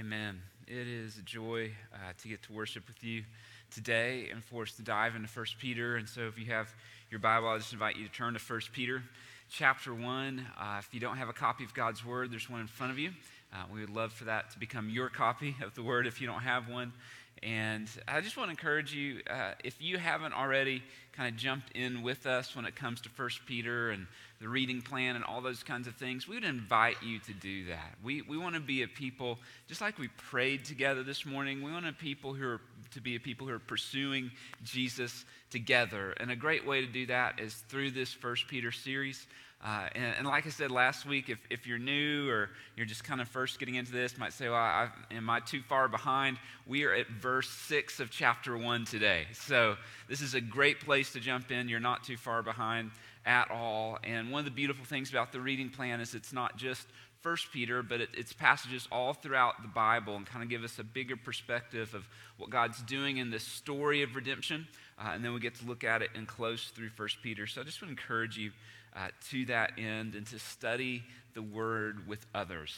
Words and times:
Amen. 0.00 0.40
It 0.66 0.88
is 0.88 1.18
a 1.18 1.22
joy 1.22 1.72
uh, 1.92 2.12
to 2.22 2.28
get 2.28 2.42
to 2.44 2.54
worship 2.54 2.88
with 2.88 3.04
you 3.04 3.22
today 3.70 4.30
and 4.32 4.42
for 4.42 4.62
us 4.62 4.72
to 4.76 4.82
dive 4.82 5.14
into 5.14 5.28
1 5.28 5.46
Peter. 5.58 5.96
And 5.96 6.08
so, 6.08 6.22
if 6.22 6.38
you 6.38 6.46
have 6.46 6.74
your 7.10 7.20
Bible, 7.20 7.48
I 7.48 7.58
just 7.58 7.74
invite 7.74 7.96
you 7.96 8.08
to 8.08 8.10
turn 8.10 8.32
to 8.32 8.40
1 8.40 8.60
Peter 8.72 9.02
chapter 9.50 9.92
1. 9.92 10.46
Uh, 10.58 10.76
if 10.78 10.88
you 10.94 11.00
don't 11.00 11.18
have 11.18 11.28
a 11.28 11.34
copy 11.34 11.64
of 11.64 11.74
God's 11.74 12.02
Word, 12.02 12.32
there's 12.32 12.48
one 12.48 12.62
in 12.62 12.66
front 12.66 12.92
of 12.92 12.98
you. 12.98 13.10
Uh, 13.52 13.64
we 13.70 13.80
would 13.80 13.90
love 13.90 14.10
for 14.10 14.24
that 14.24 14.50
to 14.52 14.58
become 14.58 14.88
your 14.88 15.10
copy 15.10 15.54
of 15.62 15.74
the 15.74 15.82
Word 15.82 16.06
if 16.06 16.18
you 16.18 16.26
don't 16.26 16.40
have 16.40 16.66
one. 16.70 16.94
And 17.42 17.88
I 18.06 18.20
just 18.20 18.36
want 18.36 18.48
to 18.48 18.50
encourage 18.50 18.92
you, 18.92 19.20
uh, 19.28 19.52
if 19.64 19.80
you 19.80 19.96
haven't 19.96 20.34
already 20.34 20.82
kind 21.12 21.32
of 21.34 21.40
jumped 21.40 21.72
in 21.72 22.02
with 22.02 22.26
us 22.26 22.54
when 22.54 22.66
it 22.66 22.76
comes 22.76 23.00
to 23.02 23.08
1 23.16 23.30
Peter 23.46 23.90
and 23.90 24.06
the 24.40 24.48
reading 24.48 24.82
plan 24.82 25.16
and 25.16 25.24
all 25.24 25.40
those 25.40 25.62
kinds 25.62 25.88
of 25.88 25.94
things, 25.94 26.28
we 26.28 26.34
would 26.34 26.44
invite 26.44 27.02
you 27.02 27.18
to 27.20 27.32
do 27.32 27.66
that. 27.66 27.94
We, 28.04 28.20
we 28.22 28.36
want 28.36 28.56
to 28.56 28.60
be 28.60 28.82
a 28.82 28.88
people, 28.88 29.38
just 29.68 29.80
like 29.80 29.98
we 29.98 30.08
prayed 30.08 30.66
together 30.66 31.02
this 31.02 31.24
morning, 31.24 31.62
we 31.62 31.72
want 31.72 31.86
a 31.86 31.92
people 31.92 32.34
who 32.34 32.46
are, 32.46 32.60
to 32.92 33.00
be 33.00 33.16
a 33.16 33.20
people 33.20 33.46
who 33.46 33.54
are 33.54 33.58
pursuing 33.58 34.30
Jesus 34.62 35.24
together. 35.50 36.12
And 36.20 36.30
a 36.30 36.36
great 36.36 36.66
way 36.66 36.82
to 36.82 36.86
do 36.86 37.06
that 37.06 37.40
is 37.40 37.54
through 37.68 37.92
this 37.92 38.14
1 38.22 38.36
Peter 38.48 38.70
series. 38.70 39.26
Uh, 39.62 39.88
and, 39.94 40.14
and, 40.18 40.26
like 40.26 40.46
I 40.46 40.48
said 40.48 40.70
last 40.70 41.04
week, 41.04 41.28
if, 41.28 41.38
if 41.50 41.66
you're 41.66 41.78
new 41.78 42.30
or 42.30 42.48
you're 42.76 42.86
just 42.86 43.04
kind 43.04 43.20
of 43.20 43.28
first 43.28 43.58
getting 43.58 43.74
into 43.74 43.92
this, 43.92 44.16
might 44.16 44.32
say, 44.32 44.48
well, 44.48 44.56
I, 44.56 44.88
am 45.10 45.28
I 45.28 45.40
too 45.40 45.60
far 45.60 45.86
behind? 45.86 46.38
We 46.66 46.84
are 46.84 46.94
at 46.94 47.08
verse 47.08 47.50
6 47.50 48.00
of 48.00 48.10
chapter 48.10 48.56
1 48.56 48.86
today. 48.86 49.26
So 49.34 49.76
this 50.08 50.22
is 50.22 50.32
a 50.32 50.40
great 50.40 50.80
place 50.80 51.12
to 51.12 51.20
jump 51.20 51.50
in. 51.50 51.68
You're 51.68 51.78
not 51.78 52.04
too 52.04 52.16
far 52.16 52.42
behind 52.42 52.90
at 53.26 53.50
all. 53.50 53.98
And 54.02 54.30
one 54.30 54.38
of 54.38 54.44
the 54.46 54.50
beautiful 54.50 54.86
things 54.86 55.10
about 55.10 55.30
the 55.30 55.40
reading 55.40 55.68
plan 55.68 56.00
is 56.00 56.14
it's 56.14 56.32
not 56.32 56.56
just 56.56 56.86
First 57.20 57.52
Peter, 57.52 57.82
but 57.82 58.00
it, 58.00 58.08
it's 58.14 58.32
passages 58.32 58.88
all 58.90 59.12
throughout 59.12 59.60
the 59.60 59.68
Bible 59.68 60.16
and 60.16 60.24
kind 60.24 60.42
of 60.42 60.48
give 60.48 60.64
us 60.64 60.78
a 60.78 60.84
bigger 60.84 61.16
perspective 61.16 61.92
of 61.94 62.08
what 62.38 62.48
God's 62.48 62.80
doing 62.82 63.18
in 63.18 63.30
this 63.30 63.44
story 63.44 64.02
of 64.02 64.16
redemption. 64.16 64.66
Uh, 64.98 65.10
and 65.12 65.22
then 65.22 65.34
we 65.34 65.40
get 65.40 65.54
to 65.56 65.66
look 65.66 65.84
at 65.84 66.00
it 66.00 66.10
in 66.14 66.24
close 66.24 66.68
through 66.68 66.88
First 66.88 67.18
Peter. 67.22 67.46
So 67.46 67.60
I 67.60 67.64
just 67.64 67.78
to 67.80 67.86
encourage 67.86 68.38
you 68.38 68.52
uh, 68.94 69.08
to 69.30 69.44
that 69.46 69.72
end 69.78 70.14
and 70.14 70.26
to 70.28 70.38
study 70.38 71.02
the 71.34 71.42
Word 71.42 72.06
with 72.08 72.26
others. 72.34 72.76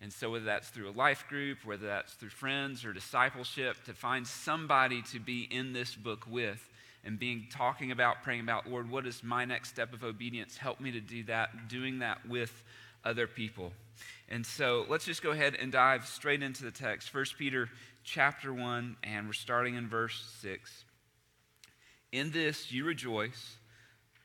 And 0.00 0.12
so, 0.12 0.30
whether 0.30 0.44
that's 0.44 0.68
through 0.68 0.90
a 0.90 0.92
life 0.92 1.24
group, 1.28 1.58
whether 1.64 1.86
that's 1.86 2.12
through 2.14 2.28
friends 2.28 2.84
or 2.84 2.92
discipleship, 2.92 3.82
to 3.84 3.94
find 3.94 4.26
somebody 4.26 5.02
to 5.12 5.18
be 5.18 5.48
in 5.50 5.72
this 5.72 5.94
book 5.94 6.26
with 6.28 6.68
and 7.04 7.18
being 7.18 7.46
talking 7.50 7.92
about, 7.92 8.22
praying 8.22 8.40
about, 8.40 8.68
Lord, 8.68 8.90
what 8.90 9.06
is 9.06 9.22
my 9.22 9.44
next 9.44 9.70
step 9.70 9.94
of 9.94 10.04
obedience? 10.04 10.56
Help 10.56 10.80
me 10.80 10.90
to 10.90 11.00
do 11.00 11.24
that, 11.24 11.68
doing 11.68 12.00
that 12.00 12.26
with 12.28 12.64
other 13.04 13.26
people. 13.26 13.72
And 14.28 14.44
so 14.44 14.84
let's 14.88 15.04
just 15.04 15.22
go 15.22 15.30
ahead 15.30 15.54
and 15.54 15.70
dive 15.70 16.06
straight 16.06 16.42
into 16.42 16.64
the 16.64 16.70
text. 16.70 17.14
1 17.14 17.24
Peter 17.38 17.70
chapter 18.04 18.52
1, 18.52 18.96
and 19.04 19.26
we're 19.26 19.32
starting 19.32 19.76
in 19.76 19.88
verse 19.88 20.24
6. 20.40 20.84
In 22.12 22.32
this 22.32 22.72
you 22.72 22.84
rejoice 22.84 23.56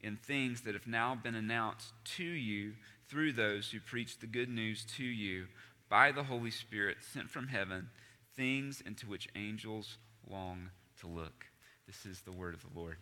in 0.00 0.16
things 0.16 0.62
that 0.62 0.74
have 0.74 0.86
now 0.86 1.14
been 1.14 1.34
announced 1.34 1.92
to 2.04 2.24
you 2.24 2.72
through 3.08 3.32
those 3.32 3.70
who 3.70 3.80
preach 3.80 4.18
the 4.18 4.26
good 4.26 4.48
news 4.48 4.84
to 4.96 5.04
you 5.04 5.46
by 5.88 6.12
the 6.12 6.24
Holy 6.24 6.50
Spirit 6.50 6.98
sent 7.00 7.30
from 7.30 7.48
heaven, 7.48 7.88
things 8.36 8.80
into 8.84 9.06
which 9.06 9.28
angels 9.36 9.98
long 10.28 10.70
to 11.00 11.06
look. 11.06 11.46
This 11.86 12.04
is 12.04 12.20
the 12.22 12.32
word 12.32 12.54
of 12.54 12.62
the 12.62 12.78
Lord. 12.78 12.96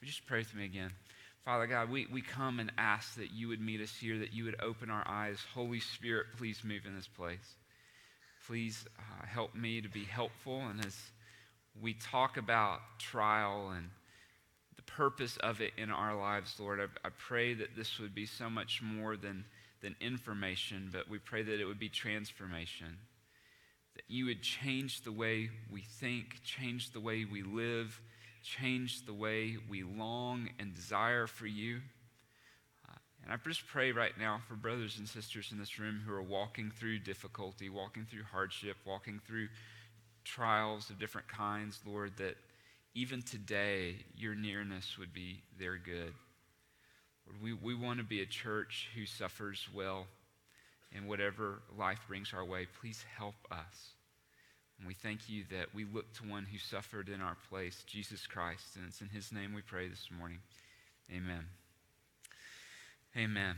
Would 0.00 0.06
you 0.06 0.12
just 0.12 0.26
pray 0.26 0.40
with 0.40 0.54
me 0.54 0.64
again? 0.64 0.92
Father 1.44 1.66
God, 1.66 1.90
we, 1.90 2.06
we 2.12 2.22
come 2.22 2.58
and 2.58 2.72
ask 2.76 3.14
that 3.16 3.30
you 3.30 3.48
would 3.48 3.60
meet 3.60 3.80
us 3.80 3.94
here, 3.98 4.18
that 4.18 4.34
you 4.34 4.44
would 4.44 4.60
open 4.60 4.90
our 4.90 5.06
eyes. 5.06 5.38
Holy 5.54 5.80
Spirit, 5.80 6.26
please 6.36 6.62
move 6.64 6.82
in 6.86 6.96
this 6.96 7.06
place. 7.06 7.54
Please 8.46 8.84
uh, 8.98 9.26
help 9.26 9.54
me 9.54 9.80
to 9.80 9.88
be 9.88 10.04
helpful. 10.04 10.60
And 10.68 10.84
as 10.84 10.96
we 11.80 11.94
talk 11.94 12.36
about 12.36 12.80
trial 12.98 13.72
and 13.76 13.90
purpose 14.82 15.36
of 15.38 15.60
it 15.60 15.72
in 15.76 15.90
our 15.90 16.16
lives, 16.16 16.56
Lord. 16.58 16.80
I, 16.80 17.06
I, 17.06 17.10
pray 17.10 17.54
that 17.54 17.76
this 17.76 17.98
would 17.98 18.14
be 18.14 18.26
so 18.26 18.48
much 18.50 18.82
more 18.82 19.16
than, 19.16 19.44
than 19.82 19.96
information, 20.00 20.90
but 20.92 21.08
we 21.08 21.18
pray 21.18 21.42
that 21.42 21.60
it 21.60 21.64
would 21.64 21.78
be 21.78 21.88
transformation. 21.88 22.98
That 23.94 24.04
you 24.08 24.26
would 24.26 24.42
change 24.42 25.02
the 25.02 25.12
way 25.12 25.50
we 25.70 25.82
think, 25.82 26.42
change 26.44 26.92
the 26.92 27.00
way 27.00 27.24
we 27.24 27.42
live, 27.42 28.00
change 28.42 29.06
the 29.06 29.14
way 29.14 29.56
we 29.68 29.82
long 29.82 30.50
and 30.58 30.74
desire 30.74 31.26
for 31.26 31.46
you. 31.46 31.80
Uh, 32.88 32.98
and 33.24 33.32
I 33.32 33.36
just 33.48 33.66
pray 33.66 33.92
right 33.92 34.16
now 34.18 34.40
for 34.46 34.54
brothers 34.54 34.98
and 34.98 35.08
sisters 35.08 35.48
in 35.50 35.58
this 35.58 35.78
room 35.78 36.02
who 36.06 36.12
are 36.12 36.22
walking 36.22 36.70
through 36.70 37.00
difficulty, 37.00 37.68
walking 37.68 38.04
through 38.04 38.24
hardship, 38.30 38.76
walking 38.84 39.20
through 39.26 39.48
trials 40.24 40.90
of 40.90 40.98
different 40.98 41.28
kinds, 41.28 41.80
Lord, 41.86 42.12
that 42.18 42.36
even 42.96 43.20
today, 43.20 43.96
your 44.16 44.34
nearness 44.34 44.96
would 44.98 45.12
be 45.12 45.42
their 45.60 45.76
good. 45.76 46.14
Lord, 47.26 47.42
we, 47.42 47.52
we 47.52 47.74
want 47.74 47.98
to 47.98 48.04
be 48.04 48.22
a 48.22 48.26
church 48.26 48.88
who 48.96 49.04
suffers 49.04 49.68
well 49.74 50.06
in 50.92 51.06
whatever 51.06 51.60
life 51.78 52.00
brings 52.08 52.32
our 52.32 52.44
way. 52.44 52.66
Please 52.80 53.04
help 53.18 53.34
us. 53.50 53.90
And 54.78 54.88
we 54.88 54.94
thank 54.94 55.28
you 55.28 55.44
that 55.50 55.74
we 55.74 55.84
look 55.84 56.10
to 56.14 56.22
one 56.28 56.46
who 56.50 56.56
suffered 56.56 57.10
in 57.10 57.20
our 57.20 57.36
place, 57.50 57.84
Jesus 57.86 58.26
Christ. 58.26 58.76
And 58.76 58.86
it's 58.88 59.02
in 59.02 59.08
his 59.10 59.30
name 59.30 59.52
we 59.54 59.60
pray 59.60 59.88
this 59.88 60.08
morning. 60.18 60.38
Amen. 61.14 61.44
Amen. 63.14 63.56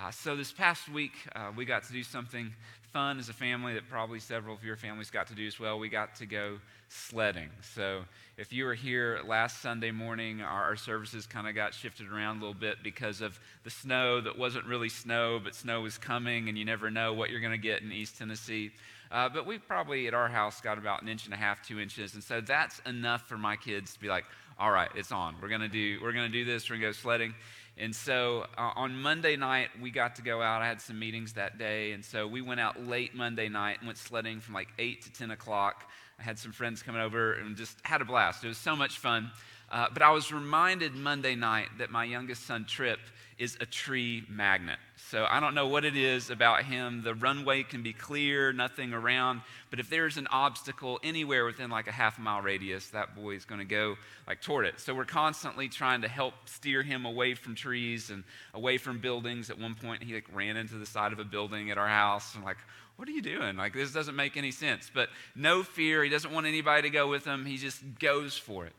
Uh, 0.00 0.12
so, 0.12 0.36
this 0.36 0.52
past 0.52 0.88
week, 0.88 1.14
uh, 1.34 1.50
we 1.56 1.64
got 1.64 1.82
to 1.82 1.92
do 1.92 2.04
something 2.04 2.54
fun 2.92 3.18
as 3.18 3.28
a 3.28 3.32
family 3.32 3.74
that 3.74 3.88
probably 3.90 4.20
several 4.20 4.54
of 4.54 4.62
your 4.62 4.76
families 4.76 5.10
got 5.10 5.26
to 5.26 5.34
do 5.34 5.44
as 5.44 5.58
well. 5.58 5.76
We 5.76 5.88
got 5.88 6.14
to 6.16 6.26
go 6.26 6.58
sledding. 6.88 7.48
So, 7.74 8.04
if 8.36 8.52
you 8.52 8.64
were 8.64 8.74
here 8.74 9.18
last 9.26 9.60
Sunday 9.60 9.90
morning, 9.90 10.40
our, 10.40 10.62
our 10.62 10.76
services 10.76 11.26
kind 11.26 11.48
of 11.48 11.56
got 11.56 11.74
shifted 11.74 12.12
around 12.12 12.36
a 12.36 12.40
little 12.40 12.54
bit 12.54 12.76
because 12.84 13.20
of 13.20 13.40
the 13.64 13.70
snow 13.70 14.20
that 14.20 14.38
wasn't 14.38 14.66
really 14.66 14.88
snow, 14.88 15.40
but 15.42 15.56
snow 15.56 15.80
was 15.80 15.98
coming, 15.98 16.48
and 16.48 16.56
you 16.56 16.64
never 16.64 16.92
know 16.92 17.12
what 17.12 17.30
you're 17.30 17.40
going 17.40 17.50
to 17.50 17.58
get 17.58 17.82
in 17.82 17.90
East 17.90 18.18
Tennessee. 18.18 18.70
Uh, 19.10 19.28
but 19.28 19.46
we 19.46 19.58
probably 19.58 20.06
at 20.06 20.14
our 20.14 20.28
house 20.28 20.60
got 20.60 20.78
about 20.78 21.02
an 21.02 21.08
inch 21.08 21.24
and 21.24 21.34
a 21.34 21.36
half, 21.36 21.66
two 21.66 21.80
inches, 21.80 22.14
and 22.14 22.22
so 22.22 22.40
that's 22.40 22.78
enough 22.86 23.26
for 23.26 23.36
my 23.36 23.56
kids 23.56 23.94
to 23.94 24.00
be 24.00 24.06
like, 24.06 24.26
"All 24.60 24.70
right, 24.70 24.90
it's 24.94 25.10
on. 25.10 25.34
We're 25.42 25.48
gonna 25.48 25.66
do. 25.66 25.98
We're 26.00 26.12
gonna 26.12 26.28
do 26.28 26.44
this. 26.44 26.70
We're 26.70 26.76
gonna 26.76 26.88
go 26.88 26.92
sledding." 26.92 27.34
And 27.80 27.94
so 27.94 28.46
uh, 28.56 28.72
on 28.74 29.00
Monday 29.00 29.36
night, 29.36 29.68
we 29.80 29.90
got 29.90 30.16
to 30.16 30.22
go 30.22 30.42
out. 30.42 30.62
I 30.62 30.66
had 30.66 30.80
some 30.80 30.98
meetings 30.98 31.34
that 31.34 31.58
day. 31.58 31.92
And 31.92 32.04
so 32.04 32.26
we 32.26 32.42
went 32.42 32.58
out 32.58 32.84
late 32.86 33.14
Monday 33.14 33.48
night 33.48 33.78
and 33.78 33.86
went 33.86 33.98
sledding 33.98 34.40
from 34.40 34.54
like 34.54 34.68
8 34.78 35.02
to 35.02 35.12
10 35.12 35.30
o'clock. 35.30 35.88
I 36.18 36.22
had 36.22 36.38
some 36.38 36.50
friends 36.50 36.82
coming 36.82 37.00
over 37.00 37.34
and 37.34 37.56
just 37.56 37.78
had 37.84 38.00
a 38.00 38.04
blast. 38.04 38.42
It 38.42 38.48
was 38.48 38.58
so 38.58 38.74
much 38.74 38.98
fun. 38.98 39.30
Uh, 39.70 39.86
but 39.92 40.02
I 40.02 40.10
was 40.10 40.32
reminded 40.32 40.94
Monday 40.94 41.36
night 41.36 41.68
that 41.78 41.90
my 41.90 42.04
youngest 42.04 42.46
son, 42.46 42.64
Trip, 42.64 42.98
is 43.38 43.56
a 43.60 43.66
tree 43.66 44.24
magnet. 44.28 44.78
So 45.10 45.26
I 45.30 45.38
don't 45.38 45.54
know 45.54 45.68
what 45.68 45.84
it 45.84 45.96
is 45.96 46.28
about 46.28 46.64
him. 46.64 47.02
The 47.02 47.14
runway 47.14 47.62
can 47.62 47.82
be 47.82 47.92
clear, 47.92 48.52
nothing 48.52 48.92
around. 48.92 49.42
But 49.70 49.78
if 49.78 49.88
there's 49.88 50.16
an 50.16 50.26
obstacle 50.30 50.98
anywhere 51.02 51.44
within 51.44 51.70
like 51.70 51.86
a 51.86 51.92
half 51.92 52.18
mile 52.18 52.42
radius, 52.42 52.88
that 52.90 53.14
boy 53.14 53.36
is 53.36 53.44
going 53.44 53.60
to 53.60 53.64
go 53.64 53.96
like 54.26 54.42
toward 54.42 54.66
it. 54.66 54.80
So 54.80 54.94
we're 54.94 55.04
constantly 55.04 55.68
trying 55.68 56.02
to 56.02 56.08
help 56.08 56.34
steer 56.46 56.82
him 56.82 57.06
away 57.06 57.34
from 57.34 57.54
trees 57.54 58.10
and 58.10 58.24
away 58.54 58.76
from 58.76 58.98
buildings. 58.98 59.50
At 59.50 59.58
one 59.58 59.76
point, 59.76 60.02
he 60.02 60.14
like 60.14 60.26
ran 60.34 60.56
into 60.56 60.74
the 60.74 60.86
side 60.86 61.12
of 61.12 61.20
a 61.20 61.24
building 61.24 61.70
at 61.70 61.78
our 61.78 61.88
house 61.88 62.34
and 62.34 62.44
like, 62.44 62.58
what 62.96 63.08
are 63.08 63.12
you 63.12 63.22
doing? 63.22 63.56
Like 63.56 63.72
this 63.72 63.92
doesn't 63.92 64.16
make 64.16 64.36
any 64.36 64.50
sense. 64.50 64.90
But 64.92 65.08
no 65.36 65.62
fear. 65.62 66.02
He 66.02 66.10
doesn't 66.10 66.32
want 66.32 66.46
anybody 66.46 66.82
to 66.82 66.90
go 66.90 67.08
with 67.08 67.24
him. 67.24 67.46
He 67.46 67.56
just 67.56 67.80
goes 68.00 68.36
for 68.36 68.66
it. 68.66 68.72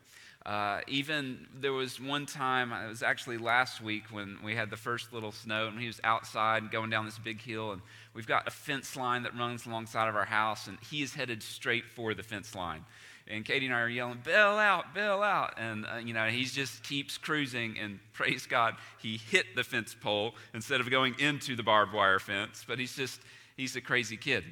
Uh, 0.46 0.80
even 0.88 1.46
there 1.60 1.74
was 1.74 2.00
one 2.00 2.26
time, 2.26 2.72
it 2.72 2.88
was 2.88 3.04
actually 3.04 3.38
last 3.38 3.82
week 3.82 4.04
when 4.10 4.38
we 4.44 4.56
had 4.56 4.70
the 4.70 4.78
first 4.78 5.12
little 5.12 5.34
snow, 5.34 5.68
and 5.68 5.80
he 5.80 5.88
was 5.88 6.00
outside 6.04 6.72
going 6.72 6.90
down 6.90 7.06
this 7.06 7.20
big 7.20 7.42
hill, 7.42 7.74
and 7.74 7.82
we've 8.14 8.26
got 8.26 8.48
a 8.48 8.52
fence 8.52 8.96
line 8.96 9.24
that 9.24 9.38
runs 9.38 9.66
alongside 9.66 10.08
of 10.08 10.16
our 10.16 10.26
house, 10.26 10.68
and 10.68 10.78
he 10.90 11.02
is 11.02 11.14
headed 11.14 11.44
straight 11.44 11.86
for 11.86 12.14
the 12.14 12.24
fence 12.24 12.56
line. 12.56 12.86
And 13.28 13.46
Katie 13.46 13.66
and 13.68 13.76
I 13.76 13.82
are 13.82 13.90
yelling, 13.90 14.22
"Bail 14.24 14.58
out, 14.58 14.96
bail 14.96 15.22
out!" 15.22 15.54
And 15.58 15.86
uh, 15.86 15.98
you 15.98 16.14
know, 16.14 16.28
he 16.28 16.46
just 16.46 16.82
keeps 16.84 17.18
cruising. 17.18 17.78
And 17.78 18.00
praise 18.14 18.48
God, 18.48 18.76
he 18.98 19.18
hit 19.18 19.56
the 19.56 19.64
fence 19.64 19.96
pole 20.00 20.34
instead 20.54 20.82
of 20.82 20.90
going 20.90 21.16
into 21.20 21.56
the 21.56 21.64
barbed 21.64 21.94
wire 21.94 22.18
fence. 22.18 22.66
But 22.68 22.80
he's 22.80 22.96
just—he's 22.96 23.76
a 23.76 23.82
crazy 23.82 24.18
kid. 24.18 24.46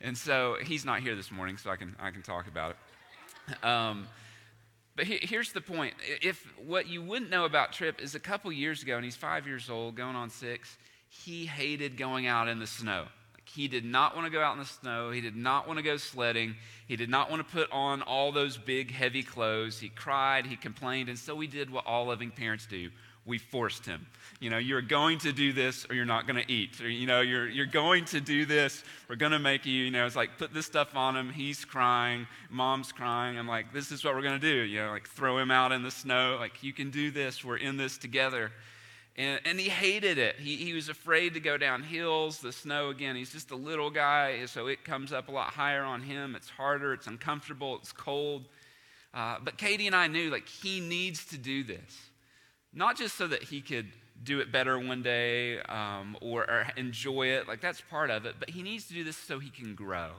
And 0.00 0.16
so 0.16 0.56
he's 0.64 0.84
not 0.84 1.00
here 1.00 1.14
this 1.14 1.30
morning, 1.30 1.58
so 1.58 1.68
I 1.68 1.76
can 1.76 1.94
I 2.00 2.10
can 2.10 2.22
talk 2.22 2.46
about 2.46 2.70
it. 2.70 3.64
Um, 3.64 4.06
but 4.96 5.06
he, 5.06 5.18
here's 5.22 5.52
the 5.52 5.60
point. 5.60 5.94
If 6.22 6.46
what 6.56 6.88
you 6.88 7.02
wouldn't 7.02 7.30
know 7.30 7.44
about 7.44 7.72
Trip 7.72 8.00
is 8.00 8.14
a 8.14 8.20
couple 8.20 8.50
years 8.50 8.82
ago, 8.82 8.96
and 8.96 9.04
he's 9.04 9.16
five 9.16 9.46
years 9.46 9.68
old, 9.68 9.94
going 9.94 10.16
on 10.16 10.30
six, 10.30 10.76
he 11.08 11.46
hated 11.46 11.96
going 11.96 12.26
out 12.26 12.48
in 12.48 12.58
the 12.58 12.66
snow. 12.66 13.06
He 13.54 13.68
did 13.68 13.84
not 13.84 14.14
want 14.14 14.26
to 14.26 14.32
go 14.32 14.42
out 14.42 14.52
in 14.52 14.58
the 14.58 14.66
snow. 14.66 15.10
He 15.10 15.20
did 15.20 15.36
not 15.36 15.66
want 15.66 15.78
to 15.78 15.82
go 15.82 15.96
sledding. 15.96 16.56
He 16.86 16.96
did 16.96 17.08
not 17.08 17.30
want 17.30 17.46
to 17.46 17.52
put 17.52 17.70
on 17.72 18.02
all 18.02 18.32
those 18.32 18.56
big, 18.56 18.90
heavy 18.90 19.22
clothes. 19.22 19.78
He 19.78 19.88
cried, 19.88 20.46
he 20.46 20.56
complained, 20.56 21.08
and 21.08 21.18
so 21.18 21.34
we 21.34 21.46
did 21.46 21.70
what 21.70 21.86
all 21.86 22.06
loving 22.06 22.30
parents 22.30 22.66
do 22.66 22.90
we 23.26 23.38
forced 23.38 23.84
him. 23.84 24.06
You 24.38 24.50
know, 24.50 24.58
you're 24.58 24.82
going 24.82 25.18
to 25.18 25.32
do 25.32 25.52
this 25.52 25.84
or 25.90 25.94
you're 25.94 26.04
not 26.04 26.26
going 26.26 26.42
to 26.42 26.50
eat. 26.50 26.80
Or, 26.80 26.88
you 26.88 27.06
know, 27.06 27.20
you're, 27.20 27.48
you're 27.48 27.66
going 27.66 28.04
to 28.06 28.20
do 28.20 28.46
this. 28.46 28.84
We're 29.08 29.16
going 29.16 29.32
to 29.32 29.38
make 29.38 29.66
you, 29.66 29.84
you 29.84 29.90
know, 29.90 30.06
it's 30.06 30.14
like 30.14 30.38
put 30.38 30.54
this 30.54 30.66
stuff 30.66 30.94
on 30.94 31.16
him. 31.16 31.30
He's 31.30 31.64
crying. 31.64 32.26
Mom's 32.50 32.92
crying. 32.92 33.36
I'm 33.36 33.48
like, 33.48 33.72
this 33.72 33.90
is 33.90 34.04
what 34.04 34.14
we're 34.14 34.22
going 34.22 34.40
to 34.40 34.46
do. 34.54 34.62
You 34.62 34.84
know, 34.84 34.90
like 34.90 35.08
throw 35.08 35.38
him 35.38 35.50
out 35.50 35.72
in 35.72 35.82
the 35.82 35.90
snow. 35.90 36.36
Like, 36.38 36.62
you 36.62 36.72
can 36.72 36.90
do 36.90 37.10
this. 37.10 37.44
We're 37.44 37.56
in 37.56 37.76
this 37.76 37.98
together. 37.98 38.52
And, 39.16 39.40
and 39.44 39.58
he 39.58 39.68
hated 39.68 40.18
it. 40.18 40.36
He, 40.36 40.56
he 40.56 40.72
was 40.74 40.88
afraid 40.88 41.34
to 41.34 41.40
go 41.40 41.56
down 41.56 41.82
hills, 41.82 42.38
the 42.38 42.52
snow 42.52 42.90
again. 42.90 43.16
He's 43.16 43.32
just 43.32 43.50
a 43.50 43.56
little 43.56 43.90
guy, 43.90 44.44
so 44.46 44.66
it 44.66 44.84
comes 44.84 45.12
up 45.12 45.28
a 45.28 45.32
lot 45.32 45.48
higher 45.54 45.82
on 45.82 46.02
him. 46.02 46.36
It's 46.36 46.50
harder, 46.50 46.92
it's 46.92 47.06
uncomfortable, 47.06 47.76
it's 47.76 47.92
cold. 47.92 48.46
Uh, 49.14 49.36
but 49.42 49.56
Katie 49.56 49.86
and 49.86 49.96
I 49.96 50.06
knew 50.08 50.30
like 50.30 50.46
he 50.46 50.80
needs 50.80 51.24
to 51.26 51.38
do 51.38 51.64
this 51.64 52.10
not 52.76 52.96
just 52.96 53.16
so 53.16 53.26
that 53.26 53.42
he 53.42 53.60
could 53.60 53.86
do 54.22 54.38
it 54.40 54.52
better 54.52 54.78
one 54.78 55.02
day 55.02 55.58
um, 55.62 56.16
or, 56.20 56.42
or, 56.42 56.66
enjoy 56.76 57.28
it, 57.28 57.48
like 57.48 57.60
that's 57.60 57.80
part 57.80 58.10
of 58.10 58.26
it, 58.26 58.36
but 58.38 58.50
he 58.50 58.62
needs 58.62 58.86
to 58.86 58.94
do 58.94 59.02
this 59.02 59.16
so 59.16 59.38
he 59.38 59.50
can 59.50 59.74
grow. 59.74 60.10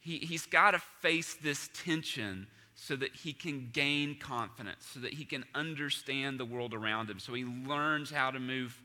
He, 0.00 0.18
he's 0.18 0.44
got 0.44 0.72
to 0.72 0.78
face 1.00 1.34
this 1.34 1.70
tension 1.72 2.48
so 2.76 2.94
that 2.94 3.16
he 3.16 3.32
can 3.32 3.70
gain 3.72 4.16
confidence, 4.18 4.86
so 4.92 5.00
that 5.00 5.14
he 5.14 5.24
can 5.24 5.44
understand 5.54 6.38
the 6.38 6.44
world 6.44 6.74
around 6.74 7.10
him, 7.10 7.18
so 7.18 7.32
he 7.32 7.44
learns 7.44 8.10
how 8.10 8.30
to 8.30 8.38
move 8.38 8.78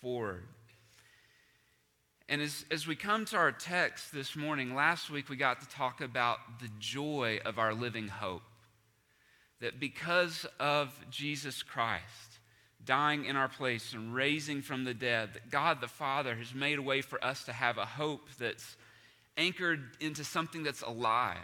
forward. 0.00 0.44
And 2.28 2.42
as, 2.42 2.66
as 2.70 2.86
we 2.86 2.94
come 2.94 3.24
to 3.26 3.36
our 3.38 3.50
text 3.52 4.12
this 4.12 4.36
morning, 4.36 4.74
last 4.74 5.08
week 5.08 5.30
we 5.30 5.36
got 5.36 5.62
to 5.62 5.68
talk 5.68 6.02
about 6.02 6.38
the 6.60 6.68
joy 6.78 7.40
of 7.46 7.58
our 7.58 7.72
living 7.72 8.08
hope 8.08 8.42
that 9.60 9.80
because 9.80 10.46
of 10.60 10.94
Jesus 11.10 11.62
Christ 11.62 12.04
dying 12.84 13.24
in 13.24 13.34
our 13.34 13.48
place 13.48 13.92
and 13.92 14.14
raising 14.14 14.62
from 14.62 14.84
the 14.84 14.94
dead, 14.94 15.30
that 15.34 15.50
God 15.50 15.80
the 15.80 15.88
Father 15.88 16.36
has 16.36 16.54
made 16.54 16.78
a 16.78 16.82
way 16.82 17.00
for 17.00 17.22
us 17.24 17.44
to 17.44 17.52
have 17.52 17.78
a 17.78 17.84
hope 17.84 18.28
that's 18.38 18.76
anchored 19.36 19.96
into 20.00 20.22
something 20.22 20.62
that's 20.62 20.82
alive. 20.82 21.38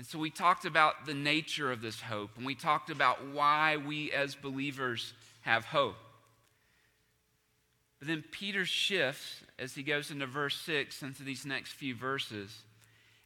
And 0.00 0.06
so 0.06 0.18
we 0.18 0.30
talked 0.30 0.64
about 0.64 1.04
the 1.04 1.12
nature 1.12 1.70
of 1.70 1.82
this 1.82 2.00
hope, 2.00 2.30
and 2.38 2.46
we 2.46 2.54
talked 2.54 2.88
about 2.88 3.18
why 3.34 3.76
we 3.76 4.10
as 4.12 4.34
believers 4.34 5.12
have 5.42 5.66
hope. 5.66 5.98
But 7.98 8.08
then 8.08 8.24
Peter 8.30 8.64
shifts 8.64 9.42
as 9.58 9.74
he 9.74 9.82
goes 9.82 10.10
into 10.10 10.24
verse 10.24 10.56
6 10.56 11.02
into 11.02 11.22
these 11.22 11.44
next 11.44 11.72
few 11.72 11.94
verses 11.94 12.62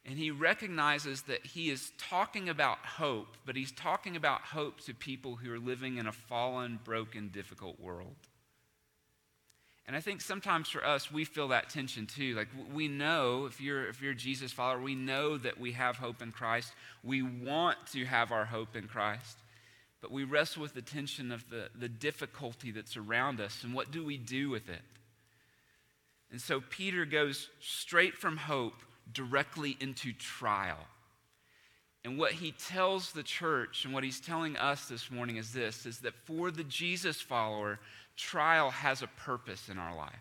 and 0.05 0.19
he 0.19 0.31
recognizes 0.31 1.21
that 1.21 1.45
he 1.45 1.69
is 1.69 1.93
talking 1.97 2.49
about 2.49 2.79
hope, 2.79 3.37
but 3.45 3.55
he's 3.55 3.71
talking 3.71 4.17
about 4.17 4.41
hope 4.41 4.81
to 4.81 4.93
people 4.93 5.37
who 5.37 5.53
are 5.53 5.59
living 5.59 5.95
in 5.95 6.07
a 6.07 6.11
fallen, 6.11 6.81
broken, 6.83 7.29
difficult 7.29 7.79
world. 7.79 8.17
And 9.87 9.95
I 9.95 9.99
think 9.99 10.21
sometimes 10.21 10.69
for 10.69 10.83
us, 10.83 11.11
we 11.11 11.25
feel 11.25 11.49
that 11.49 11.69
tension 11.69 12.07
too. 12.07 12.35
Like 12.35 12.47
we 12.73 12.87
know, 12.87 13.45
if 13.45 13.61
you're, 13.61 13.87
if 13.87 14.01
you're 14.01 14.13
a 14.13 14.15
Jesus 14.15 14.51
follower, 14.51 14.81
we 14.81 14.95
know 14.95 15.37
that 15.37 15.59
we 15.59 15.73
have 15.73 15.97
hope 15.97 16.21
in 16.23 16.31
Christ. 16.31 16.73
We 17.03 17.21
want 17.21 17.77
to 17.93 18.03
have 18.05 18.31
our 18.31 18.45
hope 18.45 18.75
in 18.75 18.87
Christ. 18.87 19.37
But 20.01 20.11
we 20.11 20.23
wrestle 20.23 20.63
with 20.63 20.73
the 20.73 20.81
tension 20.81 21.31
of 21.31 21.47
the, 21.49 21.69
the 21.75 21.89
difficulty 21.89 22.71
that's 22.71 22.97
around 22.97 23.39
us 23.39 23.63
and 23.63 23.73
what 23.73 23.91
do 23.91 24.03
we 24.03 24.17
do 24.17 24.49
with 24.49 24.69
it? 24.69 24.81
And 26.31 26.41
so 26.41 26.61
Peter 26.69 27.05
goes 27.05 27.49
straight 27.59 28.15
from 28.15 28.37
hope 28.37 28.81
directly 29.13 29.77
into 29.79 30.13
trial. 30.13 30.79
And 32.03 32.19
what 32.19 32.33
he 32.33 32.51
tells 32.51 33.11
the 33.11 33.23
church 33.23 33.85
and 33.85 33.93
what 33.93 34.03
he's 34.03 34.19
telling 34.19 34.57
us 34.57 34.87
this 34.87 35.09
morning 35.09 35.37
is 35.37 35.53
this 35.53 35.85
is 35.85 35.99
that 35.99 36.13
for 36.25 36.51
the 36.51 36.63
Jesus 36.63 37.19
follower, 37.19 37.79
trial 38.15 38.71
has 38.71 39.01
a 39.01 39.07
purpose 39.07 39.69
in 39.69 39.77
our 39.77 39.95
life. 39.95 40.11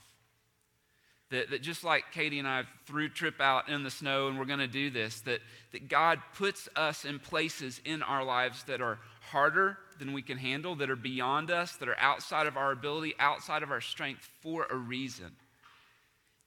That, 1.31 1.51
that 1.51 1.63
just 1.63 1.85
like 1.85 2.05
Katie 2.13 2.39
and 2.39 2.47
I 2.47 2.65
threw 2.87 3.09
Trip 3.09 3.41
out 3.41 3.69
in 3.69 3.83
the 3.83 3.91
snow 3.91 4.29
and 4.29 4.39
we're 4.39 4.45
going 4.45 4.59
to 4.59 4.69
do 4.69 4.91
this, 4.91 5.21
that, 5.23 5.41
that 5.73 5.89
God 5.89 6.21
puts 6.35 6.69
us 6.77 7.05
in 7.05 7.19
places 7.19 7.81
in 7.85 8.03
our 8.03 8.25
lives 8.25 8.63
that 8.65 8.81
are 8.81 8.99
harder 9.31 9.79
than 9.99 10.13
we 10.13 10.23
can 10.23 10.39
handle, 10.39 10.75
that 10.77 10.91
are 10.91 10.97
beyond 10.97 11.51
us, 11.51 11.77
that 11.77 11.89
are 11.89 11.99
outside 11.99 12.47
of 12.47 12.57
our 12.57 12.73
ability, 12.73 13.15
outside 13.19 13.63
of 13.63 13.71
our 13.71 13.81
strength 13.81 14.29
for 14.41 14.67
a 14.71 14.77
reason. 14.77 15.33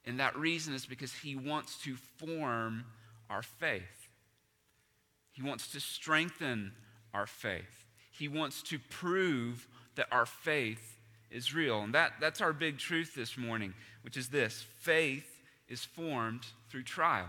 And 0.04 0.20
that 0.20 0.36
reason 0.36 0.74
is 0.74 0.86
because 0.86 1.12
he 1.12 1.36
wants 1.36 1.78
to 1.82 1.96
form 2.16 2.84
our 3.28 3.42
faith. 3.42 3.82
He 5.32 5.42
wants 5.42 5.68
to 5.72 5.80
strengthen 5.80 6.72
our 7.12 7.26
faith. 7.26 7.84
He 8.10 8.28
wants 8.28 8.62
to 8.64 8.78
prove 8.78 9.68
that 9.96 10.06
our 10.10 10.26
faith 10.26 10.97
is 11.30 11.54
real. 11.54 11.80
And 11.80 11.94
that, 11.94 12.12
that's 12.20 12.40
our 12.40 12.52
big 12.52 12.78
truth 12.78 13.14
this 13.14 13.36
morning, 13.36 13.74
which 14.02 14.16
is 14.16 14.28
this 14.28 14.64
faith 14.78 15.42
is 15.68 15.84
formed 15.84 16.46
through 16.70 16.84
trial. 16.84 17.28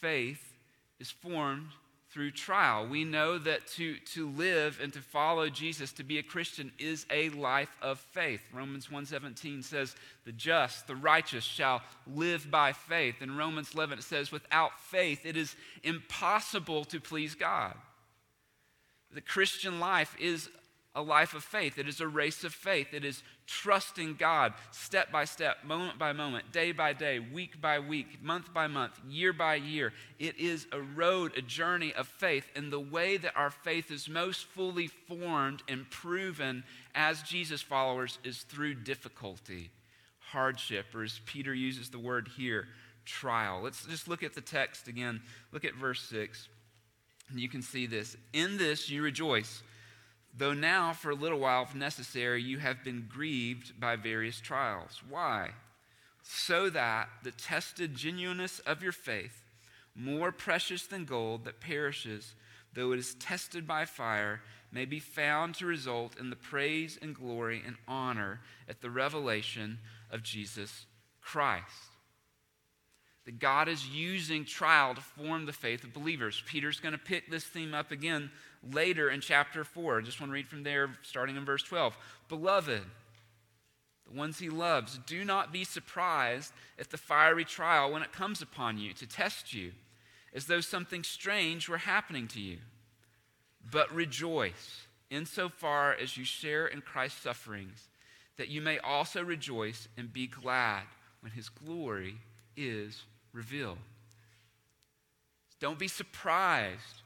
Faith 0.00 0.54
is 0.98 1.10
formed 1.10 1.68
through 2.12 2.30
trial. 2.30 2.86
We 2.86 3.04
know 3.04 3.38
that 3.38 3.66
to, 3.68 3.96
to 4.12 4.28
live 4.28 4.80
and 4.82 4.92
to 4.92 5.00
follow 5.00 5.48
Jesus, 5.48 5.92
to 5.92 6.04
be 6.04 6.18
a 6.18 6.22
Christian, 6.22 6.70
is 6.78 7.06
a 7.10 7.30
life 7.30 7.74
of 7.80 7.98
faith. 7.98 8.42
Romans 8.52 8.88
1.17 8.88 9.64
says, 9.64 9.96
the 10.26 10.32
just, 10.32 10.86
the 10.86 10.96
righteous 10.96 11.44
shall 11.44 11.80
live 12.06 12.50
by 12.50 12.72
faith. 12.72 13.22
In 13.22 13.36
Romans 13.36 13.70
11 13.74 13.98
it 13.98 14.04
says, 14.04 14.30
without 14.30 14.78
faith 14.78 15.24
it 15.24 15.38
is 15.38 15.56
impossible 15.82 16.84
to 16.86 17.00
please 17.00 17.34
God. 17.34 17.74
The 19.14 19.22
Christian 19.22 19.80
life 19.80 20.14
is 20.20 20.50
a 20.94 21.02
life 21.02 21.32
of 21.32 21.42
faith. 21.42 21.78
It 21.78 21.88
is 21.88 22.00
a 22.00 22.08
race 22.08 22.44
of 22.44 22.52
faith. 22.52 22.92
It 22.92 23.04
is 23.04 23.22
trusting 23.46 24.16
God 24.16 24.52
step 24.72 25.10
by 25.10 25.24
step, 25.24 25.64
moment 25.64 25.98
by 25.98 26.12
moment, 26.12 26.52
day 26.52 26.72
by 26.72 26.92
day, 26.92 27.18
week 27.18 27.60
by 27.60 27.78
week, 27.78 28.22
month 28.22 28.52
by 28.52 28.66
month, 28.66 29.00
year 29.08 29.32
by 29.32 29.54
year. 29.54 29.92
It 30.18 30.38
is 30.38 30.66
a 30.70 30.80
road, 30.80 31.32
a 31.36 31.42
journey 31.42 31.94
of 31.94 32.06
faith. 32.06 32.44
And 32.54 32.70
the 32.70 32.80
way 32.80 33.16
that 33.16 33.36
our 33.36 33.50
faith 33.50 33.90
is 33.90 34.08
most 34.08 34.44
fully 34.44 34.88
formed 34.88 35.62
and 35.66 35.88
proven 35.88 36.62
as 36.94 37.22
Jesus 37.22 37.62
followers 37.62 38.18
is 38.22 38.42
through 38.42 38.74
difficulty, 38.74 39.70
hardship, 40.18 40.94
or 40.94 41.04
as 41.04 41.20
Peter 41.24 41.54
uses 41.54 41.88
the 41.88 41.98
word 41.98 42.28
here, 42.36 42.68
trial. 43.06 43.62
Let's 43.62 43.86
just 43.86 44.08
look 44.08 44.22
at 44.22 44.34
the 44.34 44.42
text 44.42 44.88
again. 44.88 45.22
Look 45.52 45.64
at 45.64 45.74
verse 45.74 46.02
6. 46.02 46.48
And 47.30 47.40
you 47.40 47.48
can 47.48 47.62
see 47.62 47.86
this. 47.86 48.14
In 48.34 48.58
this 48.58 48.90
you 48.90 49.02
rejoice 49.02 49.62
Though 50.34 50.54
now, 50.54 50.92
for 50.92 51.10
a 51.10 51.14
little 51.14 51.38
while, 51.38 51.62
if 51.64 51.74
necessary, 51.74 52.42
you 52.42 52.58
have 52.58 52.82
been 52.82 53.06
grieved 53.08 53.78
by 53.78 53.96
various 53.96 54.40
trials. 54.40 55.02
Why? 55.08 55.50
So 56.22 56.70
that 56.70 57.08
the 57.22 57.32
tested 57.32 57.94
genuineness 57.94 58.58
of 58.60 58.82
your 58.82 58.92
faith, 58.92 59.44
more 59.94 60.32
precious 60.32 60.86
than 60.86 61.04
gold 61.04 61.44
that 61.44 61.60
perishes, 61.60 62.34
though 62.72 62.92
it 62.92 62.98
is 62.98 63.14
tested 63.16 63.66
by 63.66 63.84
fire, 63.84 64.40
may 64.72 64.86
be 64.86 65.00
found 65.00 65.54
to 65.56 65.66
result 65.66 66.18
in 66.18 66.30
the 66.30 66.36
praise 66.36 66.98
and 67.02 67.14
glory 67.14 67.62
and 67.66 67.76
honor 67.86 68.40
at 68.68 68.80
the 68.80 68.88
revelation 68.88 69.78
of 70.10 70.22
Jesus 70.22 70.86
Christ. 71.20 71.66
That 73.26 73.38
God 73.38 73.68
is 73.68 73.86
using 73.86 74.46
trial 74.46 74.94
to 74.94 75.00
form 75.00 75.44
the 75.44 75.52
faith 75.52 75.84
of 75.84 75.92
believers. 75.92 76.42
Peter's 76.46 76.80
going 76.80 76.92
to 76.92 76.98
pick 76.98 77.30
this 77.30 77.44
theme 77.44 77.74
up 77.74 77.90
again 77.90 78.30
later 78.70 79.10
in 79.10 79.20
chapter 79.20 79.64
4. 79.64 79.98
I 79.98 80.02
just 80.02 80.20
want 80.20 80.30
to 80.30 80.34
read 80.34 80.48
from 80.48 80.62
there, 80.62 80.90
starting 81.02 81.36
in 81.36 81.44
verse 81.44 81.62
12. 81.62 81.96
Beloved, 82.28 82.82
the 84.10 84.18
ones 84.18 84.38
he 84.38 84.48
loves, 84.48 84.98
do 85.06 85.24
not 85.24 85.52
be 85.52 85.64
surprised 85.64 86.52
at 86.78 86.90
the 86.90 86.96
fiery 86.96 87.44
trial 87.44 87.92
when 87.92 88.02
it 88.02 88.12
comes 88.12 88.42
upon 88.42 88.78
you 88.78 88.92
to 88.94 89.06
test 89.06 89.54
you, 89.54 89.72
as 90.34 90.46
though 90.46 90.60
something 90.60 91.02
strange 91.02 91.68
were 91.68 91.78
happening 91.78 92.28
to 92.28 92.40
you. 92.40 92.58
But 93.70 93.94
rejoice 93.94 94.86
insofar 95.10 95.94
as 95.94 96.16
you 96.16 96.24
share 96.24 96.66
in 96.66 96.80
Christ's 96.80 97.22
sufferings, 97.22 97.88
that 98.36 98.48
you 98.48 98.60
may 98.60 98.78
also 98.78 99.22
rejoice 99.22 99.88
and 99.96 100.12
be 100.12 100.26
glad 100.26 100.82
when 101.20 101.32
his 101.32 101.48
glory 101.48 102.16
is 102.56 103.04
revealed. 103.32 103.78
Don't 105.60 105.78
be 105.78 105.88
surprised 105.88 107.02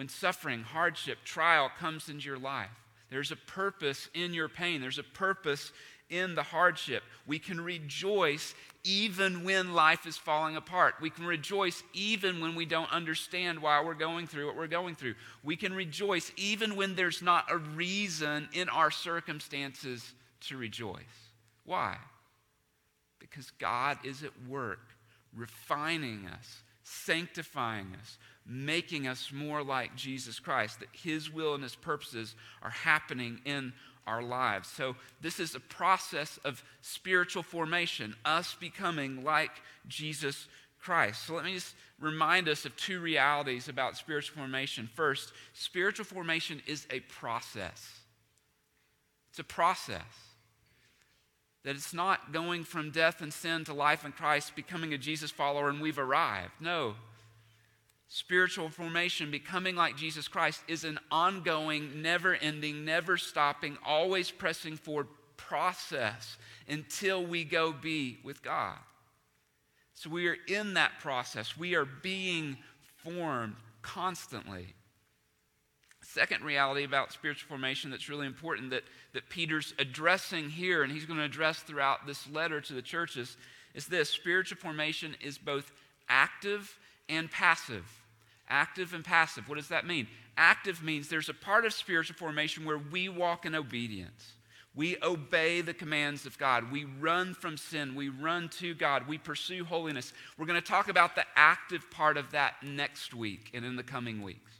when 0.00 0.08
suffering, 0.08 0.62
hardship, 0.62 1.18
trial 1.26 1.70
comes 1.78 2.08
into 2.08 2.24
your 2.24 2.38
life. 2.38 2.70
There's 3.10 3.32
a 3.32 3.36
purpose 3.36 4.08
in 4.14 4.32
your 4.32 4.48
pain, 4.48 4.80
there's 4.80 4.98
a 4.98 5.02
purpose 5.02 5.72
in 6.08 6.34
the 6.34 6.42
hardship. 6.42 7.02
We 7.26 7.38
can 7.38 7.60
rejoice 7.60 8.54
even 8.82 9.44
when 9.44 9.74
life 9.74 10.06
is 10.06 10.16
falling 10.16 10.56
apart. 10.56 10.94
We 11.02 11.10
can 11.10 11.26
rejoice 11.26 11.82
even 11.92 12.40
when 12.40 12.54
we 12.54 12.64
don't 12.64 12.90
understand 12.90 13.60
why 13.60 13.84
we're 13.84 13.92
going 13.92 14.26
through 14.26 14.46
what 14.46 14.56
we're 14.56 14.68
going 14.68 14.94
through. 14.94 15.16
We 15.44 15.54
can 15.54 15.74
rejoice 15.74 16.32
even 16.38 16.76
when 16.76 16.94
there's 16.94 17.20
not 17.20 17.52
a 17.52 17.58
reason 17.58 18.48
in 18.54 18.70
our 18.70 18.90
circumstances 18.90 20.14
to 20.48 20.56
rejoice. 20.56 21.02
Why? 21.66 21.98
Because 23.18 23.50
God 23.58 23.98
is 24.02 24.22
at 24.22 24.32
work 24.48 24.80
refining 25.36 26.26
us, 26.26 26.62
sanctifying 26.90 27.94
us, 28.00 28.18
making 28.46 29.06
us 29.06 29.30
more 29.32 29.62
like 29.62 29.94
Jesus 29.94 30.40
Christ, 30.40 30.80
that 30.80 30.88
His 30.92 31.32
will 31.32 31.54
and 31.54 31.62
His 31.62 31.76
purposes 31.76 32.34
are 32.62 32.70
happening 32.70 33.40
in 33.44 33.72
our 34.06 34.22
lives. 34.22 34.68
So, 34.68 34.96
this 35.20 35.38
is 35.38 35.54
a 35.54 35.60
process 35.60 36.38
of 36.44 36.64
spiritual 36.82 37.42
formation, 37.42 38.16
us 38.24 38.56
becoming 38.58 39.22
like 39.22 39.52
Jesus 39.86 40.48
Christ. 40.80 41.26
So, 41.26 41.34
let 41.34 41.44
me 41.44 41.54
just 41.54 41.74
remind 42.00 42.48
us 42.48 42.64
of 42.64 42.74
two 42.76 43.00
realities 43.00 43.68
about 43.68 43.96
spiritual 43.96 44.38
formation. 44.38 44.88
First, 44.92 45.32
spiritual 45.52 46.06
formation 46.06 46.60
is 46.66 46.86
a 46.90 47.00
process, 47.00 48.00
it's 49.30 49.38
a 49.38 49.44
process. 49.44 50.29
That 51.64 51.76
it's 51.76 51.92
not 51.92 52.32
going 52.32 52.64
from 52.64 52.90
death 52.90 53.20
and 53.20 53.32
sin 53.32 53.64
to 53.64 53.74
life 53.74 54.04
in 54.04 54.12
Christ, 54.12 54.56
becoming 54.56 54.94
a 54.94 54.98
Jesus 54.98 55.30
follower, 55.30 55.68
and 55.68 55.80
we've 55.80 55.98
arrived. 55.98 56.52
No, 56.60 56.94
spiritual 58.08 58.70
formation, 58.70 59.30
becoming 59.30 59.76
like 59.76 59.96
Jesus 59.96 60.26
Christ, 60.26 60.62
is 60.68 60.84
an 60.84 60.98
ongoing, 61.10 62.02
never 62.02 62.34
ending, 62.34 62.84
never 62.84 63.16
stopping, 63.16 63.78
always 63.84 64.30
pressing 64.30 64.76
forward 64.76 65.06
process 65.36 66.36
until 66.68 67.24
we 67.24 67.44
go 67.44 67.72
be 67.72 68.18
with 68.24 68.42
God. 68.42 68.78
So 69.94 70.10
we 70.10 70.28
are 70.28 70.36
in 70.48 70.74
that 70.74 70.98
process. 71.00 71.56
We 71.56 71.74
are 71.74 71.84
being 71.84 72.56
formed 72.96 73.56
constantly. 73.82 74.74
Second 76.12 76.42
reality 76.42 76.82
about 76.82 77.12
spiritual 77.12 77.46
formation 77.48 77.90
that's 77.90 78.08
really 78.08 78.26
important 78.26 78.70
that, 78.70 78.82
that 79.12 79.28
Peter's 79.28 79.74
addressing 79.78 80.50
here, 80.50 80.82
and 80.82 80.90
he's 80.90 81.04
going 81.04 81.20
to 81.20 81.24
address 81.24 81.60
throughout 81.60 82.04
this 82.04 82.28
letter 82.28 82.60
to 82.60 82.72
the 82.72 82.82
churches, 82.82 83.36
is 83.74 83.86
this 83.86 84.10
spiritual 84.10 84.58
formation 84.58 85.14
is 85.20 85.38
both 85.38 85.70
active 86.08 86.78
and 87.08 87.30
passive. 87.30 87.84
Active 88.48 88.92
and 88.92 89.04
passive. 89.04 89.48
What 89.48 89.54
does 89.54 89.68
that 89.68 89.86
mean? 89.86 90.08
Active 90.36 90.82
means 90.82 91.08
there's 91.08 91.28
a 91.28 91.34
part 91.34 91.64
of 91.64 91.72
spiritual 91.72 92.16
formation 92.16 92.64
where 92.64 92.78
we 92.78 93.08
walk 93.08 93.46
in 93.46 93.54
obedience. 93.54 94.32
We 94.74 94.96
obey 95.04 95.60
the 95.60 95.74
commands 95.74 96.26
of 96.26 96.38
God. 96.38 96.72
We 96.72 96.86
run 96.86 97.34
from 97.34 97.56
sin. 97.56 97.94
We 97.94 98.08
run 98.08 98.48
to 98.58 98.74
God. 98.74 99.06
We 99.06 99.18
pursue 99.18 99.64
holiness. 99.64 100.12
We're 100.36 100.46
going 100.46 100.60
to 100.60 100.66
talk 100.66 100.88
about 100.88 101.14
the 101.14 101.24
active 101.36 101.88
part 101.88 102.16
of 102.16 102.32
that 102.32 102.54
next 102.64 103.14
week 103.14 103.50
and 103.54 103.64
in 103.64 103.76
the 103.76 103.84
coming 103.84 104.22
weeks. 104.22 104.59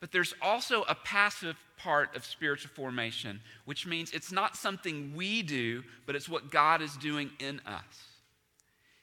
But 0.00 0.12
there's 0.12 0.34
also 0.42 0.82
a 0.82 0.94
passive 0.94 1.56
part 1.78 2.14
of 2.14 2.24
spiritual 2.24 2.70
formation, 2.74 3.40
which 3.64 3.86
means 3.86 4.12
it's 4.12 4.32
not 4.32 4.56
something 4.56 5.14
we 5.14 5.42
do, 5.42 5.82
but 6.04 6.16
it's 6.16 6.28
what 6.28 6.50
God 6.50 6.82
is 6.82 6.96
doing 6.96 7.30
in 7.38 7.60
us. 7.66 7.84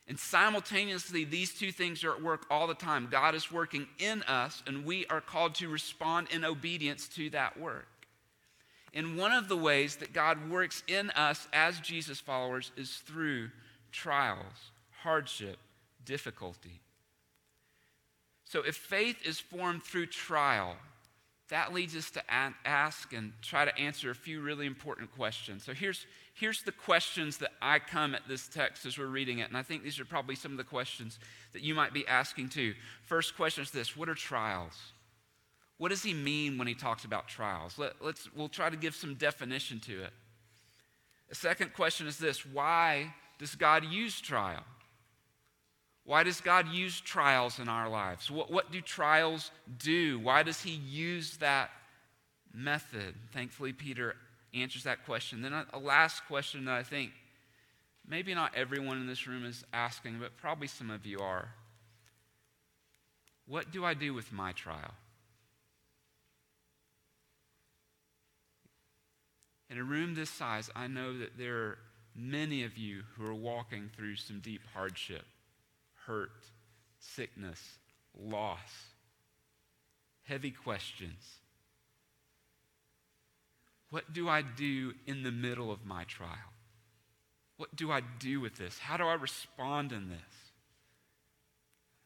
And 0.07 0.19
simultaneously, 0.19 1.23
these 1.23 1.53
two 1.53 1.71
things 1.71 2.03
are 2.03 2.11
at 2.11 2.21
work 2.21 2.45
all 2.49 2.67
the 2.67 2.73
time. 2.75 3.07
God 3.09 3.35
is 3.35 3.51
working 3.51 3.87
in 3.99 4.21
us, 4.23 4.61
and 4.67 4.85
we 4.85 5.05
are 5.07 5.21
called 5.21 5.55
to 5.55 5.69
respond 5.69 6.27
in 6.31 6.43
obedience 6.43 7.07
to 7.09 7.29
that 7.31 7.59
work. 7.59 7.87
And 8.93 9.17
one 9.17 9.31
of 9.31 9.47
the 9.47 9.57
ways 9.57 9.95
that 9.97 10.13
God 10.13 10.49
works 10.49 10.83
in 10.87 11.09
us 11.11 11.47
as 11.51 11.79
Jesus 11.79 12.19
followers 12.19 12.71
is 12.77 12.97
through 12.97 13.49
trials, 13.91 14.71
hardship, 15.01 15.57
difficulty. 16.05 16.82
So 18.53 18.61
if 18.61 18.75
faith 18.75 19.17
is 19.25 19.39
formed 19.39 19.81
through 19.81 20.05
trial, 20.05 20.75
that 21.49 21.73
leads 21.73 21.95
us 21.95 22.11
to 22.11 22.21
ask 22.31 23.11
and 23.11 23.33
try 23.41 23.65
to 23.65 23.75
answer 23.79 24.11
a 24.11 24.15
few 24.15 24.41
really 24.41 24.67
important 24.67 25.11
questions. 25.15 25.63
So 25.63 25.73
here's, 25.73 26.05
here's 26.35 26.61
the 26.61 26.71
questions 26.71 27.37
that 27.37 27.49
I 27.63 27.79
come 27.79 28.13
at 28.13 28.27
this 28.27 28.47
text 28.47 28.85
as 28.85 28.95
we're 28.95 29.07
reading 29.07 29.39
it. 29.39 29.47
And 29.47 29.57
I 29.57 29.63
think 29.63 29.81
these 29.81 29.99
are 29.99 30.05
probably 30.05 30.35
some 30.35 30.51
of 30.51 30.59
the 30.59 30.63
questions 30.63 31.17
that 31.53 31.63
you 31.63 31.73
might 31.73 31.93
be 31.93 32.05
asking 32.07 32.49
too. 32.49 32.75
First 33.01 33.35
question 33.35 33.63
is 33.63 33.71
this 33.71 33.97
What 33.97 34.07
are 34.07 34.13
trials? 34.13 34.79
What 35.79 35.89
does 35.89 36.03
he 36.03 36.13
mean 36.13 36.59
when 36.59 36.67
he 36.67 36.75
talks 36.75 37.05
about 37.05 37.27
trials? 37.27 37.79
Let, 37.79 37.99
us 38.03 38.29
we'll 38.35 38.49
try 38.49 38.69
to 38.69 38.77
give 38.77 38.93
some 38.93 39.15
definition 39.15 39.79
to 39.79 40.03
it. 40.03 40.13
The 41.29 41.33
second 41.33 41.73
question 41.73 42.05
is 42.05 42.19
this 42.19 42.45
Why 42.45 43.15
does 43.39 43.55
God 43.55 43.83
use 43.83 44.21
trial? 44.21 44.63
Why 46.05 46.23
does 46.23 46.41
God 46.41 46.67
use 46.67 46.99
trials 46.99 47.59
in 47.59 47.69
our 47.69 47.87
lives? 47.89 48.29
What, 48.29 48.51
what 48.51 48.71
do 48.71 48.81
trials 48.81 49.51
do? 49.77 50.19
Why 50.19 50.43
does 50.43 50.61
He 50.61 50.71
use 50.71 51.37
that 51.37 51.69
method? 52.53 53.15
Thankfully, 53.31 53.71
Peter 53.71 54.15
answers 54.53 54.83
that 54.83 55.05
question. 55.05 55.41
Then, 55.41 55.53
a, 55.53 55.65
a 55.73 55.79
last 55.79 56.25
question 56.27 56.65
that 56.65 56.75
I 56.75 56.83
think 56.83 57.11
maybe 58.07 58.33
not 58.35 58.53
everyone 58.53 58.97
in 58.97 59.07
this 59.07 59.27
room 59.27 59.45
is 59.45 59.63
asking, 59.71 60.19
but 60.19 60.35
probably 60.35 60.67
some 60.67 60.89
of 60.89 61.05
you 61.05 61.19
are. 61.19 61.49
What 63.47 63.71
do 63.71 63.85
I 63.85 63.93
do 63.93 64.13
with 64.13 64.31
my 64.33 64.51
trial? 64.51 64.93
In 69.69 69.77
a 69.77 69.83
room 69.83 70.15
this 70.15 70.29
size, 70.29 70.69
I 70.75 70.87
know 70.87 71.17
that 71.17 71.37
there 71.37 71.55
are 71.55 71.77
many 72.15 72.63
of 72.63 72.77
you 72.77 73.03
who 73.15 73.25
are 73.25 73.33
walking 73.33 73.89
through 73.95 74.17
some 74.17 74.39
deep 74.39 74.61
hardship 74.73 75.25
hurt, 76.05 76.31
sickness, 76.99 77.59
loss, 78.17 78.59
heavy 80.23 80.51
questions. 80.51 81.39
What 83.89 84.11
do 84.13 84.27
I 84.27 84.41
do 84.41 84.93
in 85.05 85.23
the 85.23 85.31
middle 85.31 85.71
of 85.71 85.85
my 85.85 86.03
trial? 86.05 86.29
What 87.57 87.75
do 87.75 87.91
I 87.91 88.01
do 88.19 88.41
with 88.41 88.55
this? 88.55 88.79
How 88.79 88.97
do 88.97 89.03
I 89.03 89.13
respond 89.13 89.91
in 89.91 90.09
this? 90.09 90.19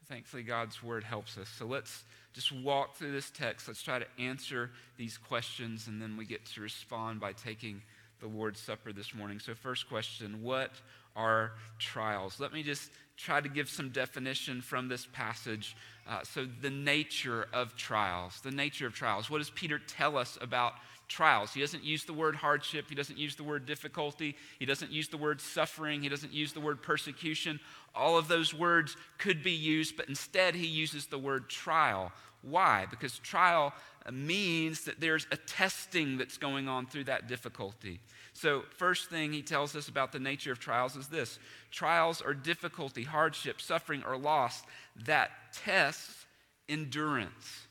Thankfully, 0.08 0.44
God's 0.44 0.82
word 0.82 1.04
helps 1.04 1.38
us. 1.38 1.50
So 1.50 1.66
let's 1.66 2.04
just 2.34 2.52
walk 2.52 2.96
through 2.96 3.12
this 3.12 3.30
text. 3.30 3.68
Let's 3.68 3.82
try 3.82 4.00
to 4.00 4.06
answer 4.20 4.72
these 4.98 5.18
questions, 5.18 5.88
and 5.88 6.02
then 6.02 6.16
we 6.16 6.26
get 6.26 6.46
to 6.46 6.62
respond 6.62 7.20
by 7.20 7.34
taking 7.34 7.82
the 8.20 8.28
Lord's 8.28 8.60
Supper 8.60 8.94
this 8.94 9.14
morning. 9.14 9.40
So, 9.40 9.54
first 9.54 9.90
question 9.90 10.42
What 10.42 10.72
are 11.18 11.52
trials? 11.80 12.40
Let 12.40 12.54
me 12.54 12.64
just 12.64 12.92
try 13.18 13.42
to 13.42 13.50
give 13.50 13.68
some 13.68 13.90
definition 13.90 14.62
from 14.62 14.88
this 14.88 15.08
passage. 15.12 15.76
Uh, 16.08 16.20
so, 16.24 16.48
the 16.62 16.70
nature 16.70 17.48
of 17.52 17.76
trials, 17.76 18.40
the 18.42 18.52
nature 18.52 18.88
of 18.88 18.94
trials. 18.94 19.30
What 19.30 19.40
does 19.40 19.50
Peter 19.50 19.80
tell 19.80 20.16
us 20.16 20.38
about 20.40 20.74
trials? 21.10 21.54
He 21.54 21.60
doesn't 21.60 21.84
use 21.84 22.06
the 22.06 22.14
word 22.14 22.36
hardship, 22.36 22.86
he 22.88 22.96
doesn't 22.96 23.18
use 23.18 23.36
the 23.36 23.44
word 23.44 23.66
difficulty, 23.66 24.36
he 24.60 24.66
doesn't 24.66 24.92
use 24.92 25.10
the 25.10 25.18
word 25.18 25.42
suffering, 25.42 26.02
he 26.02 26.10
doesn't 26.10 26.32
use 26.32 26.54
the 26.54 26.62
word 26.62 26.82
persecution. 26.82 27.60
All 27.94 28.18
of 28.18 28.28
those 28.28 28.54
words 28.54 28.96
could 29.18 29.44
be 29.44 29.52
used, 29.52 29.98
but 29.98 30.08
instead 30.08 30.56
he 30.56 30.68
uses 30.68 31.08
the 31.08 31.18
word 31.18 31.50
trial. 31.50 32.12
Why? 32.42 32.86
Because 32.90 33.20
trial 33.20 33.74
means 34.12 34.86
that 34.86 35.00
there's 35.00 35.28
a 35.32 35.38
testing 35.38 36.18
that's 36.18 36.38
going 36.38 36.68
on 36.68 36.86
through 36.86 37.06
that 37.06 37.28
difficulty. 37.28 38.00
So, 38.34 38.64
first 38.78 39.10
thing 39.10 39.34
he 39.34 39.42
tells 39.42 39.76
us 39.76 39.88
about 39.88 40.12
the 40.12 40.20
nature 40.20 40.52
of 40.52 40.60
trials 40.60 40.96
is 40.96 41.08
this 41.08 41.40
trials 41.72 42.22
are 42.22 42.34
difficulty, 42.34 43.04
hardship, 43.04 43.60
suffering, 43.60 44.04
or 44.06 44.18
loss 44.18 44.64
that 45.06 45.32
tests 45.54 46.26
endurance. 46.70 47.68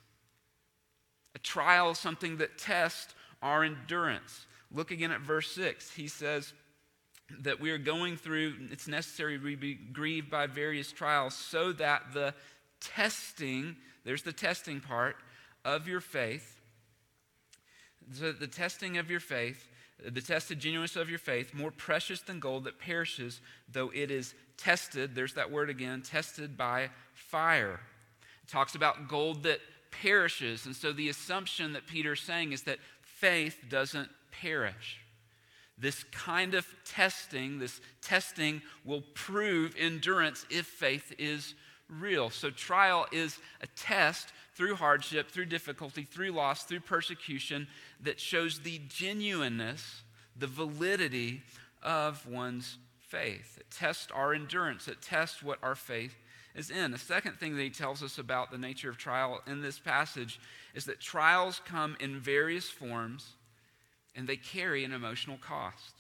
A 1.35 1.39
trial 1.39 1.91
is 1.91 1.99
something 1.99 2.39
that 2.39 2.59
tests 2.59 3.15
our 3.43 3.63
endurance. 3.63 4.47
Look 4.73 4.91
again 4.91 5.13
at 5.13 5.21
verse 5.21 5.51
6. 5.53 5.93
He 5.93 6.09
says 6.09 6.53
that 7.41 7.61
we 7.61 7.71
are 7.71 7.79
going 7.79 8.17
through, 8.17 8.55
it's 8.71 8.89
necessary 8.89 9.39
we 9.39 9.55
be 9.55 9.75
grieved 9.75 10.31
by 10.31 10.47
various 10.47 10.93
trials 10.93 11.35
so 11.35 11.73
that 11.73 12.13
the 12.13 12.35
testing, 12.81 13.77
there's 14.05 14.23
the 14.23 14.33
testing 14.33 14.81
part, 14.81 15.17
of 15.65 15.89
your 15.89 16.01
faith, 16.01 16.61
so 18.13 18.31
the 18.33 18.47
testing 18.47 18.99
of 18.99 19.11
your 19.11 19.21
faith, 19.21 19.69
the 20.05 20.21
tested 20.21 20.61
genuineness 20.61 20.95
of 20.97 21.11
your 21.11 21.19
faith, 21.19 21.53
more 21.55 21.73
precious 21.73 22.21
than 22.21 22.39
gold 22.39 22.65
that 22.65 22.79
perishes, 22.79 23.41
though 23.71 23.91
it 23.93 24.11
is 24.11 24.35
tested, 24.57 25.15
there's 25.15 25.35
that 25.35 25.51
word 25.51 25.71
again, 25.71 26.03
tested 26.03 26.57
by 26.57 26.91
fire. 27.15 27.81
It 28.45 28.51
talks 28.51 28.75
about 28.75 29.09
gold 29.09 29.43
that 29.43 29.61
perishes. 29.91 30.67
And 30.67 30.77
so 30.77 30.93
the 30.93 31.09
assumption 31.09 31.73
that 31.73 31.87
Peter's 31.87 32.21
saying 32.21 32.53
is 32.53 32.63
that 32.63 32.79
faith 33.03 33.65
doesn't 33.69 34.09
perish. 34.31 35.01
This 35.79 36.05
kind 36.05 36.55
of 36.55 36.67
testing, 36.85 37.59
this 37.59 37.81
testing 38.01 38.63
will 38.85 39.03
prove 39.15 39.75
endurance 39.79 40.47
if 40.49 40.67
faith 40.67 41.13
is 41.19 41.55
real. 41.89 42.31
So, 42.31 42.51
trial 42.51 43.07
is 43.13 43.39
a 43.61 43.67
test 43.69 44.29
through 44.55 44.77
hardship, 44.77 45.31
through 45.31 45.47
difficulty, 45.47 46.03
through 46.03 46.31
loss, 46.31 46.65
through 46.65 46.81
persecution 46.81 47.67
that 48.01 48.19
shows 48.19 48.61
the 48.61 48.81
genuineness, 48.89 50.03
the 50.37 50.47
validity 50.47 51.43
of 51.83 52.27
one's 52.27 52.79
faith. 52.99 53.59
It 53.61 53.71
tests 53.71 54.09
our 54.13 54.35
endurance, 54.35 54.89
it 54.89 55.03
tests 55.03 55.43
what 55.43 55.59
our 55.63 55.75
faith 55.75 56.17
is 56.55 56.71
in. 56.71 56.91
The 56.91 56.99
second 56.99 57.39
thing 57.39 57.57
that 57.57 57.63
he 57.63 57.71
tells 57.71 58.03
us 58.03 58.19
about 58.19 58.51
the 58.51 58.59
nature 58.59 58.89
of 58.89 58.97
trial 58.97 59.43
in 59.47 59.61
this 59.61 59.79
passage 59.79 60.41
is 60.75 60.87
that 60.87 61.01
trials 61.01 61.61
come 61.65 61.97
in 62.01 62.19
various 62.19 62.69
forms 62.69 63.35
and 64.15 64.27
they 64.27 64.37
carry 64.37 64.83
an 64.85 64.93
emotional 64.93 65.37
cost. 65.37 65.95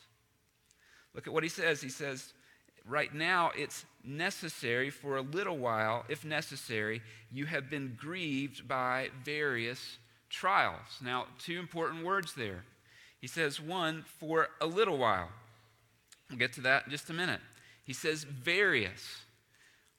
Look 1.15 1.27
at 1.27 1.33
what 1.33 1.43
he 1.43 1.49
says. 1.49 1.83
He 1.83 1.91
says, 1.91 2.33
right 2.89 3.13
now 3.13 3.51
it's 3.57 3.85
necessary 4.05 4.91
for 4.91 5.17
a 5.17 5.23
little 5.23 5.59
while, 5.59 6.05
if 6.09 6.25
necessary, 6.25 7.03
you 7.33 7.47
have 7.47 7.69
been 7.69 7.97
grieved 7.99 8.69
by 8.69 9.11
various 9.25 9.99
trials. 10.31 11.01
Now, 11.03 11.27
two 11.39 11.59
important 11.59 12.05
words 12.05 12.35
there. 12.35 12.65
He 13.21 13.27
says, 13.27 13.61
one, 13.61 14.05
for 14.21 14.49
a 14.61 14.67
little 14.67 14.99
while. 14.99 15.29
We'll 16.31 16.39
get 16.39 16.53
to 16.55 16.61
that 16.63 16.85
in 16.87 16.91
just 16.91 17.11
a 17.11 17.15
minute. 17.15 17.41
He 17.85 17.93
says, 17.93 18.25
various. 18.25 19.23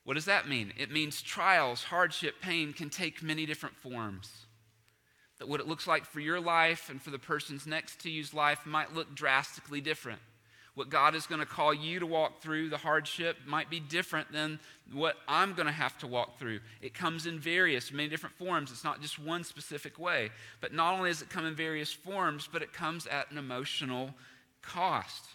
What 0.04 0.14
does 0.14 0.26
that 0.26 0.48
mean? 0.48 0.74
It 0.78 0.92
means 0.92 1.22
trials, 1.22 1.84
hardship, 1.84 2.36
pain 2.42 2.74
can 2.74 2.90
take 2.90 3.22
many 3.22 3.46
different 3.46 3.76
forms. 3.76 4.46
That 5.40 5.50
what 5.50 5.60
it 5.60 5.68
looks 5.68 5.88
like 5.88 6.06
for 6.06 6.20
your 6.20 6.40
life 6.40 6.90
and 6.90 7.02
for 7.02 7.12
the 7.12 7.20
person's 7.20 7.68
next 7.68 8.00
to 8.02 8.10
you's 8.10 8.34
life 8.34 8.66
might 8.66 8.96
look 8.96 9.14
drastically 9.14 9.82
different. 9.82 10.22
What 10.78 10.92
God 10.92 11.16
is 11.16 11.26
going 11.26 11.40
to 11.40 11.48
call 11.48 11.74
you 11.74 11.98
to 11.98 12.06
walk 12.06 12.40
through, 12.40 12.70
the 12.70 12.78
hardship, 12.78 13.38
might 13.48 13.68
be 13.68 13.80
different 13.80 14.32
than 14.32 14.60
what 14.94 15.16
I'm 15.28 15.56
going 15.56 15.66
to 15.66 15.72
have 15.72 15.98
to 15.98 16.08
walk 16.08 16.38
through. 16.38 16.60
It 16.84 16.94
comes 16.94 17.26
in 17.26 17.40
various, 17.40 17.92
many 17.92 18.08
different 18.08 18.36
forms. 18.36 18.70
It's 18.70 18.84
not 18.84 19.02
just 19.02 19.18
one 19.18 19.44
specific 19.44 19.98
way. 19.98 20.30
But 20.62 20.76
not 20.76 20.94
only 20.94 21.10
does 21.10 21.24
it 21.24 21.32
come 21.32 21.48
in 21.48 21.56
various 21.56 21.92
forms, 21.92 22.48
but 22.54 22.62
it 22.62 22.74
comes 22.74 23.08
at 23.08 23.32
an 23.32 23.40
emotional 23.40 24.14
cost. 24.62 25.26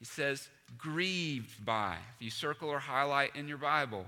He 0.00 0.06
says, 0.06 0.48
grieved 0.76 1.64
by. 1.64 1.98
If 2.16 2.24
you 2.24 2.30
circle 2.30 2.68
or 2.68 2.80
highlight 2.80 3.36
in 3.36 3.46
your 3.46 3.58
Bible, 3.58 4.06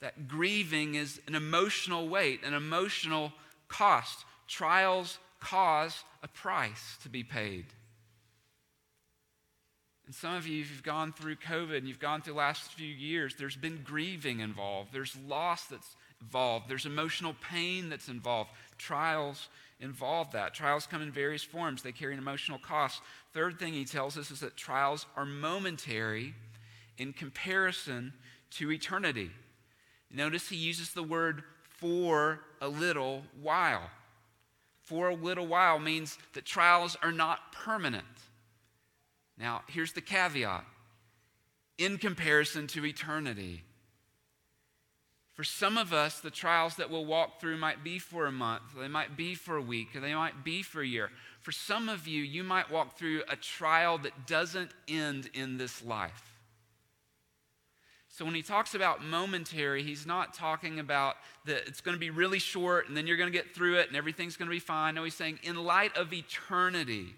that 0.00 0.28
grieving 0.28 0.94
is 0.94 1.20
an 1.28 1.34
emotional 1.34 2.08
weight, 2.08 2.42
an 2.42 2.54
emotional 2.54 3.34
cost. 3.68 4.24
Trials 4.46 5.18
cause 5.40 6.04
a 6.22 6.28
price 6.28 6.96
to 7.02 7.10
be 7.10 7.22
paid. 7.22 7.66
And 10.08 10.14
some 10.14 10.34
of 10.34 10.46
you, 10.46 10.62
if 10.62 10.70
you've 10.70 10.82
gone 10.82 11.12
through 11.12 11.36
COVID 11.36 11.76
and 11.76 11.86
you've 11.86 11.98
gone 11.98 12.22
through 12.22 12.32
the 12.32 12.38
last 12.38 12.72
few 12.72 12.86
years, 12.86 13.34
there's 13.34 13.56
been 13.56 13.82
grieving 13.84 14.40
involved. 14.40 14.88
There's 14.90 15.14
loss 15.28 15.66
that's 15.66 15.96
involved. 16.22 16.66
There's 16.66 16.86
emotional 16.86 17.36
pain 17.42 17.90
that's 17.90 18.08
involved. 18.08 18.48
Trials 18.78 19.50
involve 19.80 20.32
that. 20.32 20.54
Trials 20.54 20.86
come 20.86 21.02
in 21.02 21.12
various 21.12 21.42
forms, 21.42 21.82
they 21.82 21.92
carry 21.92 22.14
an 22.14 22.18
emotional 22.18 22.58
cost. 22.58 23.02
Third 23.34 23.58
thing 23.58 23.74
he 23.74 23.84
tells 23.84 24.16
us 24.16 24.30
is 24.30 24.40
that 24.40 24.56
trials 24.56 25.04
are 25.14 25.26
momentary 25.26 26.32
in 26.96 27.12
comparison 27.12 28.14
to 28.52 28.72
eternity. 28.72 29.30
Notice 30.10 30.48
he 30.48 30.56
uses 30.56 30.94
the 30.94 31.02
word 31.02 31.42
for 31.68 32.40
a 32.62 32.68
little 32.68 33.24
while. 33.42 33.90
For 34.84 35.10
a 35.10 35.14
little 35.14 35.46
while 35.46 35.78
means 35.78 36.16
that 36.32 36.46
trials 36.46 36.96
are 37.02 37.12
not 37.12 37.52
permanent. 37.52 38.06
Now, 39.38 39.62
here's 39.68 39.92
the 39.92 40.00
caveat 40.00 40.64
in 41.76 41.96
comparison 41.98 42.66
to 42.68 42.84
eternity. 42.84 43.62
For 45.34 45.44
some 45.44 45.78
of 45.78 45.92
us, 45.92 46.18
the 46.18 46.32
trials 46.32 46.74
that 46.76 46.90
we'll 46.90 47.04
walk 47.04 47.40
through 47.40 47.58
might 47.58 47.84
be 47.84 48.00
for 48.00 48.26
a 48.26 48.32
month, 48.32 48.74
they 48.76 48.88
might 48.88 49.16
be 49.16 49.36
for 49.36 49.56
a 49.56 49.62
week, 49.62 49.94
or 49.94 50.00
they 50.00 50.14
might 50.14 50.42
be 50.42 50.62
for 50.62 50.82
a 50.82 50.86
year. 50.86 51.10
For 51.42 51.52
some 51.52 51.88
of 51.88 52.08
you, 52.08 52.22
you 52.22 52.42
might 52.42 52.72
walk 52.72 52.98
through 52.98 53.22
a 53.28 53.36
trial 53.36 53.98
that 53.98 54.26
doesn't 54.26 54.72
end 54.88 55.30
in 55.34 55.56
this 55.56 55.84
life. 55.84 56.34
So 58.08 58.24
when 58.24 58.34
he 58.34 58.42
talks 58.42 58.74
about 58.74 59.04
momentary, 59.04 59.84
he's 59.84 60.04
not 60.04 60.34
talking 60.34 60.80
about 60.80 61.14
that 61.44 61.68
it's 61.68 61.80
going 61.80 61.94
to 61.94 62.00
be 62.00 62.10
really 62.10 62.40
short 62.40 62.88
and 62.88 62.96
then 62.96 63.06
you're 63.06 63.16
going 63.16 63.30
to 63.30 63.38
get 63.38 63.54
through 63.54 63.76
it 63.76 63.86
and 63.86 63.96
everything's 63.96 64.36
going 64.36 64.48
to 64.48 64.54
be 64.54 64.58
fine. 64.58 64.96
No, 64.96 65.04
he's 65.04 65.14
saying, 65.14 65.38
in 65.44 65.54
light 65.54 65.96
of 65.96 66.12
eternity, 66.12 67.14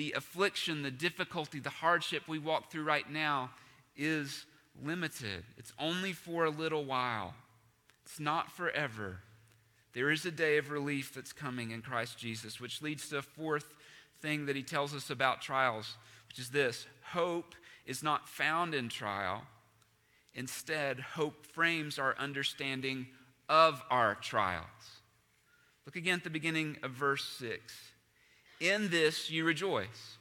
the 0.00 0.12
affliction, 0.16 0.82
the 0.82 0.90
difficulty, 0.90 1.60
the 1.60 1.68
hardship 1.68 2.22
we 2.26 2.38
walk 2.38 2.70
through 2.70 2.84
right 2.84 3.10
now 3.12 3.50
is 3.94 4.46
limited. 4.82 5.44
It's 5.58 5.74
only 5.78 6.14
for 6.14 6.46
a 6.46 6.50
little 6.50 6.86
while, 6.86 7.34
it's 8.02 8.18
not 8.18 8.50
forever. 8.50 9.18
There 9.92 10.10
is 10.10 10.24
a 10.24 10.30
day 10.30 10.56
of 10.56 10.70
relief 10.70 11.12
that's 11.12 11.34
coming 11.34 11.70
in 11.70 11.82
Christ 11.82 12.16
Jesus, 12.16 12.58
which 12.58 12.80
leads 12.80 13.10
to 13.10 13.18
a 13.18 13.22
fourth 13.22 13.74
thing 14.22 14.46
that 14.46 14.56
he 14.56 14.62
tells 14.62 14.94
us 14.94 15.10
about 15.10 15.42
trials, 15.42 15.98
which 16.28 16.38
is 16.38 16.48
this 16.48 16.86
hope 17.12 17.54
is 17.84 18.02
not 18.02 18.26
found 18.26 18.74
in 18.74 18.88
trial. 18.88 19.42
Instead, 20.32 20.98
hope 20.98 21.44
frames 21.44 21.98
our 21.98 22.16
understanding 22.18 23.06
of 23.50 23.82
our 23.90 24.14
trials. 24.14 24.64
Look 25.84 25.96
again 25.96 26.16
at 26.16 26.24
the 26.24 26.30
beginning 26.30 26.78
of 26.82 26.92
verse 26.92 27.26
6. 27.38 27.89
In 28.60 28.90
this 28.90 29.30
you 29.30 29.44
rejoice. 29.44 30.18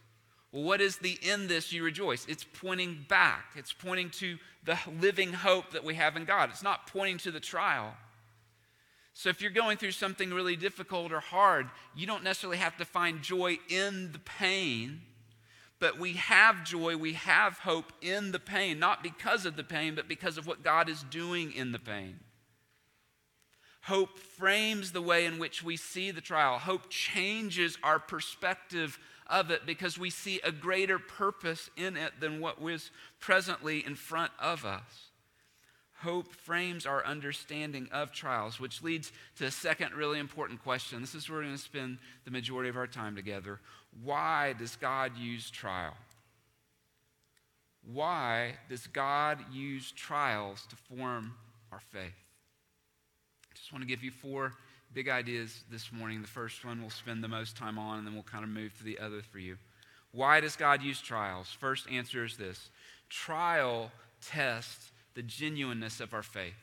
Well, 0.52 0.64
what 0.64 0.82
is 0.82 0.98
the 0.98 1.20
in 1.22 1.48
this 1.48 1.72
you 1.72 1.84
rejoice? 1.84 2.26
It's 2.28 2.44
pointing 2.44 3.06
back. 3.08 3.52
It's 3.56 3.74
pointing 3.74 4.10
to 4.12 4.38
the 4.64 4.78
living 5.00 5.34
hope 5.34 5.72
that 5.72 5.84
we 5.84 5.96
have 5.96 6.16
in 6.16 6.26
God. 6.26 6.50
It's 6.50 6.64
not 6.64 6.88
pointing 6.88 7.18
to 7.20 7.32
the 7.32 7.40
trial. 7.40 7.94
So 9.14 9.30
if 9.30 9.42
you're 9.42 9.52
going 9.52 9.78
through 9.78 9.92
something 9.92 10.34
really 10.34 10.56
difficult 10.56 11.12
or 11.12 11.20
hard, 11.20 11.68
you 11.96 12.08
don't 12.08 12.24
necessarily 12.24 12.58
have 12.58 12.78
to 12.78 12.86
find 12.86 13.22
joy 13.22 13.60
in 13.68 14.14
the 14.14 14.20
pain, 14.20 15.02
but 15.80 16.00
we 16.00 16.14
have 16.14 16.64
joy, 16.64 16.96
we 16.96 17.14
have 17.14 17.60
hope 17.60 17.92
in 18.02 18.32
the 18.32 18.40
pain, 18.40 18.80
not 18.80 19.04
because 19.04 19.46
of 19.46 19.56
the 19.56 19.64
pain, 19.64 19.94
but 19.94 20.08
because 20.08 20.38
of 20.38 20.48
what 20.48 20.64
God 20.64 20.88
is 20.88 21.04
doing 21.04 21.52
in 21.52 21.74
the 21.74 21.80
pain. 21.80 22.20
Hope 23.90 24.20
frames 24.20 24.92
the 24.92 25.02
way 25.02 25.26
in 25.26 25.40
which 25.40 25.64
we 25.64 25.76
see 25.76 26.12
the 26.12 26.22
trial. 26.22 26.60
Hope 26.60 26.92
changes 26.92 27.76
our 27.82 27.98
perspective 27.98 29.00
of 29.26 29.50
it 29.50 29.66
because 29.66 29.98
we 29.98 30.12
see 30.12 30.40
a 30.44 30.52
greater 30.52 31.00
purpose 31.00 31.72
in 31.76 31.98
it 31.98 32.14
than 32.20 32.40
what 32.40 32.62
was 32.62 32.92
presently 33.20 33.84
in 33.84 33.96
front 33.96 34.32
of 34.38 34.64
us. 34.64 35.10
Hope 36.04 36.32
frames 36.32 36.86
our 36.86 37.04
understanding 37.04 37.90
of 37.92 38.12
trials, 38.12 38.60
which 38.60 38.84
leads 38.84 39.12
to 39.38 39.46
a 39.46 39.52
second 39.52 39.96
really 39.96 40.20
important 40.20 40.62
question. 40.62 41.02
This 41.02 41.16
is 41.16 41.28
where 41.28 41.40
we're 41.40 41.46
going 41.46 41.56
to 41.56 41.60
spend 41.60 41.98
the 42.26 42.32
majority 42.32 42.70
of 42.70 42.78
our 42.78 42.86
time 42.86 43.16
together. 43.16 43.60
Why 44.04 44.54
does 44.54 44.76
God 44.76 45.18
use 45.18 45.50
trial? 45.50 45.98
Why 47.92 48.54
does 48.70 48.86
God 48.86 49.40
use 49.52 49.92
trials 49.94 50.68
to 50.68 50.76
form 50.76 51.34
our 51.72 51.82
faith? 51.90 52.29
Just 53.60 53.74
want 53.74 53.84
to 53.84 53.88
give 53.88 54.04
you 54.04 54.12
four 54.12 54.54
big 54.94 55.10
ideas 55.10 55.64
this 55.70 55.92
morning. 55.92 56.22
The 56.22 56.28
first 56.28 56.64
one 56.64 56.80
we'll 56.80 56.90
spend 56.90 57.24
the 57.24 57.28
most 57.28 57.58
time 57.58 57.78
on, 57.78 58.00
and 58.00 58.08
then 58.08 58.14
we'll 58.14 58.24
kind 58.24 58.44
of 58.44 58.50
move 58.50 58.78
to 58.78 58.84
the 58.84 59.00
other 59.00 59.22
for 59.22 59.40
you. 59.40 59.58
Why 60.12 60.40
does 60.40 60.56
God 60.56 60.82
use 60.82 61.02
trials? 61.02 61.48
First 61.60 61.90
answer 61.92 62.24
is 62.24 62.38
this 62.38 62.70
trial 63.10 63.92
tests 64.26 64.92
the 65.14 65.22
genuineness 65.22 66.00
of 66.00 66.14
our 66.14 66.24
faith. 66.24 66.54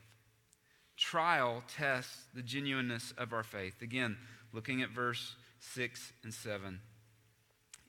Trial 0.97 1.63
tests 1.69 2.25
the 2.35 2.43
genuineness 2.43 3.13
of 3.19 3.33
our 3.33 3.43
faith. 3.43 3.83
Again, 3.83 4.17
looking 4.53 4.81
at 4.81 4.91
verse 4.91 5.37
6 5.61 6.13
and 6.25 6.33
7. 6.33 6.81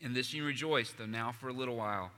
In 0.02 0.14
this 0.14 0.34
you 0.34 0.46
rejoice, 0.46 0.92
though 0.92 1.06
now 1.06 1.32
for 1.32 1.48
a 1.48 1.54
little 1.54 1.78
while. 1.78 2.12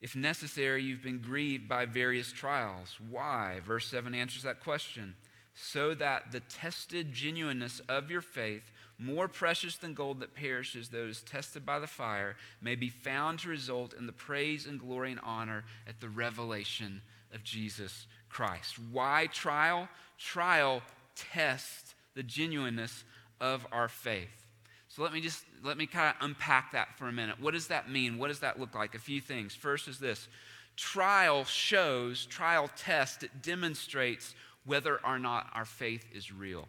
If 0.00 0.16
necessary, 0.16 0.82
you've 0.82 1.02
been 1.02 1.20
grieved 1.20 1.68
by 1.68 1.84
various 1.84 2.32
trials. 2.32 2.96
Why? 3.10 3.60
Verse 3.66 3.86
7 3.86 4.14
answers 4.14 4.42
that 4.42 4.60
question 4.60 5.14
so 5.56 5.94
that 5.94 6.30
the 6.32 6.40
tested 6.40 7.12
genuineness 7.12 7.80
of 7.88 8.10
your 8.10 8.20
faith, 8.20 8.70
more 8.98 9.26
precious 9.26 9.76
than 9.76 9.94
gold 9.94 10.20
that 10.20 10.34
perishes, 10.34 10.88
though 10.88 11.04
it 11.04 11.10
is 11.10 11.22
tested 11.22 11.64
by 11.64 11.78
the 11.78 11.86
fire, 11.86 12.36
may 12.60 12.74
be 12.74 12.90
found 12.90 13.38
to 13.38 13.48
result 13.48 13.94
in 13.94 14.06
the 14.06 14.12
praise 14.12 14.66
and 14.66 14.78
glory 14.78 15.10
and 15.10 15.20
honor 15.24 15.64
at 15.88 16.00
the 16.00 16.08
revelation 16.08 17.00
of 17.34 17.42
Jesus 17.42 18.06
Christ. 18.28 18.78
Why 18.92 19.28
trial? 19.32 19.88
Trial 20.18 20.82
tests 21.14 21.94
the 22.14 22.22
genuineness 22.22 23.04
of 23.40 23.66
our 23.72 23.88
faith. 23.88 24.46
So 24.88 25.02
let 25.02 25.12
me 25.12 25.20
just 25.20 25.44
let 25.62 25.76
me 25.76 25.86
kind 25.86 26.14
of 26.18 26.24
unpack 26.24 26.72
that 26.72 26.96
for 26.96 27.08
a 27.08 27.12
minute. 27.12 27.40
What 27.40 27.54
does 27.54 27.68
that 27.68 27.90
mean? 27.90 28.18
What 28.18 28.28
does 28.28 28.40
that 28.40 28.60
look 28.60 28.74
like? 28.74 28.94
A 28.94 28.98
few 28.98 29.20
things. 29.20 29.54
First 29.54 29.88
is 29.88 29.98
this. 29.98 30.28
Trial 30.76 31.44
shows, 31.44 32.26
trial 32.26 32.70
test, 32.76 33.22
it 33.22 33.42
demonstrates 33.42 34.34
whether 34.66 35.00
or 35.04 35.18
not 35.18 35.48
our 35.54 35.64
faith 35.64 36.04
is 36.12 36.32
real. 36.32 36.68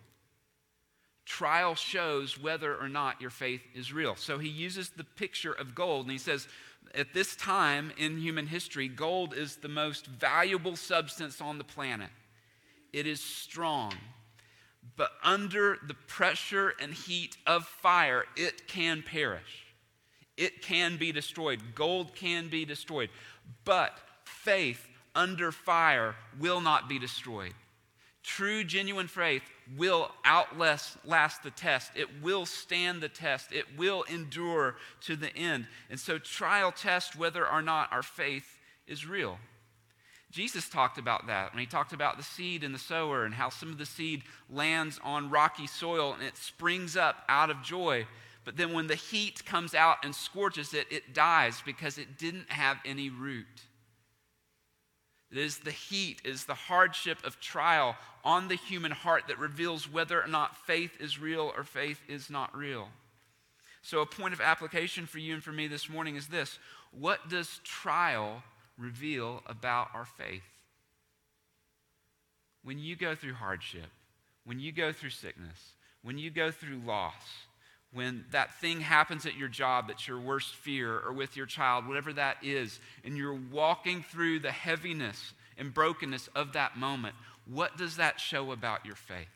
Trial 1.26 1.76
shows 1.76 2.40
whether 2.40 2.76
or 2.76 2.88
not 2.88 3.20
your 3.20 3.30
faith 3.30 3.62
is 3.76 3.92
real. 3.92 4.16
So 4.16 4.38
he 4.38 4.48
uses 4.48 4.90
the 4.90 5.04
picture 5.04 5.52
of 5.52 5.76
gold 5.76 6.06
and 6.06 6.12
he 6.12 6.18
says, 6.18 6.48
at 6.96 7.14
this 7.14 7.36
time 7.36 7.92
in 7.98 8.18
human 8.18 8.48
history, 8.48 8.88
gold 8.88 9.34
is 9.34 9.58
the 9.58 9.68
most 9.68 10.06
valuable 10.08 10.78
substance 10.78 11.42
on 11.42 11.58
the 11.58 11.64
planet. 11.64 12.10
It 12.94 13.06
is 13.06 13.20
strong, 13.20 13.94
but 14.96 15.12
under 15.22 15.78
the 15.86 15.94
pressure 15.94 16.74
and 16.82 16.94
heat 16.94 17.36
of 17.46 17.66
fire, 17.66 18.24
it 18.38 18.68
can 18.68 19.04
perish. 19.04 19.66
It 20.38 20.62
can 20.62 20.98
be 20.98 21.12
destroyed. 21.12 21.60
Gold 21.76 22.16
can 22.16 22.48
be 22.48 22.64
destroyed. 22.64 23.10
But 23.66 23.98
faith 24.24 24.88
under 25.14 25.52
fire 25.52 26.16
will 26.40 26.62
not 26.62 26.88
be 26.88 27.00
destroyed. 27.00 27.54
True, 28.28 28.66
genuine 28.66 29.08
faith 29.08 29.42
will 29.78 30.12
outlast 30.26 30.98
last 31.06 31.44
the 31.44 31.50
test. 31.50 31.92
It 31.96 32.22
will 32.22 32.46
stand 32.46 33.00
the 33.00 33.08
test. 33.08 33.54
It 33.54 33.78
will 33.78 34.04
endure 34.04 34.76
to 35.06 35.16
the 35.16 35.34
end. 35.34 35.66
And 35.90 35.98
so, 35.98 36.18
trial 36.18 36.74
test 36.74 37.16
whether 37.16 37.48
or 37.48 37.62
not 37.62 37.90
our 37.94 38.04
faith 38.04 38.60
is 38.86 39.08
real. 39.08 39.40
Jesus 40.30 40.68
talked 40.68 40.98
about 40.98 41.28
that 41.28 41.54
when 41.54 41.62
he 41.62 41.66
talked 41.66 41.94
about 41.94 42.18
the 42.18 42.24
seed 42.24 42.66
and 42.66 42.76
the 42.76 42.80
sower 42.80 43.24
and 43.24 43.34
how 43.34 43.48
some 43.48 43.72
of 43.72 43.78
the 43.78 43.86
seed 43.86 44.24
lands 44.50 45.00
on 45.06 45.30
rocky 45.30 45.66
soil 45.66 46.12
and 46.12 46.22
it 46.22 46.36
springs 46.36 46.98
up 46.98 47.24
out 47.30 47.50
of 47.50 47.64
joy. 47.64 48.06
But 48.44 48.58
then 48.58 48.74
when 48.74 48.88
the 48.88 48.96
heat 48.96 49.46
comes 49.46 49.74
out 49.74 50.00
and 50.04 50.14
scorches 50.14 50.74
it, 50.74 50.88
it 50.92 51.14
dies 51.14 51.64
because 51.66 51.98
it 51.98 52.18
didn't 52.18 52.52
have 52.52 52.78
any 52.84 53.10
root. 53.10 53.67
It 55.32 55.38
is 55.38 55.60
the 55.60 55.72
heat, 55.72 56.22
is 56.24 56.46
the 56.46 56.54
hardship 56.54 57.18
of 57.26 57.40
trial 57.40 57.96
on 58.24 58.48
the 58.48 58.56
human 58.56 58.92
heart 58.92 59.24
that 59.28 59.40
reveals 59.40 59.92
whether 59.92 60.22
or 60.22 60.28
not 60.28 60.56
faith 60.56 60.92
is 61.00 61.20
real 61.20 61.52
or 61.56 61.64
faith 61.64 62.02
is 62.08 62.30
not 62.30 62.56
real. 62.56 62.90
So, 63.82 64.02
a 64.02 64.06
point 64.06 64.34
of 64.34 64.42
application 64.42 65.06
for 65.06 65.20
you 65.20 65.34
and 65.34 65.44
for 65.44 65.52
me 65.52 65.68
this 65.68 65.90
morning 65.90 66.16
is 66.16 66.28
this 66.28 66.60
What 66.92 67.30
does 67.30 67.60
trial 67.64 68.44
reveal 68.78 69.42
about 69.46 69.90
our 69.94 70.06
faith. 70.06 70.44
When 72.64 72.80
you 72.80 72.96
go 72.96 73.16
through 73.16 73.34
hardship, 73.34 73.90
when 74.46 74.60
you 74.60 74.72
go 74.72 74.92
through 74.92 75.10
sickness, 75.10 75.74
when 76.04 76.18
you 76.18 76.30
go 76.30 76.52
through 76.52 76.82
loss, 76.86 77.47
when 77.94 78.26
that 78.32 78.60
thing 78.60 78.82
happens 78.82 79.26
at 79.26 79.36
your 79.36 79.48
job 79.48 79.88
that's 79.88 80.08
your 80.08 80.20
worst 80.20 80.56
fear 80.56 81.00
or 81.00 81.14
with 81.14 81.38
your 81.38 81.46
child, 81.46 81.88
whatever 81.88 82.14
that 82.14 82.38
is, 82.44 82.80
and 83.04 83.18
you're 83.18 83.40
walking 83.52 84.04
through 84.04 84.40
the 84.40 84.52
heaviness 84.52 85.34
and 85.58 85.74
brokenness 85.74 86.28
of 86.36 86.54
that 86.54 86.78
moment, 86.78 87.16
what 87.46 87.78
does 87.78 87.98
that 87.98 88.20
show 88.20 88.52
about 88.52 88.86
your 88.86 88.96
faith? 88.96 89.28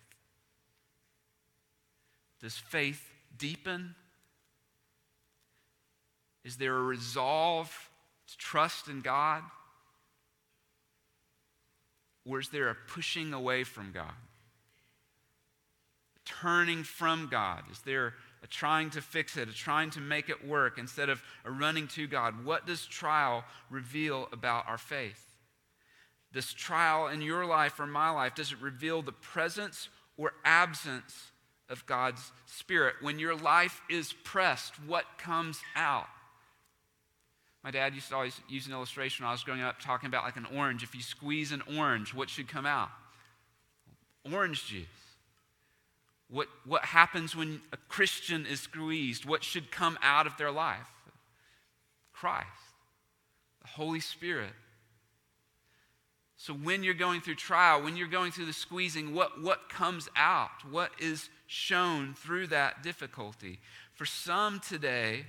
Does 2.41 2.55
faith 2.55 3.09
deepen? 3.37 3.95
Is 6.43 6.57
there 6.57 6.75
a 6.75 6.83
resolve 6.83 7.89
to 8.27 8.37
trust 8.37 8.87
in 8.87 9.01
God? 9.01 9.43
Or 12.25 12.39
is 12.39 12.49
there 12.49 12.69
a 12.69 12.75
pushing 12.75 13.33
away 13.33 13.63
from 13.63 13.91
God? 13.91 14.13
Turning 16.25 16.83
from 16.83 17.27
God? 17.31 17.63
Is 17.71 17.79
there 17.79 18.13
a 18.43 18.47
trying 18.47 18.89
to 18.91 19.01
fix 19.01 19.38
it, 19.38 19.49
a 19.49 19.54
trying 19.54 19.89
to 19.91 19.99
make 19.99 20.30
it 20.30 20.45
work 20.47 20.77
instead 20.77 21.10
of 21.10 21.21
a 21.45 21.51
running 21.51 21.88
to 21.89 22.08
God? 22.08 22.45
What 22.45 22.65
does 22.65 22.86
trial 22.86 23.43
reveal 23.69 24.27
about 24.32 24.67
our 24.67 24.77
faith? 24.77 25.25
This 26.32 26.54
trial 26.54 27.08
in 27.08 27.21
your 27.21 27.45
life 27.45 27.80
or 27.80 27.88
my 27.88 28.10
life, 28.10 28.36
does 28.36 28.51
it 28.51 28.62
reveal 28.62 29.01
the 29.01 29.12
presence 29.12 29.89
or 30.17 30.34
absence 30.45 31.32
of 31.69 31.86
God's 31.86 32.32
Spirit? 32.45 32.95
When 33.01 33.19
your 33.19 33.36
life 33.36 33.82
is 33.89 34.13
pressed, 34.23 34.73
what 34.86 35.06
comes 35.17 35.60
out? 35.75 36.08
My 37.63 37.69
dad 37.69 37.93
used 37.93 38.10
to 38.10 38.15
always 38.15 38.39
use 38.49 38.65
an 38.65 38.73
illustration 38.73 39.23
when 39.23 39.30
I 39.30 39.34
was 39.34 39.43
growing 39.43 39.62
up 39.62 39.80
talking 39.80 40.08
about 40.08 40.23
like 40.23 40.36
an 40.36 40.47
orange. 40.56 40.84
If 40.84 40.95
you 40.95 41.01
squeeze 41.01 41.51
an 41.51 41.62
orange, 41.77 42.13
what 42.13 42.30
should 42.30 42.47
come 42.47 42.65
out? 42.65 42.89
Orange 44.32 44.65
juice. 44.65 44.86
What, 46.32 46.48
what 46.65 46.86
happens 46.86 47.36
when 47.36 47.62
a 47.74 47.78
Christian 47.89 48.46
is 48.46 48.62
squeezed? 48.62 49.26
What 49.26 49.44
should 49.44 49.70
come 49.70 50.00
out 50.02 50.26
of 50.26 50.38
their 50.38 50.52
life? 50.52 50.88
Christ, 52.13 52.48
the 53.62 53.67
Holy 53.67 54.00
Spirit. 54.00 54.54
So 56.38 56.54
when 56.54 56.84
you're 56.84 56.94
going 56.94 57.20
through 57.20 57.36
trial, 57.36 57.84
when 57.84 57.98
you're 57.98 58.08
going 58.08 58.32
through 58.32 58.46
the 58.46 58.54
squeezing, 58.54 59.13
what, 59.13 59.44
what 59.44 59.70
comes 59.70 60.08
out? 60.15 60.50
What 60.70 60.91
is 61.00 61.30
shown 61.48 62.13
through 62.13 62.48
that 62.48 62.82
difficulty? 62.82 63.60
For 63.94 64.06
some 64.06 64.62
today, 64.62 65.26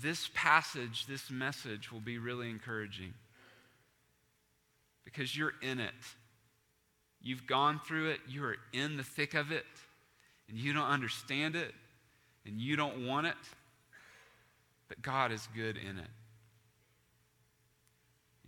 this 0.00 0.30
passage, 0.32 1.06
this 1.06 1.30
message 1.30 1.90
will 1.90 2.00
be 2.00 2.18
really 2.18 2.48
encouraging 2.48 3.14
because 5.04 5.36
you're 5.36 5.54
in 5.60 5.80
it. 5.80 5.92
You've 7.24 7.46
gone 7.46 7.80
through 7.80 8.10
it, 8.10 8.20
you 8.28 8.44
are 8.44 8.56
in 8.74 8.98
the 8.98 9.02
thick 9.02 9.32
of 9.32 9.50
it, 9.50 9.64
and 10.48 10.58
you 10.58 10.74
don't 10.74 10.86
understand 10.86 11.56
it, 11.56 11.72
and 12.44 12.60
you 12.60 12.76
don't 12.76 13.06
want 13.06 13.26
it, 13.26 13.34
but 14.88 15.00
God 15.00 15.32
is 15.32 15.48
good 15.56 15.78
in 15.78 15.98
it. 15.98 16.10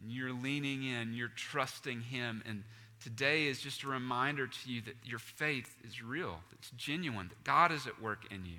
And 0.03 0.13
you're 0.13 0.35
leaning 0.35 0.85
in, 0.85 1.15
you're 1.15 1.29
trusting 1.29 2.03
Him, 2.03 2.43
and 2.45 2.65
today 3.03 3.47
is 3.47 3.63
just 3.63 3.83
a 3.83 3.89
reminder 3.89 4.47
to 4.47 4.71
you 4.71 4.83
that 4.83 4.97
your 5.05 5.21
faith 5.21 5.75
is 5.83 6.03
real, 6.03 6.41
it's 6.53 6.71
genuine, 6.77 7.29
that 7.29 7.45
God 7.45 7.73
is 7.73 7.87
at 7.87 8.03
work 8.03 8.31
in 8.31 8.45
you. 8.45 8.59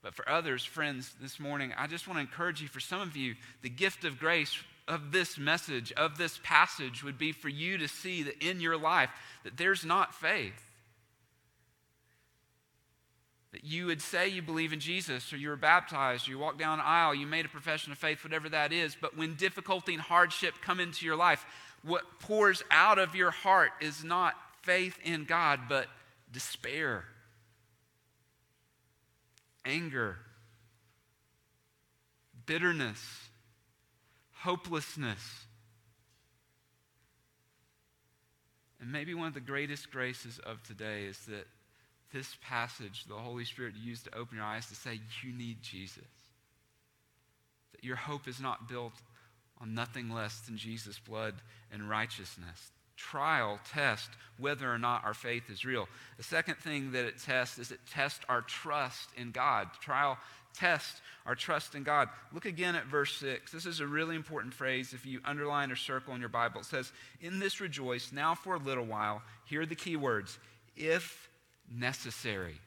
But 0.00 0.14
for 0.14 0.28
others, 0.28 0.64
friends, 0.64 1.12
this 1.20 1.40
morning, 1.40 1.72
I 1.76 1.88
just 1.88 2.06
want 2.06 2.18
to 2.18 2.20
encourage 2.20 2.62
you, 2.62 2.68
for 2.68 2.80
some 2.80 3.00
of 3.00 3.16
you, 3.16 3.34
the 3.62 3.68
gift 3.68 4.04
of 4.04 4.20
grace 4.20 4.56
of 4.88 5.12
this 5.12 5.38
message, 5.38 5.92
of 5.92 6.18
this 6.18 6.38
passage, 6.42 7.04
would 7.04 7.18
be 7.18 7.32
for 7.32 7.48
you 7.48 7.78
to 7.78 7.88
see 7.88 8.22
that 8.22 8.42
in 8.42 8.60
your 8.60 8.76
life 8.76 9.10
that 9.44 9.56
there's 9.56 9.84
not 9.84 10.14
faith. 10.14 10.68
That 13.52 13.64
you 13.64 13.86
would 13.86 14.00
say 14.00 14.28
you 14.28 14.42
believe 14.42 14.72
in 14.72 14.80
Jesus, 14.80 15.32
or 15.32 15.36
you 15.36 15.50
were 15.50 15.56
baptized, 15.56 16.26
or 16.26 16.30
you 16.30 16.38
walked 16.38 16.58
down 16.58 16.78
an 16.78 16.86
aisle, 16.86 17.14
you 17.14 17.26
made 17.26 17.44
a 17.44 17.50
profession 17.50 17.92
of 17.92 17.98
faith, 17.98 18.24
whatever 18.24 18.48
that 18.48 18.72
is. 18.72 18.96
But 18.98 19.16
when 19.16 19.34
difficulty 19.34 19.92
and 19.92 20.02
hardship 20.02 20.54
come 20.62 20.80
into 20.80 21.04
your 21.04 21.16
life, 21.16 21.44
what 21.82 22.02
pours 22.20 22.62
out 22.70 22.98
of 22.98 23.14
your 23.14 23.30
heart 23.30 23.72
is 23.80 24.02
not 24.02 24.34
faith 24.62 24.98
in 25.04 25.24
God, 25.24 25.60
but 25.68 25.86
despair 26.32 27.04
anger, 29.64 30.18
bitterness, 32.46 33.28
hopelessness. 34.42 35.46
And 38.80 38.90
maybe 38.90 39.14
one 39.14 39.28
of 39.28 39.34
the 39.34 39.40
greatest 39.40 39.90
graces 39.90 40.40
of 40.44 40.62
today 40.62 41.04
is 41.04 41.18
that 41.26 41.46
this 42.12 42.36
passage, 42.42 43.04
the 43.08 43.14
Holy 43.14 43.44
Spirit 43.44 43.74
used 43.80 44.04
to 44.04 44.16
open 44.16 44.36
your 44.36 44.46
eyes 44.46 44.66
to 44.66 44.74
say, 44.74 45.00
You 45.22 45.32
need 45.32 45.62
Jesus. 45.62 46.02
That 47.72 47.84
your 47.84 47.96
hope 47.96 48.26
is 48.26 48.40
not 48.40 48.68
built 48.68 48.94
on 49.60 49.74
nothing 49.74 50.10
less 50.10 50.40
than 50.40 50.56
Jesus' 50.56 50.98
blood 50.98 51.34
and 51.70 51.88
righteousness 51.88 52.72
trial 52.96 53.58
test 53.68 54.10
whether 54.38 54.72
or 54.72 54.78
not 54.78 55.04
our 55.04 55.14
faith 55.14 55.50
is 55.50 55.64
real. 55.64 55.88
The 56.16 56.22
second 56.22 56.56
thing 56.56 56.92
that 56.92 57.04
it 57.04 57.18
tests 57.18 57.58
is 57.58 57.72
it 57.72 57.80
tests 57.90 58.20
our 58.28 58.42
trust 58.42 59.10
in 59.16 59.30
God. 59.30 59.68
Trial 59.80 60.18
test 60.54 61.00
our 61.26 61.34
trust 61.34 61.74
in 61.74 61.82
God. 61.82 62.08
Look 62.32 62.46
again 62.46 62.74
at 62.74 62.86
verse 62.86 63.14
6. 63.16 63.52
This 63.52 63.66
is 63.66 63.80
a 63.80 63.86
really 63.86 64.16
important 64.16 64.54
phrase. 64.54 64.92
If 64.92 65.06
you 65.06 65.20
underline 65.24 65.70
or 65.70 65.76
circle 65.76 66.14
in 66.14 66.20
your 66.20 66.28
Bible, 66.28 66.60
it 66.60 66.66
says, 66.66 66.92
In 67.20 67.38
this 67.38 67.60
rejoice, 67.60 68.12
now 68.12 68.34
for 68.34 68.54
a 68.54 68.58
little 68.58 68.84
while. 68.84 69.22
Here 69.44 69.62
are 69.62 69.66
the 69.66 69.74
key 69.74 69.96
words 69.96 70.38
if 70.76 71.28
necessary. 71.70 72.58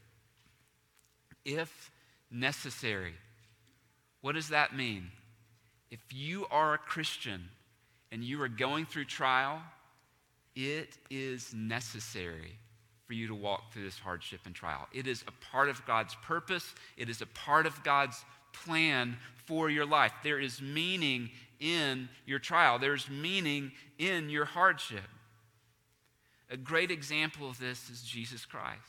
If 1.43 1.91
necessary. 2.31 3.13
What 4.21 4.35
does 4.35 4.49
that 4.49 4.75
mean? 4.75 5.11
If 5.91 5.99
you 6.11 6.47
are 6.49 6.73
a 6.73 6.79
Christian 6.79 7.49
and 8.11 8.23
you 8.23 8.41
are 8.41 8.47
going 8.47 8.85
through 8.85 9.05
trial, 9.05 9.61
it 10.55 10.97
is 11.09 11.53
necessary 11.53 12.57
for 13.07 13.13
you 13.13 13.27
to 13.27 13.35
walk 13.35 13.71
through 13.71 13.83
this 13.83 13.99
hardship 13.99 14.41
and 14.45 14.55
trial. 14.55 14.87
It 14.93 15.07
is 15.07 15.23
a 15.27 15.53
part 15.53 15.69
of 15.69 15.85
God's 15.85 16.15
purpose, 16.15 16.73
it 16.97 17.09
is 17.09 17.21
a 17.21 17.27
part 17.27 17.65
of 17.65 17.83
God's 17.83 18.23
plan 18.53 19.17
for 19.45 19.69
your 19.69 19.85
life. 19.85 20.13
There 20.23 20.39
is 20.39 20.61
meaning 20.61 21.29
in 21.59 22.09
your 22.25 22.39
trial, 22.39 22.79
there's 22.79 23.09
meaning 23.09 23.71
in 23.97 24.29
your 24.29 24.45
hardship. 24.45 25.03
A 26.49 26.57
great 26.57 26.91
example 26.91 27.49
of 27.49 27.59
this 27.59 27.89
is 27.89 28.03
Jesus 28.03 28.45
Christ. 28.45 28.81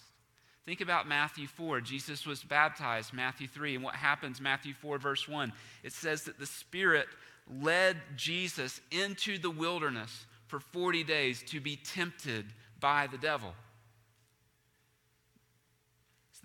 Think 0.66 0.80
about 0.80 1.08
Matthew 1.08 1.46
4. 1.46 1.80
Jesus 1.80 2.26
was 2.26 2.42
baptized, 2.42 3.12
Matthew 3.14 3.46
3. 3.46 3.76
And 3.76 3.84
what 3.84 3.94
happens, 3.94 4.40
Matthew 4.40 4.74
4, 4.74 4.98
verse 4.98 5.28
1? 5.28 5.52
It 5.84 5.92
says 5.92 6.24
that 6.24 6.40
the 6.40 6.46
Spirit 6.46 7.06
led 7.62 7.96
Jesus 8.16 8.80
into 8.90 9.38
the 9.38 9.50
wilderness 9.50 10.26
for 10.48 10.58
40 10.58 11.04
days 11.04 11.42
to 11.44 11.60
be 11.60 11.76
tempted 11.76 12.46
by 12.80 13.06
the 13.06 13.18
devil. 13.18 13.54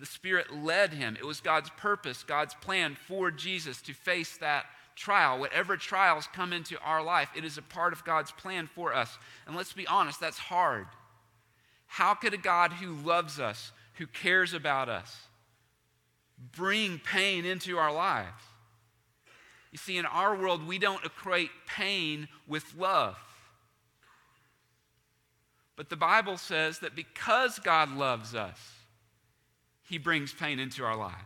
The 0.02 0.08
Spirit 0.08 0.52
led 0.52 0.94
him. 0.94 1.16
It 1.16 1.28
was 1.28 1.42
God's 1.42 1.70
purpose, 1.78 2.24
God's 2.24 2.56
plan 2.56 2.98
for 3.08 3.30
Jesus 3.30 3.84
to 3.84 3.94
face 3.94 4.36
that 4.38 4.66
trial. 4.96 5.40
Whatever 5.40 5.78
trials 5.78 6.28
come 6.34 6.54
into 6.54 6.80
our 6.82 7.04
life, 7.04 7.30
it 7.38 7.46
is 7.46 7.60
a 7.60 7.62
part 7.62 7.94
of 7.94 8.04
God's 8.04 8.32
plan 8.32 8.68
for 8.74 8.96
us. 8.96 9.20
And 9.46 9.56
let's 9.56 9.74
be 9.74 9.86
honest, 9.86 10.20
that's 10.20 10.40
hard. 10.40 10.88
How 11.86 12.16
could 12.16 12.34
a 12.34 12.38
God 12.38 12.74
who 12.74 12.96
loves 13.08 13.40
us, 13.40 13.72
who 13.94 14.08
cares 14.08 14.56
about 14.56 14.90
us, 14.90 15.28
bring 16.58 16.98
pain 16.98 17.46
into 17.46 17.78
our 17.78 17.94
lives? 17.94 18.42
You 19.72 19.78
see, 19.78 20.00
in 20.00 20.08
our 20.08 20.36
world, 20.36 20.66
we 20.68 20.80
don't 20.80 21.06
equate 21.06 21.52
pain 21.68 22.28
with 22.48 22.74
love. 22.76 23.18
But 25.76 25.92
the 25.92 25.96
Bible 25.96 26.38
says 26.38 26.80
that 26.80 26.96
because 26.96 27.60
God 27.60 27.96
loves 27.96 28.34
us, 28.34 28.58
he 29.92 29.98
brings 29.98 30.32
pain 30.32 30.58
into 30.58 30.86
our 30.86 30.96
lives. 30.96 31.18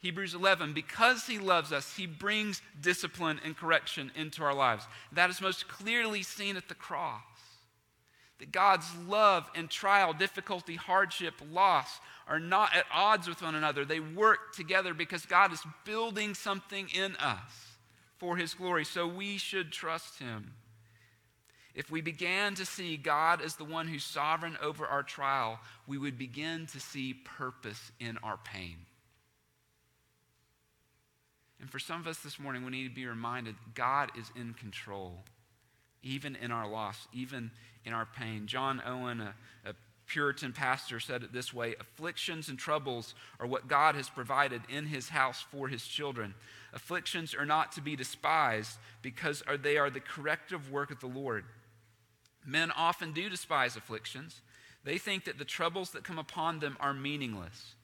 Hebrews 0.00 0.34
11, 0.34 0.74
because 0.74 1.26
he 1.26 1.38
loves 1.38 1.72
us, 1.72 1.96
he 1.96 2.06
brings 2.06 2.60
discipline 2.78 3.40
and 3.42 3.56
correction 3.56 4.12
into 4.14 4.44
our 4.44 4.52
lives. 4.52 4.84
That 5.12 5.30
is 5.30 5.40
most 5.40 5.66
clearly 5.66 6.22
seen 6.22 6.58
at 6.58 6.68
the 6.68 6.74
cross. 6.74 7.22
That 8.38 8.52
God's 8.52 8.86
love 9.08 9.50
and 9.54 9.70
trial, 9.70 10.12
difficulty, 10.12 10.76
hardship, 10.76 11.34
loss 11.50 12.00
are 12.28 12.38
not 12.38 12.76
at 12.76 12.84
odds 12.92 13.26
with 13.26 13.40
one 13.40 13.54
another. 13.54 13.86
They 13.86 13.98
work 14.00 14.54
together 14.54 14.92
because 14.92 15.24
God 15.24 15.50
is 15.50 15.62
building 15.86 16.34
something 16.34 16.90
in 16.94 17.16
us 17.16 17.78
for 18.18 18.36
his 18.36 18.52
glory. 18.52 18.84
So 18.84 19.08
we 19.08 19.38
should 19.38 19.72
trust 19.72 20.18
him. 20.18 20.52
If 21.78 21.92
we 21.92 22.00
began 22.00 22.56
to 22.56 22.66
see 22.66 22.96
God 22.96 23.40
as 23.40 23.54
the 23.54 23.62
one 23.62 23.86
who's 23.86 24.02
sovereign 24.02 24.58
over 24.60 24.84
our 24.84 25.04
trial, 25.04 25.60
we 25.86 25.96
would 25.96 26.18
begin 26.18 26.66
to 26.72 26.80
see 26.80 27.14
purpose 27.14 27.92
in 28.00 28.18
our 28.18 28.36
pain. 28.36 28.78
And 31.60 31.70
for 31.70 31.78
some 31.78 32.00
of 32.00 32.08
us 32.08 32.18
this 32.18 32.40
morning, 32.40 32.64
we 32.64 32.72
need 32.72 32.88
to 32.88 32.94
be 32.94 33.06
reminded 33.06 33.54
God 33.76 34.10
is 34.18 34.28
in 34.34 34.54
control, 34.54 35.22
even 36.02 36.34
in 36.34 36.50
our 36.50 36.68
loss, 36.68 37.06
even 37.12 37.52
in 37.84 37.92
our 37.92 38.06
pain. 38.06 38.48
John 38.48 38.82
Owen, 38.84 39.20
a, 39.20 39.34
a 39.64 39.74
Puritan 40.08 40.52
pastor, 40.52 40.98
said 40.98 41.22
it 41.22 41.32
this 41.32 41.54
way 41.54 41.76
Afflictions 41.78 42.48
and 42.48 42.58
troubles 42.58 43.14
are 43.38 43.46
what 43.46 43.68
God 43.68 43.94
has 43.94 44.08
provided 44.10 44.62
in 44.68 44.86
his 44.86 45.10
house 45.10 45.46
for 45.48 45.68
his 45.68 45.86
children. 45.86 46.34
Afflictions 46.72 47.36
are 47.36 47.46
not 47.46 47.70
to 47.72 47.80
be 47.80 47.94
despised 47.94 48.78
because 49.00 49.44
they 49.62 49.76
are 49.76 49.90
the 49.90 50.00
corrective 50.00 50.72
work 50.72 50.90
of 50.90 50.98
the 50.98 51.06
Lord. 51.06 51.44
Men 52.46 52.70
often 52.70 53.12
do 53.12 53.28
despise 53.28 53.76
afflictions. 53.76 54.40
They 54.84 54.98
think 54.98 55.24
that 55.24 55.38
the 55.38 55.44
troubles 55.44 55.90
that 55.90 56.04
come 56.04 56.18
upon 56.18 56.60
them 56.60 56.76
are 56.80 56.94
meaningless. 56.94 57.74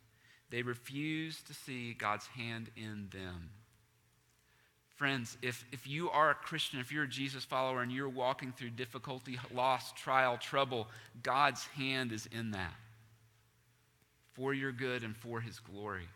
They 0.51 0.63
refuse 0.63 1.43
to 1.43 1.55
see 1.55 1.95
God's 1.95 2.27
hand 2.29 2.71
in 2.77 3.09
them. 3.13 3.51
Friends, 4.95 5.37
if, 5.43 5.65
if 5.73 5.89
you 5.89 6.09
are 6.11 6.31
a 6.31 6.35
Christian, 6.35 6.79
if 6.79 6.93
you're 6.93 7.05
a 7.05 7.09
Jesus 7.09 7.45
follower 7.45 7.83
and 7.83 7.91
you're 7.91 8.09
walking 8.09 8.53
through 8.53 8.71
difficulty, 8.71 9.39
loss, 9.53 9.93
trial, 9.93 10.39
trouble, 10.39 10.87
God's 11.23 11.67
hand 11.67 12.13
is 12.13 12.27
in 12.27 12.53
that 12.53 12.75
for 14.35 14.55
your 14.55 14.73
good 14.73 15.03
and 15.03 15.17
for 15.17 15.41
his 15.41 15.59
glory. 15.59 16.09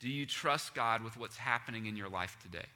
Do 0.00 0.08
you 0.08 0.26
trust 0.26 0.74
God 0.74 1.02
with 1.02 1.16
what's 1.16 1.36
happening 1.36 1.86
in 1.86 1.96
your 1.96 2.08
life 2.08 2.36
today? 2.42 2.66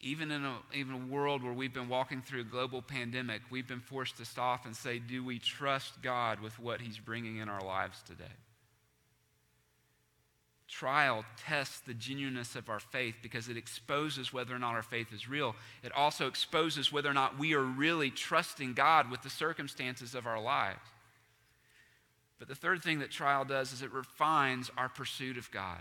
Even 0.00 0.30
in 0.30 0.44
a, 0.44 0.58
even 0.72 0.94
a 0.94 1.12
world 1.12 1.42
where 1.42 1.52
we've 1.52 1.74
been 1.74 1.88
walking 1.88 2.22
through 2.22 2.42
a 2.42 2.44
global 2.44 2.80
pandemic, 2.80 3.42
we've 3.50 3.66
been 3.66 3.80
forced 3.80 4.16
to 4.18 4.24
stop 4.24 4.64
and 4.64 4.76
say, 4.76 4.98
Do 4.98 5.24
we 5.24 5.38
trust 5.38 6.00
God 6.02 6.40
with 6.40 6.58
what 6.60 6.80
He's 6.80 6.98
bringing 6.98 7.38
in 7.38 7.48
our 7.48 7.62
lives 7.62 8.02
today? 8.06 8.24
trial 10.68 11.24
tests 11.38 11.80
the 11.80 11.94
genuineness 11.94 12.54
of 12.54 12.68
our 12.68 12.78
faith 12.78 13.16
because 13.22 13.48
it 13.48 13.56
exposes 13.56 14.32
whether 14.32 14.54
or 14.54 14.58
not 14.58 14.74
our 14.74 14.82
faith 14.82 15.12
is 15.12 15.28
real. 15.28 15.56
It 15.82 15.92
also 15.92 16.26
exposes 16.26 16.92
whether 16.92 17.08
or 17.08 17.14
not 17.14 17.38
we 17.38 17.54
are 17.54 17.62
really 17.62 18.10
trusting 18.10 18.74
God 18.74 19.10
with 19.10 19.22
the 19.22 19.30
circumstances 19.30 20.14
of 20.14 20.26
our 20.26 20.40
lives. 20.40 20.78
But 22.38 22.48
the 22.48 22.54
third 22.54 22.82
thing 22.82 23.00
that 23.00 23.10
trial 23.10 23.44
does 23.44 23.72
is 23.72 23.82
it 23.82 23.92
refines 23.92 24.70
our 24.76 24.88
pursuit 24.88 25.38
of 25.38 25.50
God. 25.50 25.80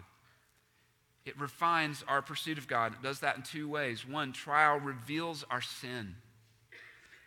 It 1.27 1.39
refines 1.39 2.03
our 2.07 2.21
pursuit 2.21 2.57
of 2.57 2.67
God. 2.67 2.93
It 2.93 3.03
does 3.03 3.19
that 3.19 3.35
in 3.35 3.43
two 3.43 3.67
ways. 3.67 4.07
One, 4.07 4.31
trial 4.31 4.79
reveals 4.79 5.43
our 5.51 5.61
sin. 5.61 6.15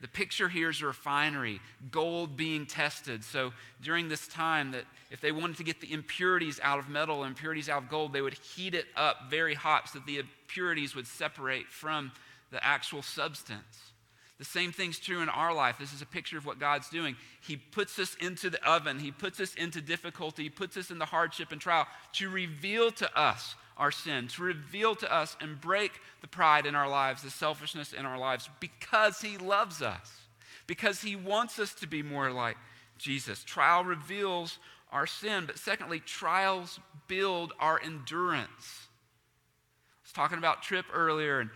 The 0.01 0.09
picture 0.09 0.49
here 0.49 0.71
is 0.71 0.81
a 0.81 0.87
refinery, 0.87 1.61
gold 1.91 2.35
being 2.35 2.65
tested. 2.65 3.23
So 3.23 3.53
during 3.83 4.09
this 4.09 4.27
time, 4.27 4.71
that 4.71 4.85
if 5.11 5.21
they 5.21 5.31
wanted 5.31 5.59
to 5.59 5.65
get 5.65 5.83
the 5.83 5.93
impurities 5.93 6.59
out 6.63 6.79
of 6.79 6.89
metal, 6.89 7.25
impurities 7.25 7.69
out 7.69 7.83
of 7.83 7.91
gold, 7.91 8.15
they 8.15 8.23
would 8.23 8.35
heat 8.35 8.75
it 8.75 8.87
up 8.97 9.29
very 9.29 9.55
hot 9.55 9.91
so 9.91 9.99
that 9.99 10.07
the 10.07 10.21
impurities 10.21 10.95
would 10.95 11.07
separate 11.07 11.67
from 11.67 12.13
the 12.51 12.65
actual 12.65 13.03
substance. 13.03 13.93
The 14.39 14.47
same 14.47 14.73
thing's 14.73 14.99
true 14.99 15.21
in 15.21 15.29
our 15.29 15.53
life. 15.53 15.77
This 15.79 15.93
is 15.93 16.01
a 16.01 16.07
picture 16.07 16.39
of 16.39 16.47
what 16.47 16.59
God's 16.59 16.89
doing. 16.89 17.15
He 17.43 17.59
puts 17.59 17.99
us 17.99 18.17
into 18.23 18.49
the 18.49 18.65
oven, 18.67 18.99
He 18.99 19.11
puts 19.11 19.39
us 19.39 19.55
into 19.55 19.83
difficulty, 19.83 20.45
He 20.45 20.49
puts 20.49 20.79
us 20.79 20.91
in 20.91 20.99
the 20.99 21.05
hardship 21.05 21.53
and 21.53 21.61
trial 21.61 21.87
to 22.15 22.31
reveal 22.31 22.91
to 22.93 23.19
us 23.19 23.55
our 23.81 23.91
sin, 23.91 24.29
to 24.29 24.43
reveal 24.43 24.95
to 24.95 25.13
us 25.13 25.37
and 25.41 25.61
break 25.61 25.93
the 26.21 26.29
pride 26.29 26.67
in 26.67 26.75
our 26.75 26.89
lives, 26.89 27.23
the 27.23 27.31
selfishness 27.31 27.95
in 27.95 28.05
our 28.05 28.19
lives, 28.19 28.49
because 28.61 29.23
He 29.23 29.39
loves 29.39 29.81
us, 29.81 30.21
because 30.67 31.01
He 31.01 31.17
wants 31.17 31.59
us 31.59 31.75
to 31.75 31.89
be 31.89 32.03
more 32.03 32.31
like 32.31 32.59
Jesus. 32.99 33.43
Trial 33.43 33.83
reveals 33.83 34.59
our 34.93 35.07
sin, 35.07 35.45
but 35.47 35.59
secondly, 35.59 35.99
trials 35.99 36.79
build 37.09 37.55
our 37.59 37.81
endurance. 37.83 38.49
I 38.51 40.05
was 40.05 40.13
talking 40.13 40.39
about 40.39 40.63
Trip 40.63 40.85
earlier, 40.93 41.41
and 41.41 41.51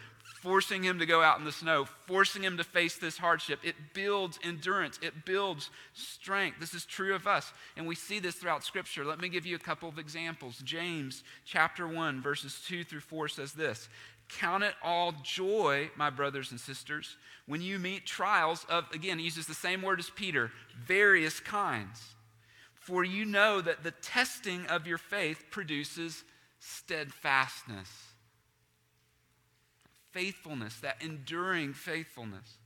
forcing 0.45 0.83
him 0.83 0.99
to 0.99 1.07
go 1.07 1.23
out 1.23 1.39
in 1.39 1.45
the 1.47 1.51
snow, 1.51 1.87
forcing 2.07 2.43
him 2.43 2.59
to 2.59 2.63
face 2.63 2.99
this 2.99 3.17
hardship. 3.17 3.59
It 3.65 3.75
builds 3.95 4.39
endurance, 4.45 4.99
it 5.01 5.25
builds 5.25 5.71
strength. 5.95 6.61
This 6.61 6.75
is 6.75 6.85
true 6.85 7.15
of 7.15 7.27
us, 7.27 7.51
and 7.79 7.87
we 7.87 7.95
see 7.95 8.19
this 8.19 8.35
throughout 8.35 8.63
Scripture. 8.63 9.07
Let 9.07 9.23
me 9.23 9.31
give 9.31 9.47
you 9.47 9.57
a 9.57 9.59
couple 9.59 9.89
of 9.89 9.99
examples. 9.99 10.59
James 10.59 11.25
chapter 11.47 11.89
1, 11.89 12.21
verses 12.21 12.63
2 12.69 12.85
through 12.85 13.01
4 13.01 13.29
says 13.29 13.55
this 13.55 13.89
Count 14.29 14.63
it 14.63 14.75
all 14.83 15.15
joy, 15.23 15.91
my 15.97 16.11
brothers 16.11 16.51
and 16.51 16.61
sisters, 16.61 17.17
when 17.47 17.63
you 17.63 17.79
meet 17.79 18.05
trials 18.05 18.67
of, 18.69 18.85
again, 18.93 19.19
he 19.19 19.25
uses 19.25 19.47
the 19.47 19.55
same 19.55 19.81
word 19.81 19.99
as 19.99 20.11
Peter, 20.11 20.53
various 20.87 21.41
kinds. 21.41 22.03
For 22.75 23.03
you 23.03 23.25
know 23.25 23.63
that 23.63 23.83
the 23.83 23.93
testing 23.93 24.67
of 24.67 24.87
your 24.87 24.99
faith 24.99 25.47
produces 25.51 26.23
steadfastness 26.59 28.14
faithfulness, 30.15 30.79
that 30.81 31.03
enduring 31.03 31.75
faithfulness. 31.75 32.57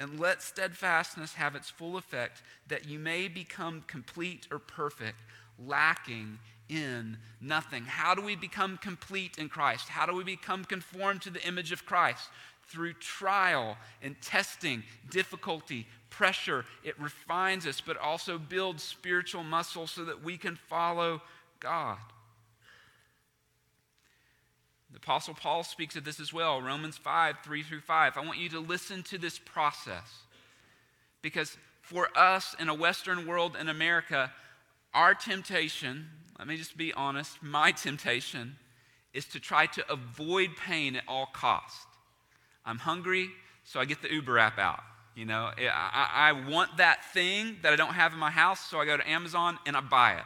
And 0.00 0.20
let 0.20 0.42
steadfastness 0.42 1.34
have 1.34 1.54
its 1.54 1.70
full 1.70 1.96
effect, 1.96 2.42
that 2.68 2.86
you 2.86 2.98
may 2.98 3.28
become 3.28 3.82
complete 3.86 4.46
or 4.50 4.58
perfect, 4.58 5.20
lacking 5.58 6.38
in 6.68 7.16
nothing. 7.40 7.84
How 7.84 8.14
do 8.14 8.22
we 8.22 8.36
become 8.36 8.76
complete 8.78 9.38
in 9.38 9.48
Christ? 9.48 9.88
How 9.88 10.06
do 10.06 10.14
we 10.14 10.24
become 10.24 10.64
conformed 10.64 11.22
to 11.22 11.30
the 11.30 11.44
image 11.46 11.72
of 11.72 11.86
Christ? 11.86 12.28
Through 12.66 12.94
trial 12.94 13.78
and 14.02 14.20
testing, 14.20 14.82
difficulty, 15.10 15.86
pressure. 16.10 16.64
It 16.84 17.00
refines 17.00 17.66
us, 17.66 17.80
but 17.80 17.96
also 17.96 18.38
builds 18.38 18.82
spiritual 18.82 19.42
muscle 19.42 19.86
so 19.86 20.04
that 20.04 20.22
we 20.22 20.36
can 20.36 20.56
follow 20.56 21.22
God. 21.60 21.98
The 24.90 24.96
Apostle 24.96 25.34
Paul 25.34 25.64
speaks 25.64 25.96
of 25.96 26.04
this 26.04 26.18
as 26.18 26.32
well, 26.32 26.62
Romans 26.62 26.96
5, 26.96 27.36
3 27.44 27.62
through 27.62 27.80
5. 27.80 28.16
I 28.16 28.20
want 28.24 28.38
you 28.38 28.48
to 28.50 28.60
listen 28.60 29.02
to 29.04 29.18
this 29.18 29.38
process. 29.38 30.22
Because 31.20 31.56
for 31.82 32.08
us 32.16 32.56
in 32.58 32.68
a 32.68 32.74
Western 32.74 33.26
world 33.26 33.56
in 33.58 33.68
America, 33.68 34.32
our 34.94 35.14
temptation, 35.14 36.06
let 36.38 36.48
me 36.48 36.56
just 36.56 36.76
be 36.76 36.92
honest, 36.94 37.42
my 37.42 37.72
temptation 37.72 38.56
is 39.12 39.26
to 39.26 39.40
try 39.40 39.66
to 39.66 39.92
avoid 39.92 40.50
pain 40.56 40.96
at 40.96 41.04
all 41.06 41.26
costs. 41.26 41.86
I'm 42.64 42.78
hungry, 42.78 43.28
so 43.64 43.80
I 43.80 43.84
get 43.84 44.02
the 44.02 44.12
Uber 44.12 44.38
app 44.38 44.58
out. 44.58 44.80
You 45.14 45.24
know, 45.24 45.50
I, 45.58 46.08
I 46.14 46.48
want 46.48 46.76
that 46.76 47.04
thing 47.12 47.56
that 47.62 47.72
I 47.72 47.76
don't 47.76 47.94
have 47.94 48.12
in 48.12 48.18
my 48.18 48.30
house, 48.30 48.60
so 48.60 48.78
I 48.78 48.84
go 48.84 48.96
to 48.96 49.08
Amazon 49.08 49.58
and 49.66 49.76
I 49.76 49.80
buy 49.80 50.14
it. 50.14 50.24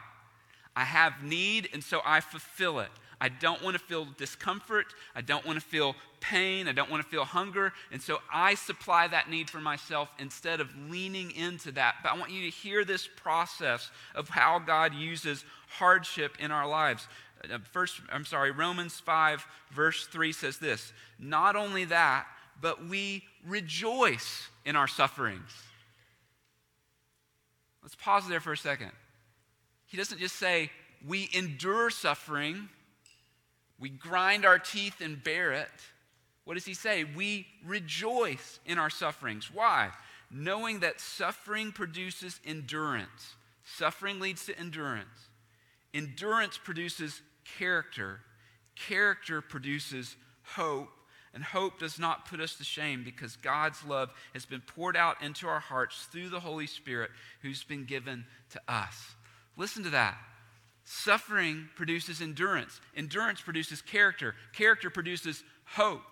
I 0.75 0.83
have 0.83 1.23
need, 1.23 1.69
and 1.73 1.83
so 1.83 2.01
I 2.05 2.19
fulfill 2.19 2.79
it. 2.79 2.89
I 3.23 3.29
don't 3.29 3.63
want 3.63 3.77
to 3.77 3.81
feel 3.81 4.05
discomfort. 4.17 4.87
I 5.15 5.21
don't 5.21 5.45
want 5.45 5.57
to 5.57 5.65
feel 5.65 5.95
pain. 6.19 6.67
I 6.67 6.73
don't 6.73 6.91
want 6.91 7.01
to 7.01 7.09
feel 7.09 7.23
hunger. 7.23 7.71
And 7.89 8.01
so 8.01 8.19
I 8.29 8.55
supply 8.55 9.07
that 9.07 9.29
need 9.29 9.49
for 9.49 9.61
myself 9.61 10.09
instead 10.19 10.59
of 10.59 10.67
leaning 10.89 11.31
into 11.31 11.71
that. 11.71 11.95
But 12.03 12.11
I 12.11 12.17
want 12.17 12.33
you 12.33 12.43
to 12.43 12.49
hear 12.49 12.83
this 12.83 13.07
process 13.07 13.91
of 14.13 14.27
how 14.27 14.59
God 14.59 14.93
uses 14.93 15.45
hardship 15.69 16.35
in 16.37 16.51
our 16.51 16.67
lives. 16.67 17.07
Uh, 17.49 17.59
first, 17.71 18.01
I'm 18.11 18.25
sorry, 18.25 18.51
Romans 18.51 18.99
5, 18.99 19.47
verse 19.71 20.05
3 20.07 20.33
says 20.33 20.57
this 20.57 20.91
Not 21.17 21.55
only 21.55 21.85
that, 21.85 22.27
but 22.59 22.89
we 22.89 23.23
rejoice 23.47 24.49
in 24.65 24.75
our 24.75 24.89
sufferings. 24.89 25.49
Let's 27.81 27.95
pause 27.95 28.27
there 28.27 28.41
for 28.41 28.51
a 28.51 28.57
second. 28.57 28.91
He 29.85 29.95
doesn't 29.95 30.19
just 30.19 30.35
say, 30.35 30.71
we 31.07 31.29
endure 31.31 31.89
suffering. 31.89 32.67
We 33.83 33.89
grind 33.89 34.45
our 34.45 34.59
teeth 34.59 35.01
and 35.01 35.21
bear 35.21 35.51
it. 35.51 35.67
What 36.45 36.53
does 36.53 36.63
he 36.63 36.73
say? 36.73 37.03
We 37.03 37.47
rejoice 37.65 38.61
in 38.65 38.77
our 38.77 38.89
sufferings. 38.89 39.51
Why? 39.53 39.91
Knowing 40.31 40.79
that 40.79 41.01
suffering 41.01 41.73
produces 41.73 42.39
endurance. 42.45 43.35
Suffering 43.65 44.21
leads 44.21 44.45
to 44.45 44.57
endurance. 44.57 45.27
Endurance 45.93 46.57
produces 46.57 47.21
character. 47.57 48.21
Character 48.77 49.41
produces 49.41 50.15
hope. 50.43 50.87
And 51.33 51.43
hope 51.43 51.77
does 51.77 51.99
not 51.99 52.25
put 52.25 52.39
us 52.39 52.55
to 52.55 52.63
shame 52.63 53.03
because 53.03 53.35
God's 53.35 53.83
love 53.83 54.11
has 54.33 54.45
been 54.45 54.61
poured 54.61 54.95
out 54.95 55.21
into 55.21 55.45
our 55.45 55.59
hearts 55.59 56.07
through 56.09 56.29
the 56.29 56.39
Holy 56.39 56.67
Spirit 56.67 57.11
who's 57.41 57.65
been 57.65 57.83
given 57.83 58.23
to 58.51 58.61
us. 58.65 59.15
Listen 59.57 59.83
to 59.83 59.89
that. 59.89 60.17
Suffering 60.95 61.69
produces 61.75 62.21
endurance. 62.21 62.79
Endurance 62.95 63.41
produces 63.41 63.81
character. 63.81 64.35
Character 64.53 64.91
produces 64.91 65.43
hope. 65.65 66.03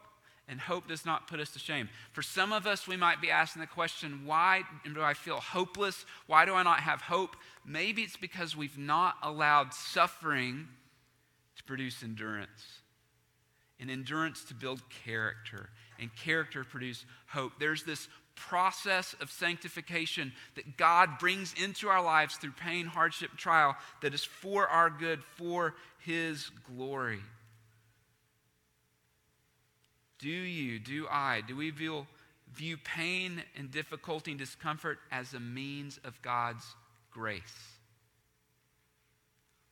And 0.47 0.59
hope 0.59 0.87
does 0.87 1.05
not 1.05 1.27
put 1.27 1.39
us 1.39 1.51
to 1.51 1.59
shame. 1.59 1.87
For 2.13 2.23
some 2.23 2.51
of 2.51 2.65
us, 2.65 2.87
we 2.87 2.97
might 2.97 3.21
be 3.21 3.29
asking 3.29 3.59
the 3.59 3.67
question, 3.67 4.25
why 4.25 4.63
do 4.91 4.99
I 4.99 5.13
feel 5.13 5.39
hopeless? 5.39 6.03
Why 6.25 6.45
do 6.45 6.55
I 6.55 6.63
not 6.63 6.79
have 6.79 6.99
hope? 6.99 7.35
Maybe 7.63 8.01
it's 8.01 8.17
because 8.17 8.57
we've 8.57 8.77
not 8.77 9.17
allowed 9.21 9.71
suffering 9.71 10.67
to 11.57 11.63
produce 11.63 12.01
endurance. 12.01 12.81
And 13.79 13.91
endurance 13.91 14.43
to 14.45 14.55
build 14.55 14.81
character. 15.05 15.69
And 15.99 16.09
character 16.15 16.63
produce 16.63 17.05
hope. 17.27 17.53
There's 17.59 17.83
this 17.83 18.07
process 18.35 19.15
of 19.21 19.31
sanctification 19.31 20.31
that 20.55 20.77
God 20.77 21.19
brings 21.19 21.53
into 21.61 21.87
our 21.87 22.03
lives 22.03 22.35
through 22.35 22.51
pain, 22.51 22.85
hardship, 22.85 23.31
trial 23.37 23.75
that 24.01 24.13
is 24.13 24.23
for 24.23 24.67
our 24.67 24.89
good, 24.89 25.23
for 25.23 25.75
His 25.99 26.49
glory. 26.75 27.19
Do 30.19 30.29
you, 30.29 30.79
do 30.79 31.07
I, 31.09 31.41
do 31.47 31.55
we 31.55 31.71
view, 31.71 32.05
view 32.53 32.77
pain 32.77 33.41
and 33.57 33.71
difficulty 33.71 34.31
and 34.31 34.39
discomfort 34.39 34.99
as 35.11 35.33
a 35.33 35.39
means 35.39 35.99
of 36.03 36.21
God's 36.21 36.65
grace? 37.11 37.41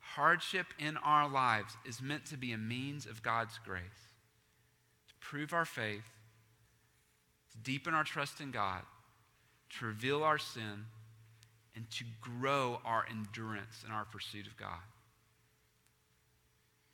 Hardship 0.00 0.66
in 0.78 0.96
our 0.96 1.28
lives 1.28 1.76
is 1.84 2.02
meant 2.02 2.26
to 2.26 2.36
be 2.36 2.52
a 2.52 2.58
means 2.58 3.06
of 3.06 3.22
God's 3.22 3.58
grace 3.64 3.82
to 5.06 5.14
prove 5.20 5.52
our 5.52 5.64
faith 5.64 6.02
deepen 7.62 7.94
our 7.94 8.04
trust 8.04 8.40
in 8.40 8.50
God, 8.50 8.82
to 9.78 9.86
reveal 9.86 10.22
our 10.22 10.38
sin, 10.38 10.86
and 11.76 11.90
to 11.90 12.04
grow 12.20 12.80
our 12.84 13.04
endurance 13.08 13.84
in 13.86 13.92
our 13.92 14.04
pursuit 14.04 14.46
of 14.46 14.56
God. 14.56 14.80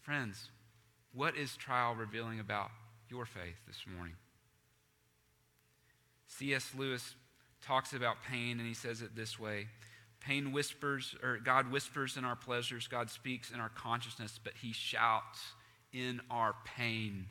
Friends, 0.03 0.51
what 1.13 1.37
is 1.37 1.57
trial 1.57 1.95
revealing 1.95 2.41
about 2.41 2.71
your 3.09 3.27
faith 3.27 3.57
this 3.67 3.85
morning? 3.97 4.15
C.S. 6.27 6.73
Lewis 6.77 7.15
talks 7.63 7.93
about 7.93 8.17
pain, 8.29 8.59
and 8.59 8.69
he 8.69 8.75
says 8.75 9.03
it 9.03 9.17
this 9.17 9.39
way 9.39 9.69
Pain 10.21 10.53
whispers, 10.53 11.15
or 11.23 11.39
God 11.39 11.71
whispers 11.71 12.17
in 12.17 12.25
our 12.25 12.37
pleasures, 12.37 12.89
God 12.89 13.11
speaks 13.11 13.51
in 13.51 13.61
our 13.61 13.69
consciousness, 13.69 14.41
but 14.43 14.55
he 14.61 14.73
shouts 14.73 15.41
in 15.93 16.21
our 16.31 16.55
pain. 16.65 17.27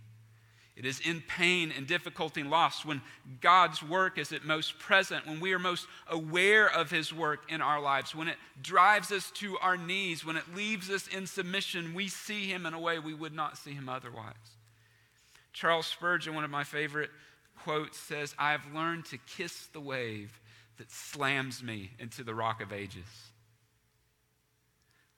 It 0.75 0.85
is 0.85 0.99
in 0.99 1.21
pain 1.21 1.71
and 1.75 1.87
difficulty 1.87 2.41
and 2.41 2.49
loss 2.49 2.83
when 2.83 3.01
God's 3.39 3.81
work 3.81 4.17
is 4.17 4.33
at 4.33 4.43
most 4.43 4.77
present, 4.77 5.25
when 5.25 5.39
we 5.39 5.53
are 5.53 5.59
most 5.59 5.87
aware 6.07 6.69
of 6.69 6.91
His 6.91 7.13
work 7.13 7.49
in 7.49 7.61
our 7.61 7.79
lives, 7.79 8.13
when 8.13 8.27
it 8.27 8.35
drives 8.61 9.11
us 9.11 9.31
to 9.35 9.57
our 9.59 9.77
knees, 9.77 10.25
when 10.25 10.35
it 10.35 10.53
leaves 10.53 10.89
us 10.89 11.07
in 11.07 11.27
submission, 11.27 11.93
we 11.93 12.09
see 12.09 12.47
Him 12.47 12.65
in 12.65 12.73
a 12.73 12.79
way 12.79 12.99
we 12.99 13.13
would 13.13 13.33
not 13.33 13.57
see 13.57 13.71
Him 13.71 13.87
otherwise. 13.87 14.33
Charles 15.53 15.87
Spurgeon, 15.87 16.35
one 16.35 16.43
of 16.43 16.51
my 16.51 16.65
favorite 16.65 17.09
quotes, 17.63 17.97
says, 17.97 18.35
I 18.37 18.51
have 18.51 18.73
learned 18.73 19.05
to 19.05 19.17
kiss 19.17 19.67
the 19.67 19.79
wave 19.79 20.41
that 20.77 20.91
slams 20.91 21.63
me 21.63 21.91
into 21.99 22.21
the 22.21 22.35
rock 22.35 22.61
of 22.61 22.73
ages 22.73 23.31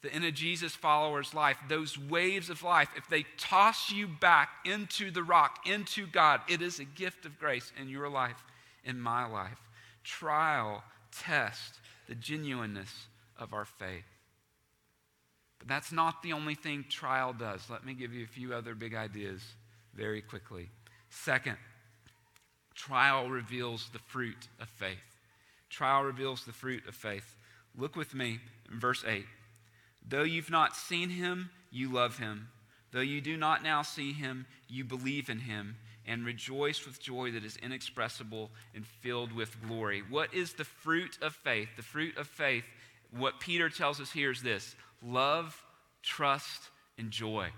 that 0.04 0.16
in 0.16 0.24
a 0.24 0.32
Jesus 0.32 0.76
follower's 0.76 1.34
life, 1.34 1.58
those 1.68 1.98
waves 1.98 2.50
of 2.50 2.64
life, 2.64 2.90
if 2.96 3.08
they 3.10 3.26
toss 3.38 3.92
you 3.92 4.08
back 4.08 4.50
into 4.66 5.10
the 5.12 5.24
rock, 5.24 5.60
into 5.66 6.06
God, 6.06 6.42
it 6.48 6.62
is 6.62 6.80
a 6.80 6.86
gift 6.86 7.26
of 7.26 7.40
grace 7.40 7.72
in 7.82 7.90
your 7.90 8.08
life, 8.10 8.44
in 8.84 9.00
my 9.00 9.26
life. 9.26 9.60
Trial, 10.04 10.84
test 11.12 11.80
the 12.08 12.16
genuineness 12.16 13.08
of 13.38 13.54
our 13.54 13.66
faith. 13.66 14.06
But 15.60 15.68
that's 15.68 15.92
not 15.92 16.22
the 16.22 16.34
only 16.34 16.56
thing 16.56 16.86
trial 16.88 17.34
does. 17.34 17.70
Let 17.70 17.86
me 17.86 17.94
give 17.94 18.14
you 18.14 18.24
a 18.24 18.28
few 18.28 18.54
other 18.54 18.76
big 18.76 18.94
ideas 18.94 19.42
very 19.96 20.22
quickly. 20.22 20.70
Second, 21.10 21.58
trial 22.76 23.30
reveals 23.30 23.90
the 23.92 24.00
fruit 24.00 24.48
of 24.60 24.70
faith. 24.70 24.98
Trial 25.70 26.04
reveals 26.04 26.46
the 26.46 26.54
fruit 26.54 26.84
of 26.88 26.96
faith. 26.96 27.36
Look 27.76 27.96
with 27.96 28.14
me 28.14 28.40
in 28.72 28.80
verse 28.80 29.04
8. 29.06 29.26
Though 30.10 30.24
you've 30.24 30.50
not 30.50 30.76
seen 30.76 31.10
him, 31.10 31.50
you 31.72 31.92
love 31.92 32.18
him. 32.18 32.50
Though 32.92 33.02
you 33.02 33.22
do 33.22 33.36
not 33.36 33.64
now 33.64 33.82
see 33.82 34.14
him, 34.14 34.46
you 34.70 34.84
believe 34.84 35.30
in 35.30 35.40
him 35.40 35.76
and 36.08 36.26
rejoice 36.26 36.86
with 36.86 37.02
joy 37.02 37.32
that 37.32 37.44
is 37.44 37.58
inexpressible 37.58 38.50
and 38.74 38.88
filled 38.88 39.34
with 39.34 39.62
glory. 39.68 40.02
What 40.10 40.34
is 40.34 40.54
the 40.54 40.64
fruit 40.64 41.18
of 41.22 41.36
faith? 41.36 41.68
The 41.76 41.84
fruit 41.84 42.18
of 42.18 42.28
faith, 42.28 42.64
what 43.12 43.42
Peter 43.42 43.70
tells 43.70 44.00
us 44.00 44.12
here 44.12 44.32
is 44.32 44.42
this 44.42 44.76
love, 45.04 45.62
trust, 46.02 46.70
and 46.98 47.12
joy. 47.12 47.50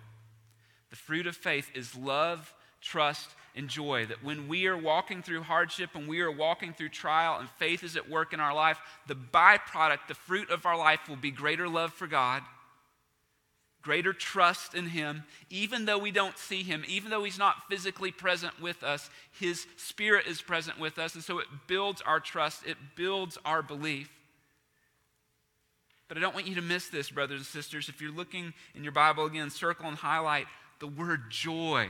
The 0.89 0.95
fruit 0.95 1.27
of 1.27 1.35
faith 1.35 1.69
is 1.75 1.95
love, 1.95 2.51
trust, 2.81 3.29
and 3.55 3.67
joy. 3.67 4.05
That 4.05 4.23
when 4.23 4.47
we 4.47 4.67
are 4.67 4.77
walking 4.77 5.21
through 5.21 5.43
hardship 5.43 5.91
and 5.93 6.07
we 6.07 6.21
are 6.21 6.31
walking 6.31 6.73
through 6.73 6.89
trial 6.89 7.39
and 7.39 7.49
faith 7.49 7.83
is 7.83 7.95
at 7.95 8.09
work 8.09 8.33
in 8.33 8.39
our 8.39 8.53
life, 8.53 8.79
the 9.07 9.15
byproduct, 9.15 10.07
the 10.07 10.13
fruit 10.13 10.49
of 10.49 10.65
our 10.65 10.77
life 10.77 11.07
will 11.07 11.15
be 11.15 11.31
greater 11.31 11.67
love 11.67 11.93
for 11.93 12.07
God, 12.07 12.43
greater 13.81 14.13
trust 14.13 14.73
in 14.75 14.87
Him. 14.87 15.23
Even 15.49 15.85
though 15.85 15.97
we 15.97 16.11
don't 16.11 16.37
see 16.37 16.63
Him, 16.63 16.83
even 16.87 17.09
though 17.09 17.23
He's 17.23 17.39
not 17.39 17.67
physically 17.69 18.11
present 18.11 18.61
with 18.61 18.83
us, 18.83 19.09
His 19.39 19.67
Spirit 19.77 20.27
is 20.27 20.41
present 20.41 20.79
with 20.79 20.99
us. 20.99 21.15
And 21.15 21.23
so 21.23 21.39
it 21.39 21.47
builds 21.67 22.01
our 22.01 22.19
trust, 22.19 22.65
it 22.65 22.77
builds 22.95 23.37
our 23.45 23.61
belief. 23.61 24.09
But 26.07 26.17
I 26.17 26.21
don't 26.21 26.33
want 26.33 26.47
you 26.47 26.55
to 26.55 26.61
miss 26.61 26.87
this, 26.87 27.11
brothers 27.11 27.37
and 27.37 27.45
sisters. 27.45 27.87
If 27.87 28.01
you're 28.01 28.11
looking 28.11 28.53
in 28.73 28.83
your 28.83 28.91
Bible 28.91 29.25
again, 29.25 29.51
circle 29.51 29.85
and 29.85 29.95
highlight 29.95 30.47
the 30.79 30.87
word 30.87 31.29
joy 31.29 31.89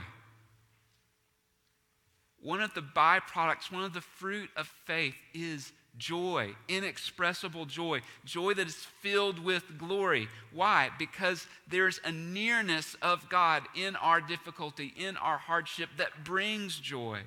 one 2.42 2.62
of 2.62 2.74
the 2.74 2.82
byproducts, 2.82 3.72
one 3.72 3.84
of 3.84 3.94
the 3.94 4.02
fruit 4.02 4.50
of 4.56 4.68
faith 4.86 5.16
is 5.34 5.72
joy, 5.98 6.56
inexpressible 6.68 7.66
joy, 7.66 8.02
joy 8.26 8.54
that 8.54 8.68
is 8.68 8.88
filled 9.02 9.40
with 9.40 9.78
glory. 9.78 10.28
Why? 10.54 10.90
Because 10.98 11.48
there's 11.68 12.00
a 12.04 12.12
nearness 12.12 12.96
of 13.02 13.30
God 13.30 13.64
in 13.76 13.96
our 13.98 14.22
difficulty, 14.22 14.94
in 14.98 15.18
our 15.18 15.38
hardship 15.38 15.90
that 15.98 16.24
brings 16.24 16.80
joy, 16.80 17.20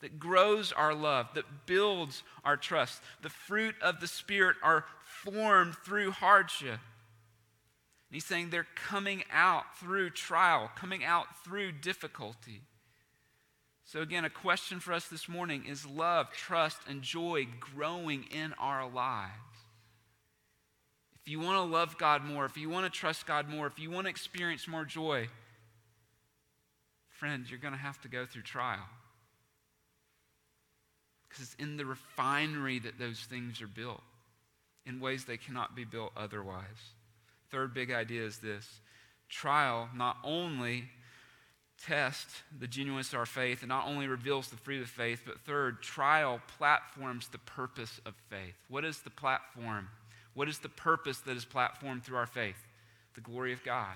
that 0.00 0.18
grows 0.18 0.72
our 0.72 0.94
love, 0.94 1.28
that 1.34 1.66
builds 1.66 2.22
our 2.44 2.56
trust. 2.56 3.02
The 3.22 3.28
fruit 3.28 3.74
of 3.82 4.00
the 4.00 4.06
Spirit 4.06 4.56
are 4.62 4.86
formed 5.04 5.74
through 5.84 6.12
hardship. 6.12 6.80
And 8.08 8.14
he's 8.14 8.24
saying 8.24 8.48
they're 8.48 8.66
coming 8.74 9.22
out 9.30 9.76
through 9.78 10.10
trial, 10.10 10.70
coming 10.74 11.04
out 11.04 11.26
through 11.44 11.72
difficulty. 11.72 12.62
So, 13.88 14.02
again, 14.02 14.26
a 14.26 14.30
question 14.30 14.80
for 14.80 14.92
us 14.92 15.08
this 15.08 15.30
morning 15.30 15.64
is 15.66 15.86
love, 15.86 16.30
trust, 16.30 16.76
and 16.86 17.00
joy 17.00 17.48
growing 17.58 18.24
in 18.24 18.52
our 18.58 18.86
lives? 18.86 19.32
If 21.22 21.26
you 21.26 21.40
want 21.40 21.56
to 21.56 21.74
love 21.74 21.96
God 21.96 22.22
more, 22.22 22.44
if 22.44 22.58
you 22.58 22.68
want 22.68 22.84
to 22.84 22.90
trust 22.90 23.26
God 23.26 23.48
more, 23.48 23.66
if 23.66 23.78
you 23.78 23.90
want 23.90 24.04
to 24.04 24.10
experience 24.10 24.68
more 24.68 24.84
joy, 24.84 25.28
friend, 27.08 27.46
you're 27.48 27.58
going 27.58 27.72
to 27.72 27.80
have 27.80 27.98
to 28.02 28.08
go 28.08 28.26
through 28.26 28.42
trial. 28.42 28.86
Because 31.26 31.46
it's 31.46 31.54
in 31.54 31.78
the 31.78 31.86
refinery 31.86 32.80
that 32.80 32.98
those 32.98 33.20
things 33.20 33.62
are 33.62 33.66
built 33.66 34.02
in 34.84 35.00
ways 35.00 35.24
they 35.24 35.38
cannot 35.38 35.74
be 35.74 35.84
built 35.84 36.12
otherwise. 36.14 36.92
Third 37.50 37.72
big 37.72 37.90
idea 37.90 38.22
is 38.22 38.36
this 38.36 38.68
trial 39.30 39.88
not 39.96 40.18
only 40.24 40.90
tests 41.84 42.42
the 42.58 42.66
genuineness 42.66 43.12
of 43.12 43.20
our 43.20 43.26
faith 43.26 43.62
and 43.62 43.68
not 43.68 43.86
only 43.86 44.06
reveals 44.06 44.48
the 44.48 44.56
fruit 44.56 44.82
of 44.82 44.88
faith, 44.88 45.22
but 45.24 45.40
third, 45.40 45.82
trial 45.82 46.40
platforms 46.58 47.28
the 47.28 47.38
purpose 47.38 48.00
of 48.04 48.14
faith. 48.28 48.54
What 48.68 48.84
is 48.84 49.00
the 49.00 49.10
platform? 49.10 49.88
What 50.34 50.48
is 50.48 50.58
the 50.58 50.68
purpose 50.68 51.18
that 51.20 51.36
is 51.36 51.44
platformed 51.44 52.02
through 52.02 52.16
our 52.16 52.26
faith? 52.26 52.66
The 53.14 53.20
glory 53.20 53.52
of 53.52 53.62
God. 53.64 53.94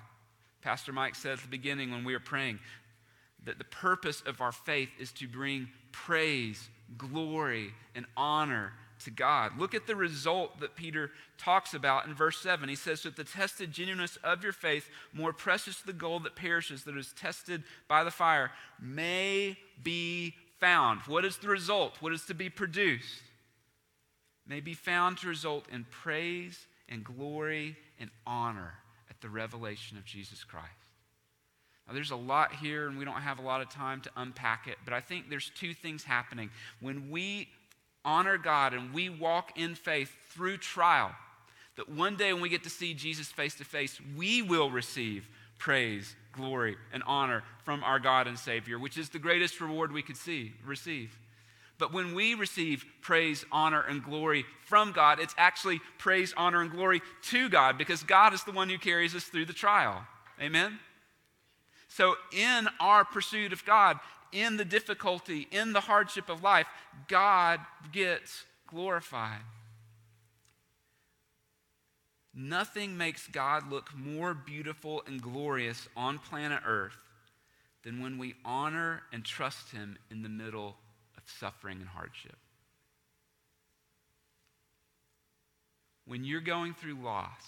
Pastor 0.60 0.92
Mike 0.92 1.14
said 1.14 1.32
at 1.32 1.40
the 1.40 1.48
beginning 1.48 1.90
when 1.90 2.04
we 2.04 2.12
were 2.12 2.20
praying 2.20 2.60
that 3.44 3.58
the 3.58 3.64
purpose 3.64 4.22
of 4.26 4.40
our 4.40 4.52
faith 4.52 4.90
is 4.98 5.10
to 5.12 5.26
bring 5.26 5.68
praise, 5.90 6.68
glory, 6.96 7.72
and 7.94 8.06
honor 8.16 8.72
to 9.05 9.11
God. 9.11 9.59
Look 9.59 9.74
at 9.74 9.86
the 9.86 9.96
result 9.96 10.61
that 10.61 10.76
Peter 10.76 11.11
talks 11.38 11.74
about 11.74 12.07
in 12.07 12.14
verse 12.14 12.38
7. 12.40 12.68
He 12.68 12.74
says, 12.74 13.03
That 13.03 13.16
the 13.16 13.24
tested 13.24 13.72
genuineness 13.72 14.18
of 14.22 14.42
your 14.42 14.53
faith, 14.53 14.88
more 15.12 15.32
precious 15.32 15.80
the 15.80 15.92
gold 15.92 16.24
that 16.24 16.36
perishes, 16.36 16.84
that 16.84 16.96
is 16.96 17.12
tested 17.12 17.62
by 17.88 18.05
the 18.05 18.11
fire, 18.11 18.50
may 18.80 19.57
be 19.82 20.34
found. 20.61 21.00
What 21.07 21.24
is 21.24 21.36
the 21.38 21.48
result? 21.48 21.94
What 22.00 22.12
is 22.12 22.24
to 22.26 22.34
be 22.34 22.48
produced? 22.48 23.22
May 24.46 24.61
be 24.61 24.74
found 24.74 25.18
to 25.18 25.28
result 25.28 25.66
in 25.70 25.84
praise 25.90 26.66
and 26.88 27.05
glory 27.05 27.76
and 27.98 28.11
honor 28.26 28.74
at 29.09 29.20
the 29.20 29.28
revelation 29.28 29.96
of 29.96 30.05
Jesus 30.05 30.44
Christ. 30.44 30.68
Now, 31.86 31.94
there's 31.94 32.11
a 32.11 32.16
lot 32.16 32.55
here, 32.55 32.86
and 32.86 32.96
we 32.96 33.05
don't 33.05 33.22
have 33.22 33.38
a 33.38 33.42
lot 33.42 33.61
of 33.61 33.68
time 33.68 34.00
to 34.03 34.11
unpack 34.16 34.66
it, 34.68 34.76
but 34.84 34.94
I 34.94 35.00
think 35.00 35.28
there's 35.28 35.50
two 35.59 35.74
things 35.74 36.05
happening. 36.05 36.50
When 36.80 37.11
we 37.11 37.48
honor 38.05 38.38
God 38.38 38.74
and 38.74 38.92
we 38.92 39.09
walk 39.09 39.59
in 39.59 39.74
faith 39.74 40.14
through 40.30 40.59
trial, 40.59 41.12
that 41.76 41.88
one 41.88 42.16
day 42.16 42.32
when 42.32 42.42
we 42.42 42.48
get 42.48 42.64
to 42.64 42.70
see 42.70 42.94
Jesus 42.94 43.28
face 43.28 43.55
to 43.55 43.64
face, 43.64 44.00
we 44.16 44.42
will 44.42 44.70
receive 44.70 45.28
praise, 45.59 46.14
glory, 46.32 46.76
and 46.92 47.03
honor 47.07 47.44
from 47.64 47.84
our 47.84 47.98
God 47.98 48.26
and 48.26 48.38
Savior, 48.38 48.78
which 48.78 48.98
is 48.98 49.09
the 49.09 49.18
greatest 49.18 49.61
reward 49.61 49.92
we 49.92 50.03
could 50.03 50.16
see, 50.16 50.53
receive. 50.64 51.16
But 51.78 51.92
when 51.92 52.14
we 52.14 52.34
receive 52.34 52.84
praise, 53.00 53.44
honor, 53.50 53.80
and 53.80 54.05
glory 54.05 54.44
from 54.66 54.92
God, 54.92 55.18
it's 55.18 55.34
actually 55.38 55.80
praise, 55.98 56.34
honor, 56.36 56.61
and 56.61 56.70
glory 56.70 57.00
to 57.30 57.48
God 57.48 57.78
because 57.78 58.03
God 58.03 58.34
is 58.34 58.44
the 58.44 58.53
one 58.53 58.68
who 58.68 58.78
carries 58.78 59.14
us 59.14 59.24
through 59.24 59.46
the 59.46 59.53
trial. 59.53 60.05
Amen? 60.40 60.78
So, 61.88 62.14
in 62.32 62.68
our 62.80 63.05
pursuit 63.05 63.53
of 63.53 63.64
God, 63.64 63.98
in 64.32 64.56
the 64.56 64.64
difficulty, 64.64 65.46
in 65.50 65.72
the 65.72 65.80
hardship 65.80 66.28
of 66.28 66.42
life, 66.42 66.66
God 67.08 67.60
gets 67.92 68.44
glorified. 68.66 69.42
Nothing 72.34 72.96
makes 72.96 73.28
God 73.28 73.70
look 73.70 73.94
more 73.94 74.32
beautiful 74.32 75.02
and 75.06 75.20
glorious 75.20 75.86
on 75.96 76.18
planet 76.18 76.62
Earth 76.66 76.96
than 77.84 78.00
when 78.00 78.16
we 78.16 78.34
honor 78.44 79.02
and 79.12 79.24
trust 79.24 79.70
Him 79.70 79.98
in 80.10 80.22
the 80.22 80.28
middle 80.28 80.76
of 81.16 81.22
suffering 81.38 81.78
and 81.80 81.88
hardship. 81.88 82.36
When 86.06 86.24
you're 86.24 86.40
going 86.40 86.74
through 86.74 86.94
loss 86.94 87.42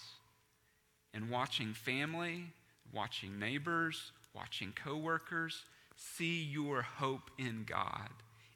and 1.13 1.29
watching 1.29 1.73
family, 1.73 2.45
watching 2.93 3.39
neighbors, 3.39 4.11
watching 4.33 4.71
coworkers, 4.71 5.63
see 5.95 6.43
your 6.43 6.81
hope 6.81 7.31
in 7.37 7.65
God, 7.67 8.09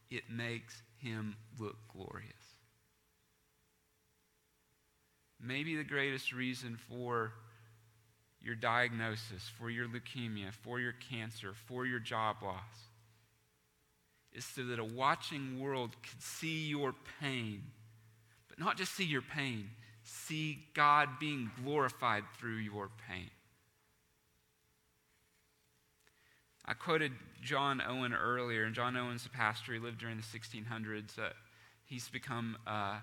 it 0.10 0.24
makes 0.30 0.82
him 0.98 1.36
look 1.60 1.78
glorious. 1.94 2.34
Maybe 5.42 5.76
the 5.76 5.84
greatest 5.84 6.34
reason 6.34 6.78
for 6.90 7.34
your 8.42 8.56
diagnosis, 8.56 9.50
for 9.58 9.70
your 9.70 9.88
leukemia, 9.88 10.54
for 10.54 10.80
your 10.80 10.94
cancer, 11.10 11.54
for 11.68 11.86
your 11.86 12.00
job 12.00 12.38
loss 12.44 12.90
is 14.34 14.46
so 14.46 14.64
that 14.64 14.80
a 14.80 14.84
watching 14.84 15.60
world 15.60 15.92
could 16.04 16.22
see 16.22 16.68
your 16.68 16.94
pain, 17.20 17.64
but 18.48 18.60
not 18.60 18.78
just 18.78 18.94
see 18.94 19.06
your 19.06 19.22
pain, 19.22 19.70
see 20.04 20.60
God 20.74 21.10
being 21.20 21.50
glorified 21.64 22.24
through 22.38 22.58
your 22.58 22.90
pain. 23.08 23.30
I 26.70 26.74
quoted 26.74 27.14
John 27.42 27.82
Owen 27.82 28.14
earlier, 28.14 28.64
and 28.64 28.76
John 28.76 28.96
Owen's 28.96 29.26
a 29.26 29.30
pastor. 29.30 29.74
He 29.74 29.80
lived 29.80 29.98
during 29.98 30.18
the 30.18 30.22
1600s. 30.24 31.18
Uh, 31.18 31.30
he's 31.88 32.08
become, 32.10 32.58
uh, 32.68 33.00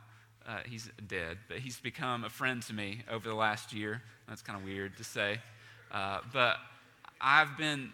uh, 0.47 0.59
he's 0.67 0.89
dead, 1.09 1.39
but 1.49 1.59
he's 1.59 1.81
become 1.81 2.23
a 2.23 2.31
friend 2.31 2.63
to 2.63 2.73
me 2.73 3.01
over 3.11 3.29
the 3.29 3.35
last 3.35 3.73
year. 3.73 4.03
That's 4.29 4.41
kind 4.41 4.57
of 4.57 4.65
weird 4.65 4.97
to 4.99 5.05
say. 5.05 5.41
Uh, 5.91 6.21
but 6.33 6.59
I've 7.21 7.59
been 7.59 7.91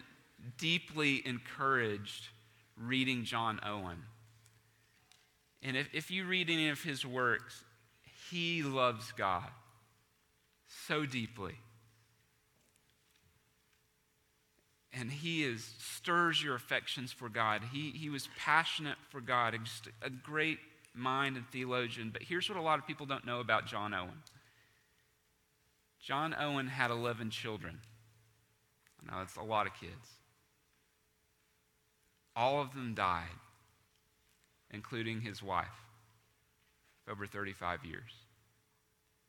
deeply 0.59 1.23
encouraged 1.25 2.27
reading 2.77 3.23
John 3.23 3.59
Owen. 3.65 4.03
And 5.63 5.75
if, 5.75 5.89
if 5.91 6.11
you 6.11 6.25
read 6.25 6.51
any 6.51 6.69
of 6.69 6.83
his 6.83 7.03
works, 7.03 7.63
he 8.29 8.61
loves 8.61 9.11
God 9.13 9.49
so 10.87 11.07
deeply. 11.07 11.55
And 14.93 15.11
he 15.11 15.43
is 15.43 15.73
stirs 15.79 16.41
your 16.41 16.55
affections 16.55 17.11
for 17.11 17.29
God. 17.29 17.61
He, 17.71 17.91
he 17.91 18.09
was 18.09 18.29
passionate 18.37 18.97
for 19.09 19.21
God, 19.21 19.55
just 19.63 19.87
a 20.01 20.09
great 20.09 20.59
mind 20.93 21.35
and 21.35 21.47
theologian. 21.49 22.11
But 22.11 22.21
here's 22.21 22.47
what 22.47 22.57
a 22.57 22.61
lot 22.61 22.77
of 22.77 22.85
people 22.85 23.05
don't 23.05 23.25
know 23.25 23.39
about 23.39 23.65
John 23.65 23.93
Owen. 23.93 24.21
John 25.99 26.35
Owen 26.37 26.67
had 26.67 26.91
11 26.91 27.31
children. 27.31 27.79
I 29.09 29.19
that's 29.19 29.35
a 29.35 29.41
lot 29.41 29.67
of 29.67 29.73
kids. 29.73 30.09
All 32.35 32.61
of 32.61 32.73
them 32.73 32.93
died, 32.93 33.25
including 34.71 35.21
his 35.21 35.41
wife, 35.43 35.67
over 37.09 37.25
35 37.25 37.85
years. 37.85 38.11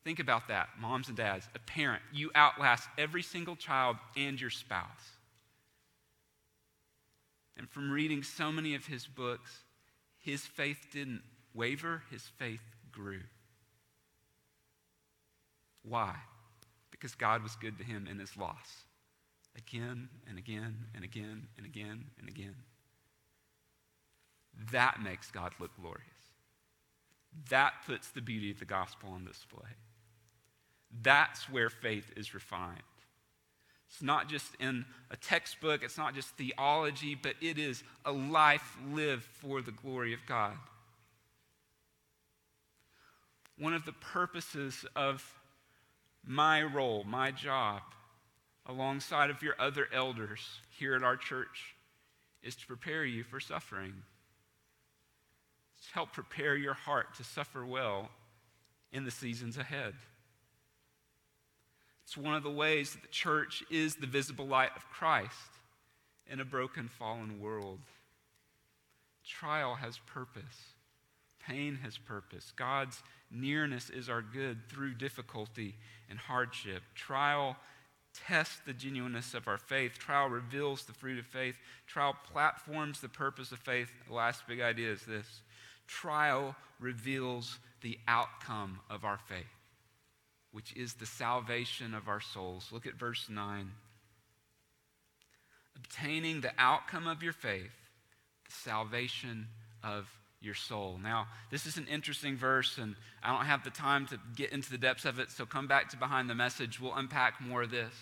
Think 0.04 0.20
about 0.20 0.48
that, 0.48 0.68
moms 0.78 1.08
and 1.08 1.16
dads. 1.16 1.48
A 1.54 1.58
parent, 1.58 2.02
you 2.12 2.30
outlast 2.34 2.88
every 2.98 3.22
single 3.22 3.56
child 3.56 3.96
and 4.16 4.40
your 4.40 4.50
spouse. 4.50 5.13
And 7.56 7.68
from 7.68 7.90
reading 7.90 8.22
so 8.22 8.50
many 8.50 8.74
of 8.74 8.86
his 8.86 9.06
books, 9.06 9.62
his 10.18 10.42
faith 10.42 10.86
didn't 10.92 11.22
waver, 11.54 12.02
his 12.10 12.22
faith 12.22 12.62
grew. 12.90 13.20
Why? 15.82 16.14
Because 16.90 17.14
God 17.14 17.42
was 17.42 17.56
good 17.56 17.78
to 17.78 17.84
him 17.84 18.08
in 18.10 18.18
his 18.18 18.36
loss. 18.36 18.84
Again 19.56 20.08
and 20.28 20.38
again 20.38 20.74
and 20.94 21.04
again 21.04 21.46
and 21.56 21.66
again 21.66 22.04
and 22.18 22.28
again. 22.28 22.56
That 24.72 25.00
makes 25.02 25.30
God 25.30 25.52
look 25.60 25.70
glorious. 25.80 26.02
That 27.50 27.74
puts 27.86 28.10
the 28.10 28.20
beauty 28.20 28.50
of 28.50 28.58
the 28.58 28.64
gospel 28.64 29.10
on 29.10 29.24
display. 29.24 29.70
That's 31.02 31.50
where 31.50 31.70
faith 31.70 32.12
is 32.16 32.34
refined. 32.34 32.82
It's 33.94 34.02
not 34.02 34.28
just 34.28 34.56
in 34.58 34.84
a 35.12 35.16
textbook, 35.16 35.84
it's 35.84 35.96
not 35.96 36.16
just 36.16 36.30
theology, 36.30 37.14
but 37.14 37.36
it 37.40 37.58
is 37.58 37.84
a 38.04 38.10
life 38.10 38.76
lived 38.90 39.22
for 39.22 39.62
the 39.62 39.70
glory 39.70 40.12
of 40.12 40.18
God. 40.26 40.56
One 43.56 43.72
of 43.72 43.84
the 43.84 43.92
purposes 43.92 44.84
of 44.96 45.24
my 46.26 46.64
role, 46.64 47.04
my 47.04 47.30
job, 47.30 47.82
alongside 48.66 49.30
of 49.30 49.44
your 49.44 49.54
other 49.60 49.86
elders 49.92 50.40
here 50.76 50.96
at 50.96 51.04
our 51.04 51.16
church, 51.16 51.76
is 52.42 52.56
to 52.56 52.66
prepare 52.66 53.04
you 53.04 53.22
for 53.22 53.38
suffering. 53.38 53.94
To 55.86 55.94
help 55.94 56.12
prepare 56.12 56.56
your 56.56 56.74
heart 56.74 57.14
to 57.18 57.22
suffer 57.22 57.64
well 57.64 58.08
in 58.90 59.04
the 59.04 59.12
seasons 59.12 59.56
ahead. 59.56 59.94
It's 62.04 62.16
one 62.16 62.34
of 62.34 62.42
the 62.42 62.50
ways 62.50 62.92
that 62.92 63.02
the 63.02 63.08
church 63.08 63.64
is 63.70 63.96
the 63.96 64.06
visible 64.06 64.46
light 64.46 64.70
of 64.76 64.88
Christ 64.90 65.32
in 66.30 66.40
a 66.40 66.44
broken, 66.44 66.88
fallen 66.88 67.40
world. 67.40 67.80
Trial 69.26 69.74
has 69.76 69.98
purpose, 69.98 70.74
pain 71.46 71.78
has 71.82 71.96
purpose. 71.96 72.52
God's 72.56 73.02
nearness 73.30 73.88
is 73.88 74.08
our 74.08 74.20
good 74.20 74.68
through 74.68 74.94
difficulty 74.94 75.76
and 76.10 76.18
hardship. 76.18 76.82
Trial 76.94 77.56
tests 78.26 78.60
the 78.66 78.74
genuineness 78.74 79.34
of 79.34 79.48
our 79.48 79.58
faith. 79.58 79.98
Trial 79.98 80.28
reveals 80.28 80.84
the 80.84 80.92
fruit 80.92 81.18
of 81.18 81.26
faith. 81.26 81.56
Trial 81.86 82.14
platforms 82.30 83.00
the 83.00 83.08
purpose 83.08 83.50
of 83.50 83.58
faith. 83.58 83.90
The 84.06 84.14
last 84.14 84.46
big 84.46 84.60
idea 84.60 84.92
is 84.92 85.02
this 85.02 85.40
trial 85.86 86.54
reveals 86.78 87.58
the 87.80 87.98
outcome 88.06 88.80
of 88.88 89.04
our 89.04 89.18
faith 89.18 89.46
which 90.54 90.72
is 90.76 90.94
the 90.94 91.06
salvation 91.06 91.94
of 91.94 92.06
our 92.06 92.20
souls. 92.20 92.68
Look 92.70 92.86
at 92.86 92.94
verse 92.94 93.26
9. 93.28 93.72
Obtaining 95.74 96.42
the 96.42 96.52
outcome 96.56 97.08
of 97.08 97.24
your 97.24 97.32
faith, 97.32 97.74
the 98.46 98.52
salvation 98.52 99.48
of 99.82 100.08
your 100.40 100.54
soul. 100.54 101.00
Now, 101.02 101.26
this 101.50 101.66
is 101.66 101.76
an 101.76 101.88
interesting 101.88 102.36
verse, 102.36 102.78
and 102.78 102.94
I 103.20 103.34
don't 103.34 103.46
have 103.46 103.64
the 103.64 103.70
time 103.70 104.06
to 104.06 104.20
get 104.36 104.52
into 104.52 104.70
the 104.70 104.78
depths 104.78 105.04
of 105.04 105.18
it, 105.18 105.32
so 105.32 105.44
come 105.44 105.66
back 105.66 105.88
to 105.88 105.96
behind 105.96 106.30
the 106.30 106.36
message. 106.36 106.80
We'll 106.80 106.94
unpack 106.94 107.40
more 107.40 107.62
of 107.62 107.72
this. 107.72 107.92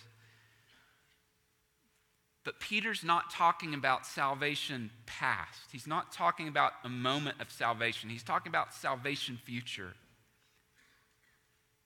But 2.45 2.61
Peter's 2.61 3.03
not 3.03 3.31
talking 3.31 3.73
about 3.73 4.05
salvation 4.05 4.91
past. 5.07 5.71
He's 5.71 5.87
not 5.87 6.13
talking 6.13 6.49
about 6.49 6.73
a 6.85 6.91
moment 6.91 7.41
of 7.41 7.51
salvation. 7.51 8.11
He's 8.11 8.23
talking 8.23 8.51
about 8.51 8.75
salvation 8.75 9.39
future. 9.43 9.95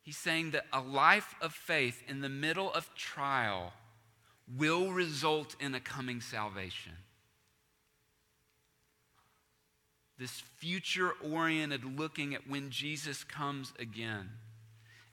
He's 0.06 0.16
saying 0.16 0.52
that 0.52 0.66
a 0.72 0.80
life 0.80 1.34
of 1.40 1.52
faith 1.52 2.00
in 2.06 2.20
the 2.20 2.28
middle 2.28 2.72
of 2.72 2.94
trial 2.94 3.72
will 4.56 4.92
result 4.92 5.56
in 5.58 5.74
a 5.74 5.80
coming 5.80 6.20
salvation. 6.20 6.92
This 10.16 10.44
future 10.58 11.10
oriented 11.28 11.98
looking 11.98 12.36
at 12.36 12.48
when 12.48 12.70
Jesus 12.70 13.24
comes 13.24 13.72
again. 13.80 14.30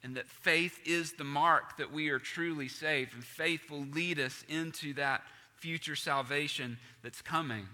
And 0.03 0.15
that 0.15 0.29
faith 0.29 0.79
is 0.85 1.13
the 1.13 1.23
mark 1.23 1.77
that 1.77 1.91
we 1.91 2.09
are 2.09 2.19
truly 2.19 2.67
saved, 2.67 3.15
and 3.15 3.23
faith 3.23 3.71
will 3.71 3.85
lead 3.85 4.19
us 4.19 4.45
into 4.47 4.93
that 4.93 5.23
future 5.55 5.95
salvation 5.95 6.77
that's 7.01 7.23
coming. 7.23 7.65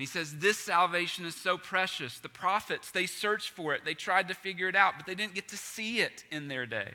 And 0.00 0.08
he 0.08 0.10
says, 0.10 0.38
This 0.38 0.56
salvation 0.56 1.26
is 1.26 1.34
so 1.34 1.58
precious. 1.58 2.20
The 2.20 2.30
prophets, 2.30 2.90
they 2.90 3.04
searched 3.04 3.50
for 3.50 3.74
it, 3.74 3.84
they 3.84 3.92
tried 3.92 4.28
to 4.28 4.34
figure 4.34 4.66
it 4.66 4.74
out, 4.74 4.94
but 4.96 5.04
they 5.04 5.14
didn't 5.14 5.34
get 5.34 5.48
to 5.48 5.58
see 5.58 6.00
it 6.00 6.24
in 6.30 6.48
their 6.48 6.64
day. 6.64 6.92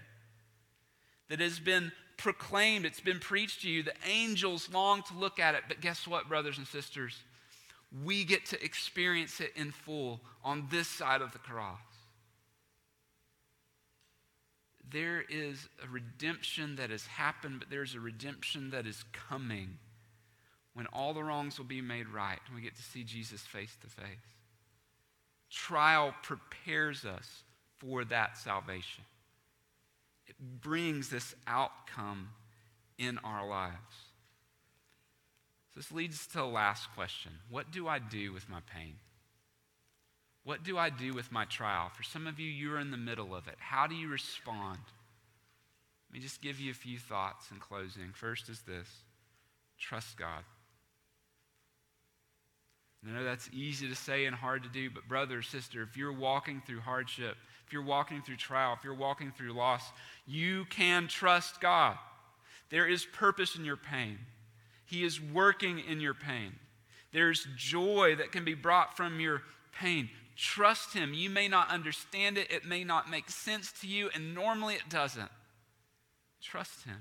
That 1.29 1.39
has 1.39 1.59
been 1.59 1.91
proclaimed, 2.17 2.83
it's 2.83 3.01
been 3.01 3.19
preached 3.19 3.61
to 3.61 3.69
you. 3.69 3.83
The 3.83 3.93
angels 4.07 4.71
long 4.73 5.03
to 5.03 5.13
look 5.13 5.37
at 5.37 5.53
it, 5.53 5.65
but 5.67 5.81
guess 5.81 6.07
what, 6.07 6.27
brothers 6.27 6.57
and 6.57 6.65
sisters? 6.65 7.21
We 8.03 8.23
get 8.23 8.47
to 8.47 8.65
experience 8.65 9.39
it 9.39 9.51
in 9.55 9.69
full 9.69 10.19
on 10.43 10.65
this 10.71 10.87
side 10.87 11.21
of 11.21 11.31
the 11.31 11.37
cross. 11.37 11.77
There 14.89 15.23
is 15.29 15.69
a 15.83 15.87
redemption 15.87 16.77
that 16.77 16.89
has 16.89 17.05
happened, 17.05 17.59
but 17.59 17.69
there's 17.69 17.93
a 17.93 17.99
redemption 17.99 18.71
that 18.71 18.87
is 18.87 19.03
coming 19.29 19.77
when 20.75 20.85
all 20.87 21.13
the 21.13 21.23
wrongs 21.23 21.57
will 21.57 21.65
be 21.65 21.81
made 21.81 22.07
right 22.09 22.39
and 22.45 22.55
we 22.55 22.61
get 22.61 22.75
to 22.75 22.83
see 22.83 23.03
Jesus 23.03 23.41
face 23.41 23.75
to 23.81 23.87
face. 23.87 24.35
Trial 25.49 26.13
prepares 26.21 27.05
us 27.05 27.43
for 27.79 28.03
that 28.05 28.37
salvation, 28.37 29.03
it 30.27 30.35
brings 30.61 31.09
this 31.09 31.35
outcome 31.47 32.29
in 32.97 33.17
our 33.19 33.47
lives. 33.47 33.75
So 35.73 35.79
this 35.79 35.91
leads 35.91 36.25
to 36.27 36.37
the 36.37 36.45
last 36.45 36.89
question 36.93 37.31
What 37.49 37.71
do 37.71 37.87
I 37.87 37.99
do 37.99 38.31
with 38.31 38.49
my 38.49 38.59
pain? 38.73 38.95
What 40.43 40.63
do 40.63 40.77
I 40.77 40.89
do 40.89 41.13
with 41.13 41.31
my 41.31 41.45
trial? 41.45 41.89
For 41.95 42.03
some 42.03 42.27
of 42.27 42.39
you, 42.39 42.49
you're 42.49 42.79
in 42.79 42.91
the 42.91 42.97
middle 42.97 43.33
of 43.33 43.47
it. 43.47 43.55
How 43.57 43.87
do 43.87 43.95
you 43.95 44.07
respond? 44.07 44.79
Let 46.09 46.13
me 46.13 46.19
just 46.19 46.41
give 46.41 46.59
you 46.59 46.69
a 46.69 46.75
few 46.75 46.99
thoughts 46.99 47.49
in 47.51 47.57
closing. 47.57 48.11
First 48.13 48.47
is 48.47 48.61
this 48.61 48.87
trust 49.79 50.17
God. 50.17 50.43
I 53.07 53.11
know 53.11 53.23
that's 53.23 53.49
easy 53.53 53.87
to 53.87 53.95
say 53.95 54.25
and 54.25 54.35
hard 54.35 54.63
to 54.63 54.69
do, 54.69 54.89
but 54.89 55.07
brother 55.07 55.39
or 55.39 55.41
sister, 55.43 55.83
if 55.83 55.95
you're 55.95 56.11
walking 56.11 56.61
through 56.65 56.79
hardship, 56.79 57.37
if 57.65 57.73
you're 57.73 57.83
walking 57.83 58.21
through 58.21 58.37
trial, 58.37 58.75
if 58.77 58.83
you're 58.83 58.95
walking 58.95 59.31
through 59.31 59.53
loss, 59.53 59.83
you 60.25 60.65
can 60.65 61.07
trust 61.07 61.61
God. 61.61 61.97
There 62.69 62.87
is 62.87 63.05
purpose 63.05 63.55
in 63.55 63.63
your 63.63 63.77
pain. 63.77 64.17
He 64.85 65.03
is 65.03 65.21
working 65.21 65.79
in 65.79 65.99
your 65.99 66.13
pain. 66.13 66.53
There's 67.11 67.47
joy 67.55 68.15
that 68.17 68.31
can 68.31 68.43
be 68.43 68.55
brought 68.55 68.97
from 68.97 69.19
your 69.19 69.43
pain. 69.79 70.09
Trust 70.35 70.93
Him. 70.93 71.13
You 71.13 71.29
may 71.29 71.47
not 71.47 71.69
understand 71.69 72.37
it, 72.37 72.51
it 72.51 72.65
may 72.65 72.83
not 72.83 73.09
make 73.09 73.29
sense 73.29 73.71
to 73.81 73.87
you, 73.87 74.09
and 74.13 74.35
normally 74.35 74.75
it 74.75 74.89
doesn't. 74.89 75.31
Trust 76.41 76.85
Him. 76.85 76.97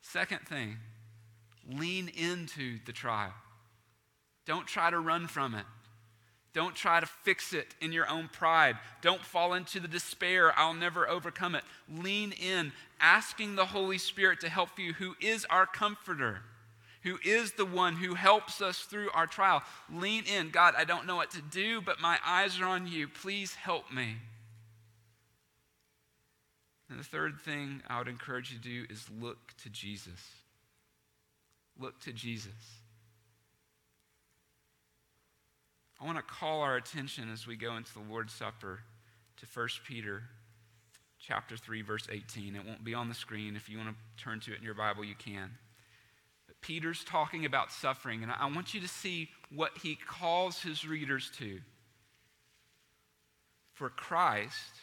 Second 0.00 0.40
thing, 0.48 0.76
lean 1.68 2.08
into 2.08 2.78
the 2.86 2.92
trial. 2.92 3.32
Don't 4.46 4.66
try 4.66 4.90
to 4.90 4.98
run 4.98 5.26
from 5.26 5.54
it. 5.54 5.64
Don't 6.52 6.76
try 6.76 7.00
to 7.00 7.06
fix 7.06 7.52
it 7.52 7.74
in 7.80 7.92
your 7.92 8.08
own 8.08 8.28
pride. 8.28 8.78
Don't 9.02 9.20
fall 9.20 9.54
into 9.54 9.80
the 9.80 9.88
despair, 9.88 10.56
I'll 10.56 10.72
never 10.72 11.08
overcome 11.08 11.56
it. 11.56 11.64
Lean 11.92 12.32
in, 12.32 12.72
asking 13.00 13.56
the 13.56 13.66
Holy 13.66 13.98
Spirit 13.98 14.40
to 14.40 14.48
help 14.48 14.78
you, 14.78 14.92
who 14.92 15.16
is 15.20 15.44
our 15.50 15.66
comforter, 15.66 16.42
who 17.02 17.18
is 17.24 17.52
the 17.52 17.66
one 17.66 17.96
who 17.96 18.14
helps 18.14 18.62
us 18.62 18.78
through 18.78 19.10
our 19.12 19.26
trial. 19.26 19.62
Lean 19.92 20.24
in. 20.24 20.50
God, 20.50 20.74
I 20.78 20.84
don't 20.84 21.06
know 21.06 21.16
what 21.16 21.32
to 21.32 21.42
do, 21.42 21.80
but 21.80 22.00
my 22.00 22.18
eyes 22.24 22.60
are 22.60 22.66
on 22.66 22.86
you. 22.86 23.08
Please 23.08 23.56
help 23.56 23.92
me. 23.92 24.16
And 26.88 27.00
the 27.00 27.04
third 27.04 27.40
thing 27.40 27.82
I 27.88 27.98
would 27.98 28.08
encourage 28.08 28.52
you 28.52 28.58
to 28.58 28.62
do 28.62 28.84
is 28.88 29.06
look 29.20 29.54
to 29.64 29.70
Jesus. 29.70 30.20
Look 31.78 31.98
to 32.02 32.12
Jesus. 32.12 32.52
I 36.04 36.06
want 36.06 36.18
to 36.18 36.34
call 36.34 36.60
our 36.60 36.76
attention 36.76 37.32
as 37.32 37.46
we 37.46 37.56
go 37.56 37.78
into 37.78 37.94
the 37.94 38.02
Lord's 38.10 38.34
Supper 38.34 38.80
to 39.38 39.46
1 39.54 39.68
Peter 39.86 40.22
chapter 41.18 41.56
3 41.56 41.80
verse 41.80 42.06
18. 42.12 42.54
It 42.54 42.66
won't 42.66 42.84
be 42.84 42.92
on 42.92 43.08
the 43.08 43.14
screen. 43.14 43.56
If 43.56 43.70
you 43.70 43.78
want 43.78 43.88
to 43.88 44.22
turn 44.22 44.38
to 44.40 44.52
it 44.52 44.58
in 44.58 44.64
your 44.64 44.74
Bible, 44.74 45.02
you 45.02 45.14
can. 45.14 45.52
But 46.46 46.60
Peter's 46.60 47.04
talking 47.04 47.46
about 47.46 47.72
suffering, 47.72 48.22
and 48.22 48.30
I 48.30 48.44
want 48.54 48.74
you 48.74 48.82
to 48.82 48.88
see 48.88 49.30
what 49.50 49.70
he 49.82 49.94
calls 49.94 50.60
his 50.60 50.86
readers 50.86 51.30
to. 51.38 51.60
For 53.72 53.88
Christ 53.88 54.74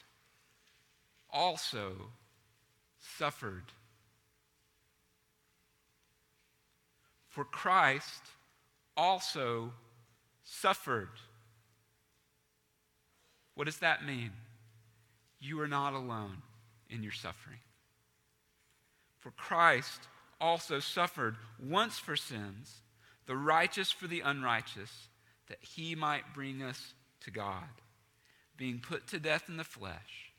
also 1.32 1.94
suffered. 3.20 3.66
For 7.30 7.44
Christ 7.44 8.24
also 8.98 9.72
suffered. 10.52 11.10
What 13.56 13.66
does 13.66 13.78
that 13.78 14.06
mean? 14.06 14.32
You 15.40 15.62
are 15.62 15.68
not 15.68 15.94
alone 15.94 16.42
in 16.90 17.04
your 17.04 17.14
suffering. 17.14 17.60
For 19.20 19.32
Christ 19.32 20.02
also 20.40 20.80
suffered 20.80 21.36
once 21.64 21.98
for 21.98 22.16
sins, 22.16 22.82
the 23.28 23.36
righteous 23.36 23.92
for 23.92 24.08
the 24.08 24.22
unrighteous, 24.22 25.08
that 25.48 25.60
he 25.62 25.96
might 25.96 26.34
bring 26.34 26.62
us 26.62 26.94
to 27.22 27.32
God, 27.32 27.64
being 28.58 28.80
put 28.80 29.08
to 29.08 29.20
death 29.20 29.46
in 29.48 29.58
the 29.58 29.64
flesh, 29.64 30.34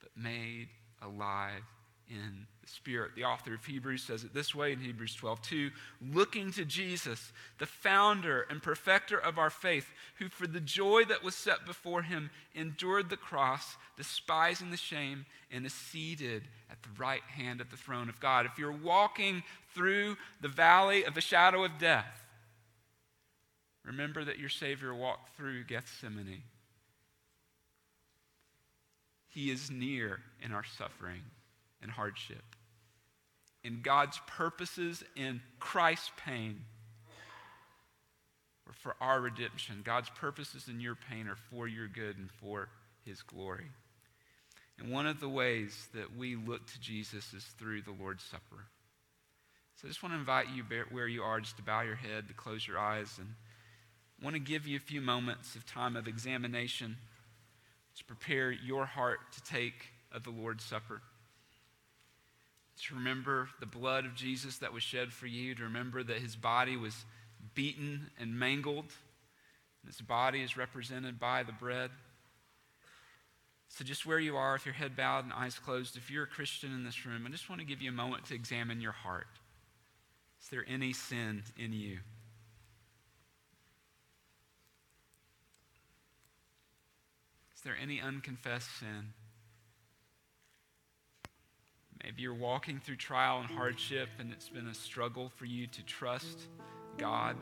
but 0.00 0.10
made 0.16 0.68
alive 1.02 1.62
in 2.08 2.46
Spirit. 2.68 3.12
The 3.14 3.24
author 3.24 3.54
of 3.54 3.64
Hebrews 3.64 4.02
says 4.02 4.24
it 4.24 4.34
this 4.34 4.54
way 4.54 4.72
in 4.72 4.80
Hebrews 4.80 5.14
12 5.14 5.42
2 5.42 5.70
looking 6.12 6.52
to 6.52 6.64
Jesus, 6.64 7.32
the 7.58 7.66
founder 7.66 8.46
and 8.50 8.62
perfecter 8.62 9.18
of 9.18 9.38
our 9.38 9.50
faith, 9.50 9.90
who 10.18 10.28
for 10.28 10.46
the 10.46 10.60
joy 10.60 11.04
that 11.04 11.24
was 11.24 11.34
set 11.34 11.66
before 11.66 12.02
him 12.02 12.30
endured 12.54 13.10
the 13.10 13.16
cross, 13.16 13.76
despising 13.96 14.70
the 14.70 14.76
shame, 14.76 15.26
and 15.50 15.64
is 15.64 15.72
seated 15.72 16.44
at 16.70 16.82
the 16.82 16.88
right 16.98 17.22
hand 17.22 17.60
of 17.60 17.70
the 17.70 17.76
throne 17.76 18.08
of 18.08 18.20
God. 18.20 18.46
If 18.46 18.58
you're 18.58 18.72
walking 18.72 19.42
through 19.74 20.16
the 20.40 20.48
valley 20.48 21.04
of 21.04 21.14
the 21.14 21.20
shadow 21.20 21.64
of 21.64 21.78
death, 21.78 22.26
remember 23.84 24.24
that 24.24 24.38
your 24.38 24.50
Savior 24.50 24.94
walked 24.94 25.36
through 25.36 25.64
Gethsemane. 25.64 26.42
He 29.28 29.50
is 29.50 29.70
near 29.70 30.20
in 30.42 30.52
our 30.52 30.64
suffering 30.64 31.22
and 31.82 31.90
hardship. 31.90 32.42
And 33.68 33.82
God's 33.82 34.18
purposes 34.26 35.04
in 35.14 35.42
Christ's 35.60 36.10
pain 36.24 36.62
are 38.66 38.72
for 38.72 38.96
our 38.98 39.20
redemption. 39.20 39.82
God's 39.84 40.08
purposes 40.08 40.68
in 40.68 40.80
your 40.80 40.94
pain 40.94 41.28
are 41.28 41.36
for 41.36 41.68
your 41.68 41.86
good 41.86 42.16
and 42.16 42.30
for 42.30 42.70
his 43.04 43.20
glory. 43.20 43.66
And 44.78 44.90
one 44.90 45.06
of 45.06 45.20
the 45.20 45.28
ways 45.28 45.88
that 45.92 46.16
we 46.16 46.34
look 46.34 46.66
to 46.66 46.80
Jesus 46.80 47.34
is 47.34 47.44
through 47.58 47.82
the 47.82 47.94
Lord's 48.00 48.24
Supper. 48.24 48.64
So 49.76 49.86
I 49.86 49.88
just 49.88 50.02
want 50.02 50.14
to 50.14 50.18
invite 50.18 50.46
you 50.48 50.64
where 50.90 51.06
you 51.06 51.22
are 51.22 51.38
just 51.38 51.58
to 51.58 51.62
bow 51.62 51.82
your 51.82 51.96
head, 51.96 52.26
to 52.28 52.34
close 52.34 52.66
your 52.66 52.78
eyes, 52.78 53.18
and 53.18 53.28
I 54.18 54.24
want 54.24 54.32
to 54.32 54.40
give 54.40 54.66
you 54.66 54.78
a 54.78 54.80
few 54.80 55.02
moments 55.02 55.56
of 55.56 55.66
time 55.66 55.94
of 55.94 56.08
examination 56.08 56.96
to 57.98 58.04
prepare 58.04 58.50
your 58.50 58.86
heart 58.86 59.18
to 59.32 59.42
take 59.42 59.88
of 60.10 60.24
the 60.24 60.30
Lord's 60.30 60.64
Supper 60.64 61.02
to 62.86 62.94
remember 62.94 63.48
the 63.60 63.66
blood 63.66 64.04
of 64.04 64.14
Jesus 64.14 64.58
that 64.58 64.72
was 64.72 64.82
shed 64.82 65.12
for 65.12 65.26
you, 65.26 65.54
to 65.54 65.64
remember 65.64 66.02
that 66.02 66.18
his 66.18 66.36
body 66.36 66.76
was 66.76 67.04
beaten 67.54 68.10
and 68.20 68.38
mangled. 68.38 68.92
And 69.82 69.92
his 69.92 70.00
body 70.00 70.42
is 70.42 70.56
represented 70.56 71.18
by 71.18 71.42
the 71.42 71.52
bread. 71.52 71.90
So, 73.68 73.84
just 73.84 74.06
where 74.06 74.18
you 74.18 74.36
are, 74.36 74.54
if 74.54 74.64
your 74.64 74.74
head 74.74 74.96
bowed 74.96 75.24
and 75.24 75.32
eyes 75.32 75.58
closed, 75.58 75.96
if 75.96 76.10
you're 76.10 76.24
a 76.24 76.28
Christian 76.28 76.72
in 76.72 76.84
this 76.84 77.04
room, 77.04 77.24
I 77.26 77.30
just 77.30 77.48
want 77.48 77.60
to 77.60 77.66
give 77.66 77.82
you 77.82 77.90
a 77.90 77.94
moment 77.94 78.24
to 78.26 78.34
examine 78.34 78.80
your 78.80 78.92
heart. 78.92 79.26
Is 80.42 80.48
there 80.48 80.64
any 80.66 80.92
sin 80.92 81.42
in 81.58 81.72
you? 81.72 81.98
Is 87.54 87.60
there 87.62 87.76
any 87.80 88.00
unconfessed 88.00 88.78
sin? 88.78 89.12
Maybe 92.02 92.22
you're 92.22 92.34
walking 92.34 92.80
through 92.80 92.96
trial 92.96 93.40
and 93.40 93.48
hardship, 93.50 94.08
and 94.18 94.32
it's 94.32 94.48
been 94.48 94.68
a 94.68 94.74
struggle 94.74 95.30
for 95.36 95.44
you 95.44 95.66
to 95.66 95.82
trust 95.84 96.40
God. 96.96 97.36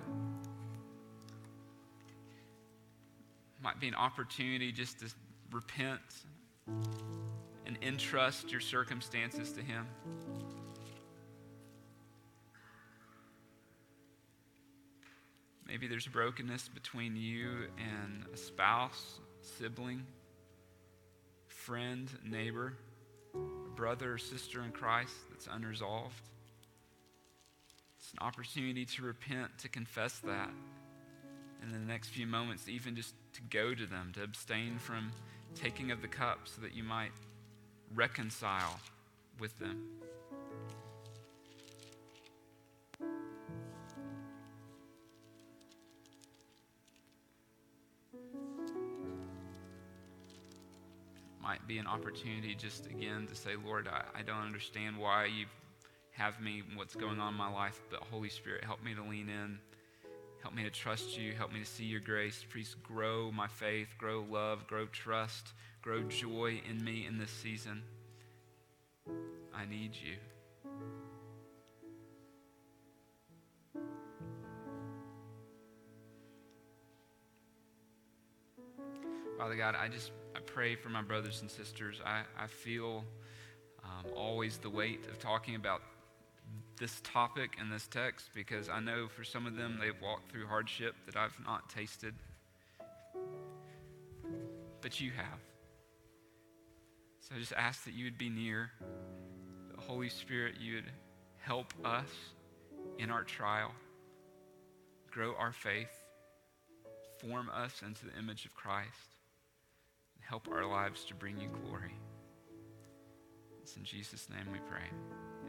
Might 3.63 3.81
be 3.81 3.89
an 3.89 3.95
opportunity 3.95 4.73
just 4.73 5.01
to 5.01 5.07
repent 5.51 6.01
and 7.67 7.79
entrust 7.83 8.51
your 8.51 8.61
circumstances 8.61 9.53
to 9.53 9.63
Him. 9.63 9.87
Maybe 15.67 15.89
there's 15.89 16.07
brokenness 16.07 16.69
between 16.69 17.17
you 17.17 17.67
and 17.77 18.25
a 18.33 18.37
spouse, 18.37 19.19
sibling, 19.43 20.07
friend, 21.49 22.09
neighbor, 22.25 22.75
a 23.67 23.77
brother 23.77 24.15
or 24.15 24.19
sister 24.19 24.63
in 24.63 24.73
Christ 24.73 25.15
that's 25.31 25.49
unresolved. 25.51 26.21
It's 27.99 28.13
an 28.13 28.19
opportunity 28.21 28.85
to 28.85 29.03
repent, 29.03 29.59
to 29.59 29.69
confess 29.69 30.19
that. 30.21 30.51
And 31.63 31.73
in 31.75 31.81
the 31.81 31.93
next 31.93 32.09
few 32.09 32.27
moments, 32.27 32.69
even 32.69 32.95
just 32.95 33.15
to 33.35 33.43
go 33.43 33.75
to 33.75 33.87
them, 33.87 34.13
to 34.15 34.23
abstain 34.23 34.79
from 34.79 35.13
taking 35.55 35.91
of 35.91 36.03
the 36.03 36.09
cup 36.09 36.41
so 36.45 36.63
that 36.63 36.75
you 36.75 36.85
might 36.85 37.13
reconcile 37.95 38.79
with 39.41 39.59
them. 39.59 39.83
Be 51.67 51.79
an 51.79 51.87
opportunity 51.89 52.55
just 52.55 52.87
again 52.87 53.27
to 53.29 53.35
say, 53.35 53.51
Lord, 53.65 53.89
I, 53.89 54.21
I 54.21 54.23
don't 54.23 54.39
understand 54.39 54.97
why 54.97 55.25
you 55.25 55.47
have 56.13 56.41
me, 56.41 56.63
what's 56.77 56.95
going 56.95 57.19
on 57.19 57.33
in 57.33 57.39
my 57.39 57.53
life, 57.53 57.81
but 57.91 58.01
Holy 58.05 58.29
Spirit, 58.29 58.63
help 58.63 58.85
me 58.85 58.95
to 58.95 59.03
lean 59.03 59.29
in. 59.29 59.59
Help 60.43 60.55
me 60.55 60.63
to 60.63 60.71
trust 60.71 61.19
you. 61.19 61.33
Help 61.33 61.53
me 61.53 61.59
to 61.59 61.67
see 61.67 61.83
your 61.85 61.99
grace. 61.99 62.45
Please 62.53 62.77
grow 62.85 63.33
my 63.33 63.49
faith, 63.49 63.89
grow 63.99 64.25
love, 64.31 64.67
grow 64.69 64.87
trust, 64.87 65.55
grow 65.83 66.05
joy 66.05 66.61
in 66.71 66.85
me 66.85 67.05
in 67.05 67.19
this 67.19 67.33
season. 67.33 67.83
I 69.53 69.67
need 69.67 69.91
you. 69.97 70.17
Father 79.37 79.57
God, 79.57 79.75
I 79.75 79.89
just 79.89 80.13
pray 80.57 80.75
for 80.75 80.89
my 80.89 81.03
brothers 81.03 81.43
and 81.43 81.51
sisters. 81.51 82.01
I, 82.03 82.23
I 82.43 82.47
feel 82.47 83.05
um, 83.85 84.11
always 84.17 84.57
the 84.57 84.71
weight 84.71 85.07
of 85.07 85.19
talking 85.19 85.55
about 85.55 85.83
this 86.81 86.99
topic 87.05 87.59
and 87.61 87.71
this 87.71 87.87
text 87.87 88.31
because 88.35 88.71
I 88.71 88.81
know 88.81 89.07
for 89.07 89.23
some 89.23 89.47
of 89.47 89.55
them 89.55 89.77
they've 89.79 90.01
walked 90.03 90.33
through 90.33 90.47
hardship 90.47 90.95
that 91.05 91.15
I've 91.15 91.39
not 91.45 91.69
tasted. 91.69 92.15
But 94.81 94.99
you 94.99 95.11
have. 95.11 95.41
So 97.21 97.35
I 97.37 97.39
just 97.39 97.53
ask 97.53 97.85
that 97.85 97.93
you 97.93 98.05
would 98.05 98.17
be 98.17 98.31
near. 98.31 98.71
The 99.75 99.83
Holy 99.83 100.09
Spirit, 100.09 100.55
you 100.59 100.77
would 100.77 100.91
help 101.37 101.75
us 101.85 102.09
in 102.99 103.11
our 103.11 103.25
trial, 103.25 103.73
grow 105.11 105.35
our 105.39 105.53
faith, 105.53 105.93
form 107.19 107.51
us 107.55 107.83
into 107.87 108.07
the 108.07 108.19
image 108.19 108.47
of 108.47 108.55
Christ, 108.55 109.16
help 110.29 110.49
our 110.51 110.67
lives 110.67 111.05
to 111.05 111.15
bring 111.15 111.39
you 111.39 111.49
glory. 111.49 111.95
It's 113.63 113.77
in 113.77 113.85
Jesus' 113.85 114.29
name 114.29 114.53
we 114.53 114.59
pray. 114.69 114.89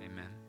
Amen. 0.05 0.46